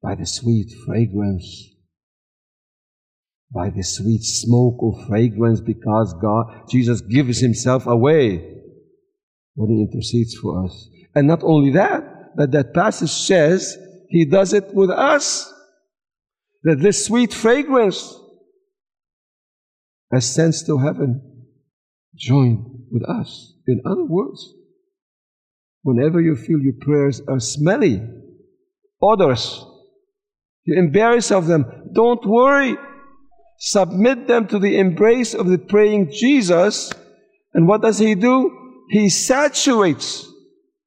by 0.00 0.14
the 0.14 0.26
sweet 0.26 0.72
fragrance, 0.86 1.74
by 3.52 3.70
the 3.70 3.82
sweet 3.82 4.22
smoke 4.22 4.80
or 4.80 5.04
fragrance, 5.06 5.60
because 5.60 6.14
God, 6.22 6.68
Jesus 6.68 7.00
gives 7.00 7.40
himself 7.40 7.86
away 7.86 8.38
when 9.54 9.70
he 9.70 9.82
intercedes 9.82 10.36
for 10.36 10.64
us. 10.64 10.88
And 11.16 11.26
not 11.26 11.42
only 11.42 11.72
that, 11.72 12.36
but 12.36 12.52
that 12.52 12.74
passage 12.74 13.10
says 13.10 13.76
he 14.08 14.24
does 14.24 14.52
it 14.52 14.72
with 14.72 14.90
us. 14.90 15.52
That 16.62 16.80
this 16.80 17.06
sweet 17.06 17.34
fragrance 17.34 18.16
ascends 20.12 20.62
to 20.66 20.78
heaven, 20.78 21.46
joined 22.14 22.86
with 22.92 23.02
us. 23.08 23.54
In 23.66 23.80
other 23.84 24.04
words, 24.04 24.54
whenever 25.82 26.20
you 26.20 26.36
feel 26.36 26.60
your 26.60 26.74
prayers 26.80 27.20
are 27.28 27.40
smelly, 27.40 28.02
odors, 29.00 29.64
you're 30.64 30.78
embarrassed 30.78 31.32
of 31.32 31.46
them, 31.46 31.90
don't 31.92 32.24
worry. 32.26 32.76
Submit 33.58 34.26
them 34.26 34.46
to 34.48 34.58
the 34.58 34.78
embrace 34.78 35.34
of 35.34 35.46
the 35.46 35.58
praying 35.58 36.10
Jesus. 36.12 36.92
And 37.54 37.66
what 37.66 37.82
does 37.82 37.98
He 37.98 38.14
do? 38.14 38.84
He 38.90 39.08
saturates 39.08 40.26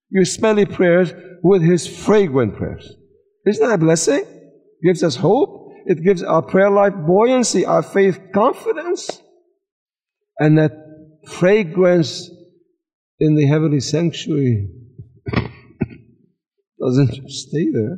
your 0.10 0.26
smelly 0.26 0.66
prayers 0.66 1.14
with 1.44 1.62
His 1.62 1.88
fragrant 1.88 2.56
prayers. 2.56 2.92
Isn't 3.46 3.68
that 3.68 3.76
a 3.76 3.78
blessing? 3.78 4.26
gives 4.84 5.04
us 5.04 5.16
hope. 5.16 5.72
It 5.86 6.04
gives 6.04 6.24
our 6.24 6.42
prayer 6.42 6.70
life 6.70 6.94
buoyancy, 6.94 7.66
our 7.66 7.84
faith 7.84 8.20
confidence. 8.34 9.22
And 10.40 10.58
that 10.58 10.74
fragrance 11.28 12.30
in 13.20 13.36
the 13.36 13.48
heavenly 13.48 13.80
sanctuary 13.80 14.70
doesn't 16.84 17.30
stay 17.30 17.68
there. 17.72 17.98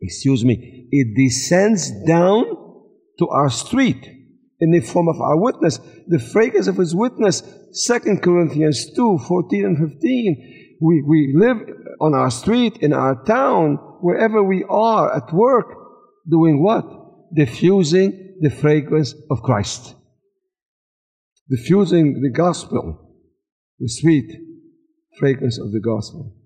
Excuse 0.00 0.44
me. 0.44 0.88
It 0.90 1.16
descends 1.16 1.90
down 2.06 2.44
to 3.18 3.28
our 3.28 3.50
street. 3.50 4.18
in 4.60 4.72
the 4.72 4.80
form 4.80 5.08
of 5.08 5.20
our 5.20 5.36
witness. 5.40 5.78
The 6.08 6.18
fragrance 6.18 6.66
of 6.66 6.76
his 6.76 6.94
witness, 6.94 7.42
2 7.86 8.18
Corinthians 8.22 8.90
2 8.94 9.18
14 9.18 9.64
and 9.64 9.90
15. 9.90 10.76
We, 10.80 11.02
we 11.06 11.34
live 11.36 11.58
on 12.00 12.14
our 12.14 12.30
street, 12.30 12.78
in 12.78 12.92
our 12.92 13.22
town, 13.24 13.76
wherever 14.00 14.42
we 14.42 14.64
are, 14.68 15.16
at 15.16 15.32
work, 15.32 15.66
doing 16.28 16.62
what? 16.62 16.84
Diffusing 17.34 18.38
the 18.40 18.50
fragrance 18.50 19.14
of 19.30 19.42
Christ. 19.42 19.94
Diffusing 21.50 22.20
the 22.20 22.30
gospel, 22.30 23.16
the 23.78 23.88
sweet 23.88 24.30
fragrance 25.18 25.58
of 25.58 25.72
the 25.72 25.80
gospel. 25.80 26.37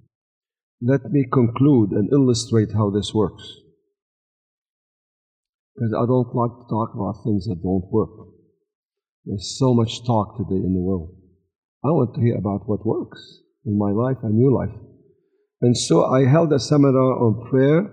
Let 0.85 1.11
me 1.11 1.27
conclude 1.33 1.91
and 1.93 2.13
illustrate 2.13 2.73
how 2.75 2.91
this 2.91 3.15
works 3.15 3.63
because 5.75 5.95
I 5.95 6.07
don't 6.07 6.35
like 6.35 6.53
to 6.53 6.69
talk 6.69 6.95
about 6.95 7.25
things 7.25 7.47
that 7.47 7.63
don't 7.63 7.91
work. 7.91 8.11
There's 9.25 9.57
so 9.59 9.75
much 9.75 10.05
talk 10.05 10.37
today 10.37 10.61
in 10.61 10.75
the 10.75 10.81
world. 10.81 11.15
I 11.85 11.89
want 11.89 12.15
to 12.15 12.21
hear 12.21 12.37
about 12.37 12.69
what 12.69 12.87
works 12.87 13.41
in 13.65 13.79
my 13.79 13.91
life 13.91 14.19
and 14.23 14.39
your 14.39 14.53
life. 14.53 14.75
And 15.61 15.77
so 15.77 16.05
I 16.05 16.27
held 16.27 16.53
a 16.53 16.59
seminar 16.59 17.19
on 17.19 17.49
prayer 17.51 17.93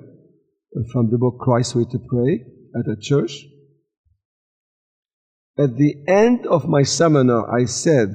from 0.92 1.10
the 1.10 1.18
book 1.18 1.40
Christ's 1.40 1.76
Way 1.76 1.86
to 1.92 2.00
Pray 2.10 2.44
at 2.76 2.92
a 2.92 3.00
church. 3.00 3.46
At 5.58 5.78
the 5.78 5.96
end 6.08 6.48
of 6.48 6.68
my 6.68 6.84
seminar, 6.84 7.54
I 7.54 7.66
said, 7.66 8.10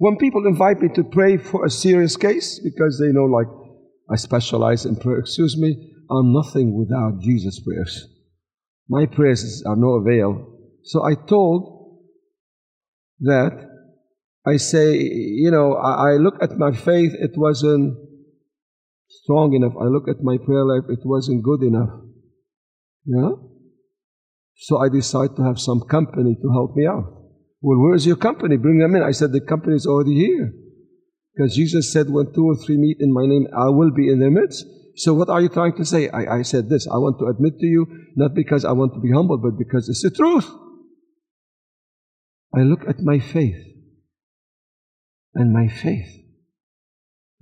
when 0.00 0.16
people 0.16 0.46
invite 0.46 0.80
me 0.80 0.88
to 0.94 1.04
pray 1.04 1.36
for 1.36 1.66
a 1.66 1.68
serious 1.68 2.16
case, 2.16 2.58
because 2.58 2.98
they 2.98 3.12
know, 3.12 3.26
like, 3.26 3.48
I 4.10 4.16
specialize 4.16 4.86
in 4.86 4.96
prayer, 4.96 5.18
excuse 5.18 5.58
me, 5.58 5.92
I'm 6.10 6.32
nothing 6.32 6.74
without 6.74 7.20
Jesus' 7.20 7.60
prayers. 7.60 8.08
My 8.88 9.04
prayers 9.04 9.62
are 9.66 9.76
no 9.76 9.96
avail. 9.96 10.56
So 10.84 11.04
I 11.04 11.16
told 11.28 11.98
that 13.20 13.68
I 14.46 14.56
say, 14.56 14.96
you 14.96 15.50
know, 15.50 15.74
I, 15.74 16.12
I 16.12 16.16
look 16.16 16.42
at 16.42 16.56
my 16.56 16.72
faith, 16.72 17.12
it 17.12 17.32
wasn't 17.36 17.98
strong 19.06 19.52
enough. 19.52 19.74
I 19.78 19.84
look 19.84 20.08
at 20.08 20.22
my 20.22 20.38
prayer 20.38 20.64
life, 20.64 20.84
it 20.88 21.04
wasn't 21.04 21.44
good 21.44 21.62
enough. 21.62 21.90
Yeah? 23.04 23.32
So 24.54 24.78
I 24.78 24.88
decide 24.88 25.36
to 25.36 25.42
have 25.42 25.60
some 25.60 25.82
company 25.82 26.38
to 26.40 26.52
help 26.52 26.74
me 26.74 26.86
out. 26.86 27.19
Well, 27.60 27.78
where's 27.78 28.06
your 28.06 28.16
company? 28.16 28.56
Bring 28.56 28.78
them 28.78 28.96
in. 28.96 29.02
I 29.02 29.10
said, 29.10 29.32
the 29.32 29.40
company 29.40 29.76
is 29.76 29.86
already 29.86 30.14
here. 30.14 30.52
Because 31.34 31.54
Jesus 31.54 31.92
said, 31.92 32.10
when 32.10 32.32
two 32.34 32.46
or 32.46 32.56
three 32.56 32.76
meet 32.76 32.98
in 33.00 33.12
my 33.12 33.26
name, 33.26 33.46
I 33.56 33.68
will 33.68 33.90
be 33.90 34.08
in 34.10 34.18
their 34.18 34.30
midst. 34.30 34.64
So 34.96 35.14
what 35.14 35.28
are 35.28 35.40
you 35.40 35.48
trying 35.48 35.76
to 35.76 35.84
say? 35.84 36.08
I, 36.08 36.38
I 36.38 36.42
said 36.42 36.68
this. 36.68 36.86
I 36.86 36.96
want 36.96 37.18
to 37.20 37.26
admit 37.26 37.58
to 37.60 37.66
you, 37.66 37.86
not 38.16 38.34
because 38.34 38.64
I 38.64 38.72
want 38.72 38.94
to 38.94 39.00
be 39.00 39.12
humble, 39.12 39.38
but 39.38 39.56
because 39.56 39.88
it's 39.88 40.02
the 40.02 40.10
truth. 40.10 40.50
I 42.54 42.62
look 42.62 42.80
at 42.88 43.00
my 43.00 43.18
faith, 43.18 43.64
and 45.34 45.52
my 45.52 45.68
faith 45.68 46.10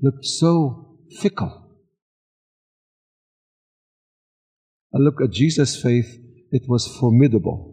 looked 0.00 0.24
so 0.24 0.98
fickle. 1.20 1.76
I 4.94 4.98
look 4.98 5.20
at 5.22 5.32
Jesus' 5.32 5.80
faith, 5.80 6.18
it 6.50 6.62
was 6.68 6.86
formidable. 6.86 7.67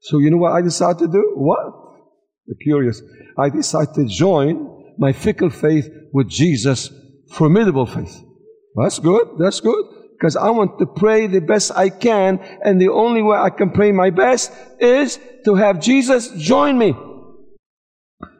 So 0.00 0.18
you 0.18 0.30
know 0.30 0.38
what 0.38 0.52
I 0.52 0.62
decided 0.62 0.98
to 1.00 1.08
do? 1.08 1.32
What? 1.36 1.58
You're 2.46 2.56
curious. 2.62 3.02
I 3.38 3.50
decided 3.50 3.94
to 3.94 4.06
join 4.06 4.94
my 4.98 5.12
fickle 5.12 5.50
faith 5.50 5.88
with 6.12 6.28
Jesus' 6.28 6.90
formidable 7.32 7.86
faith. 7.86 8.22
That's 8.76 8.98
good. 8.98 9.28
That's 9.38 9.60
good. 9.60 9.84
Because 10.12 10.36
I 10.36 10.50
want 10.50 10.78
to 10.78 10.86
pray 10.86 11.26
the 11.26 11.40
best 11.40 11.72
I 11.74 11.88
can, 11.88 12.38
and 12.62 12.80
the 12.80 12.90
only 12.90 13.22
way 13.22 13.38
I 13.38 13.48
can 13.50 13.70
pray 13.70 13.90
my 13.90 14.10
best 14.10 14.52
is 14.78 15.18
to 15.46 15.54
have 15.54 15.80
Jesus 15.80 16.28
join 16.32 16.76
me. 16.76 16.94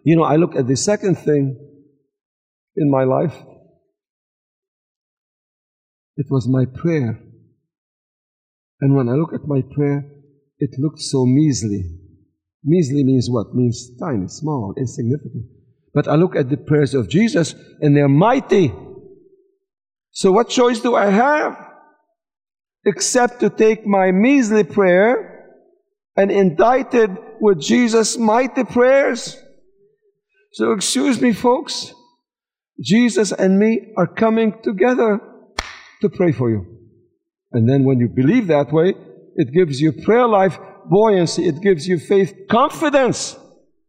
You 0.04 0.16
know, 0.16 0.24
I 0.24 0.36
look 0.36 0.56
at 0.56 0.66
the 0.66 0.76
second 0.76 1.16
thing 1.16 1.56
in 2.76 2.90
my 2.90 3.04
life. 3.04 3.34
It 6.16 6.26
was 6.30 6.46
my 6.46 6.66
prayer. 6.66 7.18
And 8.80 8.94
when 8.94 9.08
I 9.08 9.12
look 9.12 9.32
at 9.32 9.46
my 9.46 9.62
prayer, 9.74 10.04
it 10.60 10.78
looked 10.78 11.00
so 11.00 11.26
measly. 11.26 11.82
Measly 12.62 13.02
means 13.02 13.28
what? 13.28 13.54
Means 13.54 13.96
tiny, 13.98 14.28
small, 14.28 14.74
insignificant. 14.76 15.46
But 15.92 16.06
I 16.06 16.14
look 16.14 16.36
at 16.36 16.50
the 16.50 16.56
prayers 16.56 16.94
of 16.94 17.08
Jesus, 17.08 17.54
and 17.80 17.96
they're 17.96 18.08
mighty. 18.08 18.72
So 20.12 20.30
what 20.30 20.48
choice 20.48 20.80
do 20.80 20.94
I 20.94 21.06
have? 21.06 21.56
Except 22.84 23.40
to 23.40 23.50
take 23.50 23.86
my 23.86 24.12
measly 24.12 24.64
prayer 24.64 25.48
and 26.16 26.30
indict 26.30 26.94
it 26.94 27.10
with 27.40 27.60
Jesus' 27.60 28.16
mighty 28.18 28.64
prayers. 28.64 29.36
So 30.52 30.72
excuse 30.72 31.20
me, 31.20 31.32
folks. 31.32 31.94
Jesus 32.82 33.32
and 33.32 33.58
me 33.58 33.92
are 33.96 34.06
coming 34.06 34.54
together 34.62 35.20
to 36.02 36.08
pray 36.08 36.32
for 36.32 36.50
you. 36.50 36.66
And 37.52 37.68
then 37.68 37.84
when 37.84 37.98
you 37.98 38.08
believe 38.08 38.46
that 38.46 38.72
way, 38.72 38.94
it 39.36 39.52
gives 39.52 39.80
you 39.80 39.92
prayer 39.92 40.26
life 40.26 40.58
buoyancy. 40.88 41.46
It 41.46 41.60
gives 41.62 41.86
you 41.86 41.98
faith 41.98 42.34
confidence. 42.50 43.36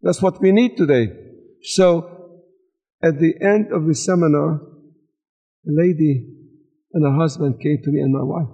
That's 0.01 0.21
what 0.21 0.41
we 0.41 0.51
need 0.51 0.77
today. 0.77 1.09
So 1.63 2.41
at 3.03 3.19
the 3.19 3.33
end 3.41 3.71
of 3.71 3.87
the 3.87 3.95
seminar, 3.95 4.61
a 5.67 5.71
lady 5.71 6.27
and 6.93 7.05
her 7.05 7.17
husband 7.19 7.59
came 7.61 7.79
to 7.83 7.91
me 7.91 8.01
and 8.01 8.13
my 8.13 8.23
wife. 8.23 8.47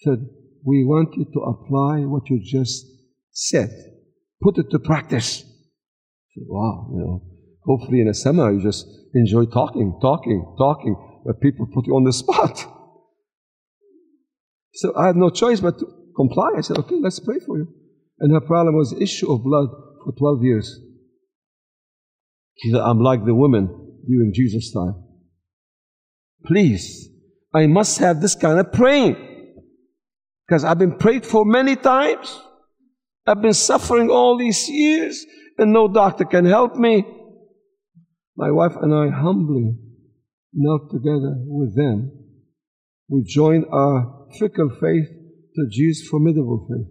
Said, 0.00 0.26
We 0.64 0.84
want 0.84 1.14
you 1.16 1.24
to 1.24 1.40
apply 1.40 2.00
what 2.00 2.28
you 2.28 2.40
just 2.42 2.86
said. 3.32 3.70
Put 4.42 4.58
it 4.58 4.70
to 4.70 4.78
practice. 4.78 5.42
I 5.42 6.34
said, 6.34 6.44
wow, 6.46 6.88
you 6.92 6.98
know, 6.98 7.22
hopefully 7.64 8.00
in 8.00 8.08
a 8.08 8.14
seminar 8.14 8.52
you 8.52 8.62
just 8.62 8.86
enjoy 9.14 9.44
talking, 9.44 9.98
talking, 10.00 10.54
talking, 10.58 11.22
but 11.24 11.40
people 11.40 11.66
put 11.72 11.86
you 11.86 11.94
on 11.94 12.04
the 12.04 12.12
spot. 12.12 12.66
So 14.74 14.94
I 14.96 15.06
had 15.06 15.16
no 15.16 15.30
choice 15.30 15.60
but 15.60 15.78
to 15.78 15.86
comply. 16.16 16.52
I 16.56 16.60
said, 16.60 16.78
okay, 16.78 16.96
let's 17.00 17.20
pray 17.20 17.38
for 17.38 17.58
you. 17.58 17.68
And 18.20 18.32
her 18.32 18.40
problem 18.40 18.76
was 18.76 18.92
issue 18.92 19.32
of 19.32 19.42
blood 19.42 19.68
for 20.04 20.12
12 20.12 20.44
years. 20.44 20.80
She 22.58 22.70
said, 22.70 22.80
I'm 22.80 23.00
like 23.00 23.24
the 23.24 23.34
woman 23.34 23.66
during 24.06 24.32
Jesus' 24.34 24.72
time. 24.72 24.94
Please, 26.44 27.08
I 27.54 27.66
must 27.66 27.98
have 27.98 28.20
this 28.20 28.34
kind 28.34 28.58
of 28.58 28.72
praying. 28.72 29.16
Because 30.46 30.64
I've 30.64 30.78
been 30.78 30.98
prayed 30.98 31.24
for 31.24 31.44
many 31.44 31.76
times. 31.76 32.40
I've 33.26 33.42
been 33.42 33.54
suffering 33.54 34.10
all 34.10 34.36
these 34.36 34.68
years 34.68 35.24
and 35.58 35.72
no 35.72 35.88
doctor 35.88 36.24
can 36.24 36.44
help 36.44 36.76
me. 36.76 37.04
My 38.36 38.50
wife 38.50 38.72
and 38.80 38.94
I 38.94 39.08
humbly 39.14 39.76
knelt 40.52 40.90
together 40.90 41.34
with 41.46 41.76
them. 41.76 42.10
We 43.08 43.22
joined 43.24 43.66
our 43.70 44.21
fickle 44.38 44.70
faith 44.80 45.08
to 45.56 45.66
Jesus' 45.70 46.08
formidable 46.08 46.66
faith. 46.68 46.88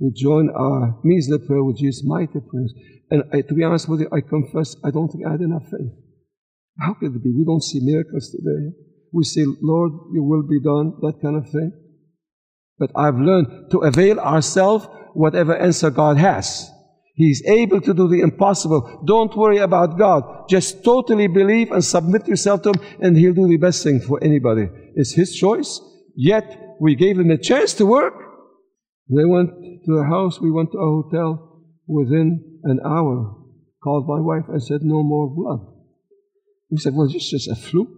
We 0.00 0.12
join 0.14 0.50
our 0.50 0.98
measly 1.04 1.38
prayer 1.38 1.64
with 1.64 1.78
Jesus' 1.78 2.04
mighty 2.04 2.40
prayers. 2.40 2.72
And 3.10 3.24
I, 3.32 3.40
to 3.40 3.54
be 3.54 3.64
honest 3.64 3.88
with 3.88 4.00
you, 4.00 4.08
I 4.12 4.20
confess 4.20 4.76
I 4.84 4.90
don't 4.90 5.08
think 5.08 5.26
I 5.26 5.32
had 5.32 5.40
enough 5.40 5.64
faith. 5.64 5.92
How 6.78 6.94
could 6.94 7.14
it 7.14 7.22
be? 7.22 7.32
We 7.36 7.44
don't 7.44 7.62
see 7.62 7.80
miracles 7.82 8.30
today 8.30 8.76
we 9.12 9.24
say, 9.24 9.44
Lord, 9.62 9.92
your 10.12 10.24
will 10.24 10.42
be 10.42 10.60
done, 10.60 10.94
that 11.00 11.20
kind 11.22 11.36
of 11.36 11.50
thing. 11.50 11.72
But 12.78 12.90
I've 12.94 13.16
learned 13.16 13.70
to 13.70 13.78
avail 13.78 14.18
ourselves 14.20 14.86
whatever 15.14 15.56
answer 15.56 15.90
God 15.90 16.16
has. 16.18 16.70
He's 17.14 17.44
able 17.46 17.80
to 17.80 17.92
do 17.92 18.06
the 18.06 18.20
impossible. 18.20 19.02
Don't 19.04 19.36
worry 19.36 19.58
about 19.58 19.98
God. 19.98 20.48
Just 20.48 20.84
totally 20.84 21.26
believe 21.26 21.72
and 21.72 21.84
submit 21.84 22.28
yourself 22.28 22.62
to 22.62 22.70
Him, 22.70 22.80
and 23.00 23.16
He'll 23.16 23.34
do 23.34 23.48
the 23.48 23.56
best 23.56 23.82
thing 23.82 24.00
for 24.00 24.22
anybody. 24.22 24.68
It's 24.94 25.14
His 25.14 25.34
choice. 25.34 25.80
Yet, 26.14 26.67
we 26.80 26.94
gave 26.94 27.18
Him 27.18 27.30
a 27.30 27.38
chance 27.38 27.74
to 27.74 27.86
work. 27.86 28.14
They 29.08 29.24
went 29.24 29.50
to 29.50 29.96
the 29.96 30.04
house, 30.04 30.40
we 30.40 30.50
went 30.50 30.72
to 30.72 30.78
a 30.78 31.02
hotel 31.02 31.62
within 31.86 32.60
an 32.64 32.80
hour. 32.84 33.34
Called 33.82 34.06
my 34.08 34.20
wife 34.20 34.44
and 34.48 34.62
said, 34.62 34.80
No 34.82 35.02
more 35.02 35.32
blood. 35.34 35.60
We 36.70 36.78
said, 36.78 36.94
Well, 36.94 37.08
it's 37.12 37.30
just 37.30 37.48
a 37.48 37.54
fluke. 37.54 37.88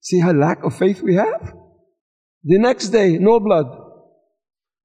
See 0.00 0.20
how 0.20 0.32
lack 0.32 0.62
of 0.62 0.76
faith 0.76 1.02
we 1.02 1.14
have? 1.16 1.54
The 2.44 2.58
next 2.58 2.90
day, 2.90 3.18
no 3.18 3.40
blood. 3.40 3.66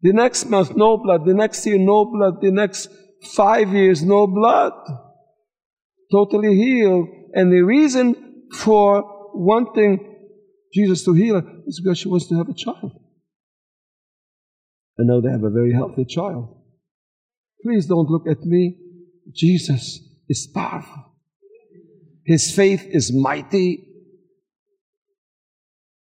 The 0.02 0.14
next 0.14 0.46
month, 0.46 0.76
no 0.76 0.98
blood. 0.98 1.26
The 1.26 1.34
next 1.34 1.66
year, 1.66 1.78
no 1.78 2.06
blood. 2.06 2.42
The 2.42 2.52
next 2.52 2.90
five 3.36 3.72
years, 3.72 4.02
no 4.02 4.26
blood. 4.26 4.74
Totally 6.12 6.56
healed. 6.56 7.08
And 7.34 7.52
the 7.52 7.62
reason 7.62 8.46
for 8.56 9.30
wanting 9.36 10.08
Jesus 10.74 11.04
to 11.06 11.14
heal 11.14 11.36
her 11.36 11.48
is 11.68 11.80
because 11.84 12.00
she 12.00 12.10
wants 12.10 12.28
to 12.30 12.38
have 12.38 12.50
a 12.50 12.54
child. 12.54 13.01
And 14.98 15.08
now 15.08 15.22
they 15.22 15.32
have 15.32 15.44
a 15.44 15.50
very 15.50 15.74
healthy 15.74 16.06
child. 16.06 16.58
Please 17.64 17.86
don't 17.86 18.10
look 18.10 18.28
at 18.28 18.44
me. 18.44 18.78
Jesus 19.34 20.00
is 20.28 20.50
powerful. 20.54 21.06
His 22.26 22.54
faith 22.54 22.86
is 22.90 23.12
mighty 23.14 23.92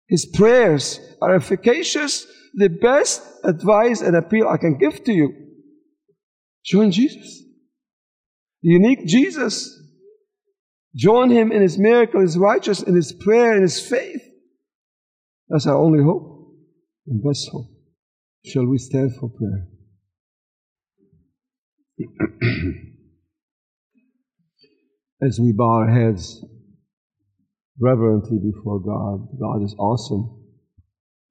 His 0.08 0.26
prayers 0.26 1.00
are 1.22 1.36
efficacious. 1.36 2.26
The 2.54 2.70
best 2.70 3.22
advice 3.44 4.02
and 4.02 4.16
appeal 4.16 4.48
I 4.48 4.58
can 4.58 4.78
give 4.78 5.04
to 5.04 5.14
you 5.14 5.34
join 6.66 6.92
Jesus. 6.92 7.44
The 8.62 8.70
unique 8.70 9.06
Jesus. 9.06 9.74
Join 10.96 11.30
him 11.30 11.52
in 11.52 11.62
his 11.62 11.78
miracle, 11.78 12.22
his 12.22 12.38
righteousness, 12.38 12.88
in 12.88 12.96
his 12.96 13.14
prayer, 13.14 13.56
in 13.56 13.62
his 13.62 13.80
faith. 13.80 14.22
That's 15.48 15.68
our 15.68 15.76
only 15.78 16.04
hope 16.04 16.56
and 17.06 17.24
best 17.24 17.48
hope. 17.52 17.68
Shall 18.46 18.66
we 18.66 18.78
stand 18.78 19.16
for 19.16 19.30
prayer? 19.30 19.68
As 25.22 25.40
we 25.40 25.52
bow 25.52 25.82
our 25.82 25.90
heads 25.90 26.46
reverently 27.80 28.38
before 28.38 28.80
God, 28.80 29.28
God 29.40 29.64
is 29.64 29.76
awesome. 29.80 30.44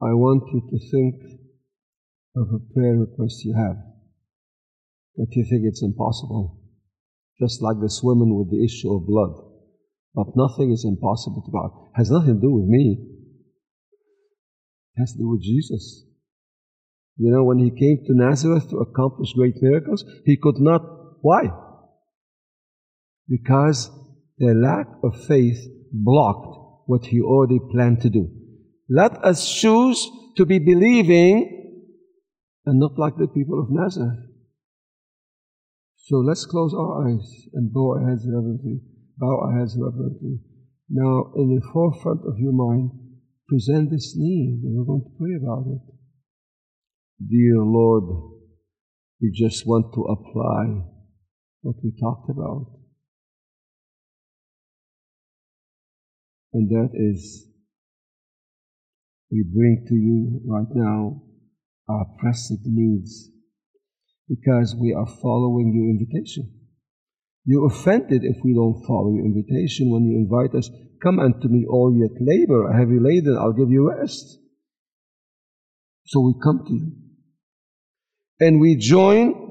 I 0.03 0.13
want 0.13 0.43
you 0.53 0.61
to 0.71 0.79
think 0.91 1.23
of 2.37 2.49
a 2.53 2.59
prayer 2.75 2.97
request 2.97 3.45
you 3.45 3.55
have 3.55 3.77
that 5.17 5.29
you 5.33 5.45
think 5.45 5.63
it's 5.65 5.83
impossible. 5.83 6.61
Just 7.41 7.63
like 7.63 7.81
this 7.81 8.03
woman 8.03 8.37
with 8.37 8.51
the 8.51 8.65
issue 8.65 8.93
of 8.95 9.07
blood. 9.07 9.33
But 10.15 10.37
nothing 10.37 10.73
is 10.73 10.85
impossible 10.85 11.43
to 11.45 11.51
God. 11.51 11.71
It 11.95 11.99
has 11.99 12.11
nothing 12.11 12.37
to 12.37 12.41
do 12.41 12.51
with 12.51 12.65
me. 12.65 12.99
It 14.97 15.01
has 15.01 15.13
to 15.13 15.19
do 15.19 15.29
with 15.29 15.43
Jesus. 15.43 16.06
You 17.19 17.33
know, 17.33 17.45
when 17.45 17.59
he 17.59 17.71
came 17.71 18.05
to 18.07 18.15
Nazareth 18.15 18.69
to 18.71 18.79
accomplish 18.79 19.33
great 19.33 19.63
miracles, 19.63 20.05
he 20.25 20.37
could 20.37 20.59
not. 20.59 20.83
Why? 21.23 21.45
Because 23.29 23.91
their 24.39 24.55
lack 24.55 24.87
of 25.03 25.25
faith 25.27 25.67
blocked 25.93 26.59
what 26.87 27.07
he 27.07 27.21
already 27.21 27.59
planned 27.73 28.03
to 28.03 28.11
do. 28.11 28.29
Let 28.89 29.25
us 29.25 29.53
choose 29.53 30.09
to 30.37 30.45
be 30.45 30.59
believing 30.59 31.57
and 32.67 32.79
not 32.79 32.99
like 32.99 33.17
the 33.17 33.29
people 33.29 33.61
of 33.61 33.71
Nazareth. 33.71 34.27
So 35.97 36.19
let's 36.19 36.47
close 36.47 36.75
our 36.75 37.09
eyes 37.09 37.49
and 37.55 37.73
bow 37.73 37.95
our 37.95 38.11
heads 38.11 38.27
reverently. 38.27 38.81
Bow 39.19 39.41
our 39.41 39.59
heads 39.59 39.77
reverently. 39.77 40.39
Now, 40.89 41.33
in 41.35 41.57
the 41.57 41.67
forefront 41.73 42.21
of 42.27 42.39
your 42.39 42.53
mind, 42.53 42.91
present 43.49 43.91
this 43.91 44.15
need, 44.17 44.61
and 44.63 44.77
we're 44.77 44.85
going 44.85 45.03
to 45.03 45.19
pray 45.19 45.35
about 45.35 45.67
it. 45.67 45.96
Dear 47.19 47.63
Lord, 47.63 48.05
we 49.23 49.31
just 49.33 49.67
want 49.67 49.95
to 49.95 50.03
apply 50.03 50.85
what 51.63 51.77
we 51.83 51.93
talked 51.99 52.29
about. 52.29 52.67
And 56.53 56.69
that 56.71 56.91
is, 56.93 57.47
we 59.31 59.45
bring 59.45 59.87
to 59.89 59.95
you 59.95 60.43
right 60.47 60.69
now 60.75 61.23
our 61.89 62.07
pressing 62.19 62.61
needs 62.67 63.31
because 64.29 64.77
we 64.79 64.93
are 64.93 65.07
following 65.23 65.73
your 65.75 65.89
invitation. 65.89 66.53
You're 67.47 67.67
offended 67.67 68.25
if 68.25 68.37
we 68.45 68.53
don't 68.53 68.85
follow 68.87 69.15
your 69.15 69.25
invitation 69.25 69.91
when 69.91 70.05
you 70.05 70.19
invite 70.19 70.55
us, 70.55 70.69
Come 71.03 71.21
unto 71.21 71.49
me, 71.49 71.67
all 71.69 71.95
yet 71.95 72.11
labor, 72.21 72.73
heavy 72.73 72.99
laden, 72.99 73.37
I'll 73.39 73.53
give 73.53 73.71
you 73.71 73.91
rest. 73.91 74.39
So 76.07 76.21
we 76.21 76.35
come 76.43 76.65
to 76.67 76.73
you 76.73 77.06
and 78.41 78.61
we 78.61 78.77
join 78.77 79.47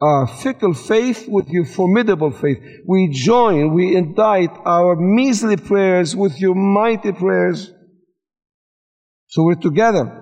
our 0.00 0.26
fickle 0.26 0.74
faith 0.74 1.28
with 1.28 1.48
your 1.48 1.64
formidable 1.64 2.32
faith. 2.32 2.58
We 2.86 3.10
join, 3.12 3.72
we 3.72 3.94
indict 3.94 4.50
our 4.64 4.96
measly 4.96 5.56
prayers 5.56 6.16
with 6.16 6.40
your 6.40 6.54
mighty 6.54 7.12
prayers. 7.12 7.70
So 9.28 9.44
we're 9.44 9.54
together. 9.54 10.18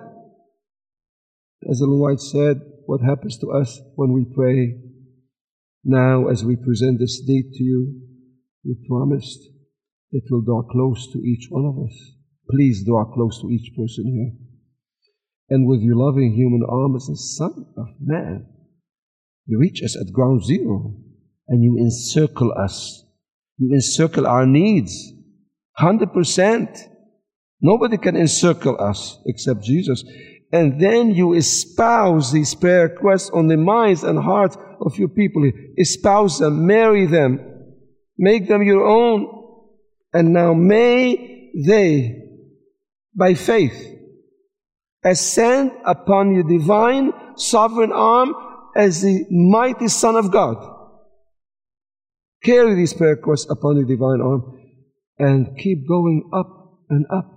As 1.69 1.81
Ellen 1.81 1.99
White 1.99 2.19
said, 2.19 2.61
what 2.85 3.01
happens 3.01 3.37
to 3.39 3.51
us 3.51 3.79
when 3.95 4.13
we 4.13 4.25
pray? 4.35 4.77
Now, 5.83 6.27
as 6.27 6.43
we 6.43 6.55
present 6.55 6.99
this 6.99 7.21
need 7.25 7.53
to 7.53 7.63
you, 7.63 8.01
you 8.63 8.75
promised 8.87 9.39
that 10.11 10.21
you'll 10.29 10.41
draw 10.41 10.61
close 10.61 11.11
to 11.13 11.19
each 11.19 11.47
one 11.49 11.65
of 11.65 11.83
us. 11.83 12.15
Please 12.49 12.85
draw 12.85 13.05
close 13.05 13.41
to 13.41 13.49
each 13.49 13.71
person 13.75 14.05
here 14.05 14.50
and 15.51 15.67
with 15.67 15.81
your 15.81 15.97
loving 15.97 16.33
human 16.33 16.63
arm 16.67 16.95
as 16.95 17.09
a 17.09 17.15
Son 17.15 17.65
of 17.75 17.87
Man, 17.99 18.47
you 19.45 19.59
reach 19.59 19.83
us 19.83 19.97
at 19.97 20.13
ground 20.13 20.45
zero 20.45 20.95
and 21.49 21.61
you 21.61 21.77
encircle 21.77 22.53
us. 22.57 23.03
You 23.57 23.73
encircle 23.73 24.25
our 24.25 24.45
needs. 24.45 25.11
100%. 25.77 26.87
Nobody 27.59 27.97
can 27.97 28.15
encircle 28.15 28.79
us 28.79 29.19
except 29.25 29.61
Jesus. 29.61 30.05
And 30.53 30.79
then 30.79 31.11
you 31.11 31.33
espouse 31.33 32.31
these 32.31 32.55
prayer 32.55 32.87
requests 32.87 33.29
on 33.31 33.47
the 33.47 33.57
minds 33.57 34.03
and 34.05 34.17
hearts 34.17 34.55
of 34.79 34.97
your 34.97 35.09
people. 35.09 35.51
Espouse 35.77 36.39
them, 36.39 36.65
marry 36.65 37.07
them, 37.07 37.41
make 38.17 38.47
them 38.47 38.63
your 38.63 38.85
own. 38.85 39.27
And 40.13 40.31
now 40.31 40.53
may 40.53 41.51
they, 41.65 42.23
by 43.13 43.33
faith, 43.33 43.97
ascend 45.03 45.71
upon 45.85 46.33
your 46.33 46.43
divine 46.43 47.11
sovereign 47.35 47.91
arm 47.91 48.33
as 48.75 49.01
the 49.01 49.25
mighty 49.29 49.87
Son 49.87 50.15
of 50.15 50.31
God. 50.31 50.57
Carry 52.43 52.75
these 52.75 52.93
prayer 52.93 53.15
requests 53.15 53.49
upon 53.49 53.77
your 53.77 53.85
divine 53.85 54.21
arm 54.21 54.59
and 55.17 55.57
keep 55.57 55.87
going 55.87 56.29
up 56.33 56.79
and 56.89 57.05
up 57.11 57.31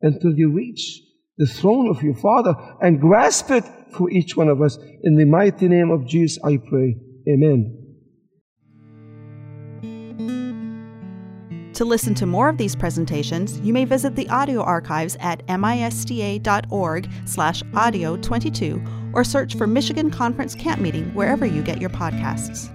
until 0.00 0.32
you 0.32 0.52
reach 0.52 1.00
the 1.38 1.46
throne 1.46 1.88
of 1.88 2.02
your 2.02 2.14
Father 2.14 2.54
and 2.80 3.00
grasp 3.00 3.50
it 3.50 3.64
for 3.96 4.10
each 4.10 4.36
one 4.36 4.48
of 4.48 4.60
us. 4.60 4.78
In 5.02 5.16
the 5.16 5.24
mighty 5.24 5.68
name 5.68 5.90
of 5.90 6.06
Jesus, 6.06 6.42
I 6.44 6.56
pray. 6.56 6.96
Amen. 7.28 7.81
To 11.82 11.88
listen 11.88 12.14
to 12.14 12.26
more 12.26 12.48
of 12.48 12.58
these 12.58 12.76
presentations, 12.76 13.58
you 13.58 13.72
may 13.72 13.84
visit 13.84 14.14
the 14.14 14.28
audio 14.28 14.62
archives 14.62 15.16
at 15.18 15.44
misda.org 15.48 17.10
slash 17.24 17.64
audio 17.74 18.16
22 18.18 18.80
or 19.12 19.24
search 19.24 19.56
for 19.56 19.66
Michigan 19.66 20.08
Conference 20.08 20.54
Camp 20.54 20.80
Meeting 20.80 21.12
wherever 21.12 21.44
you 21.44 21.60
get 21.60 21.80
your 21.80 21.90
podcasts. 21.90 22.70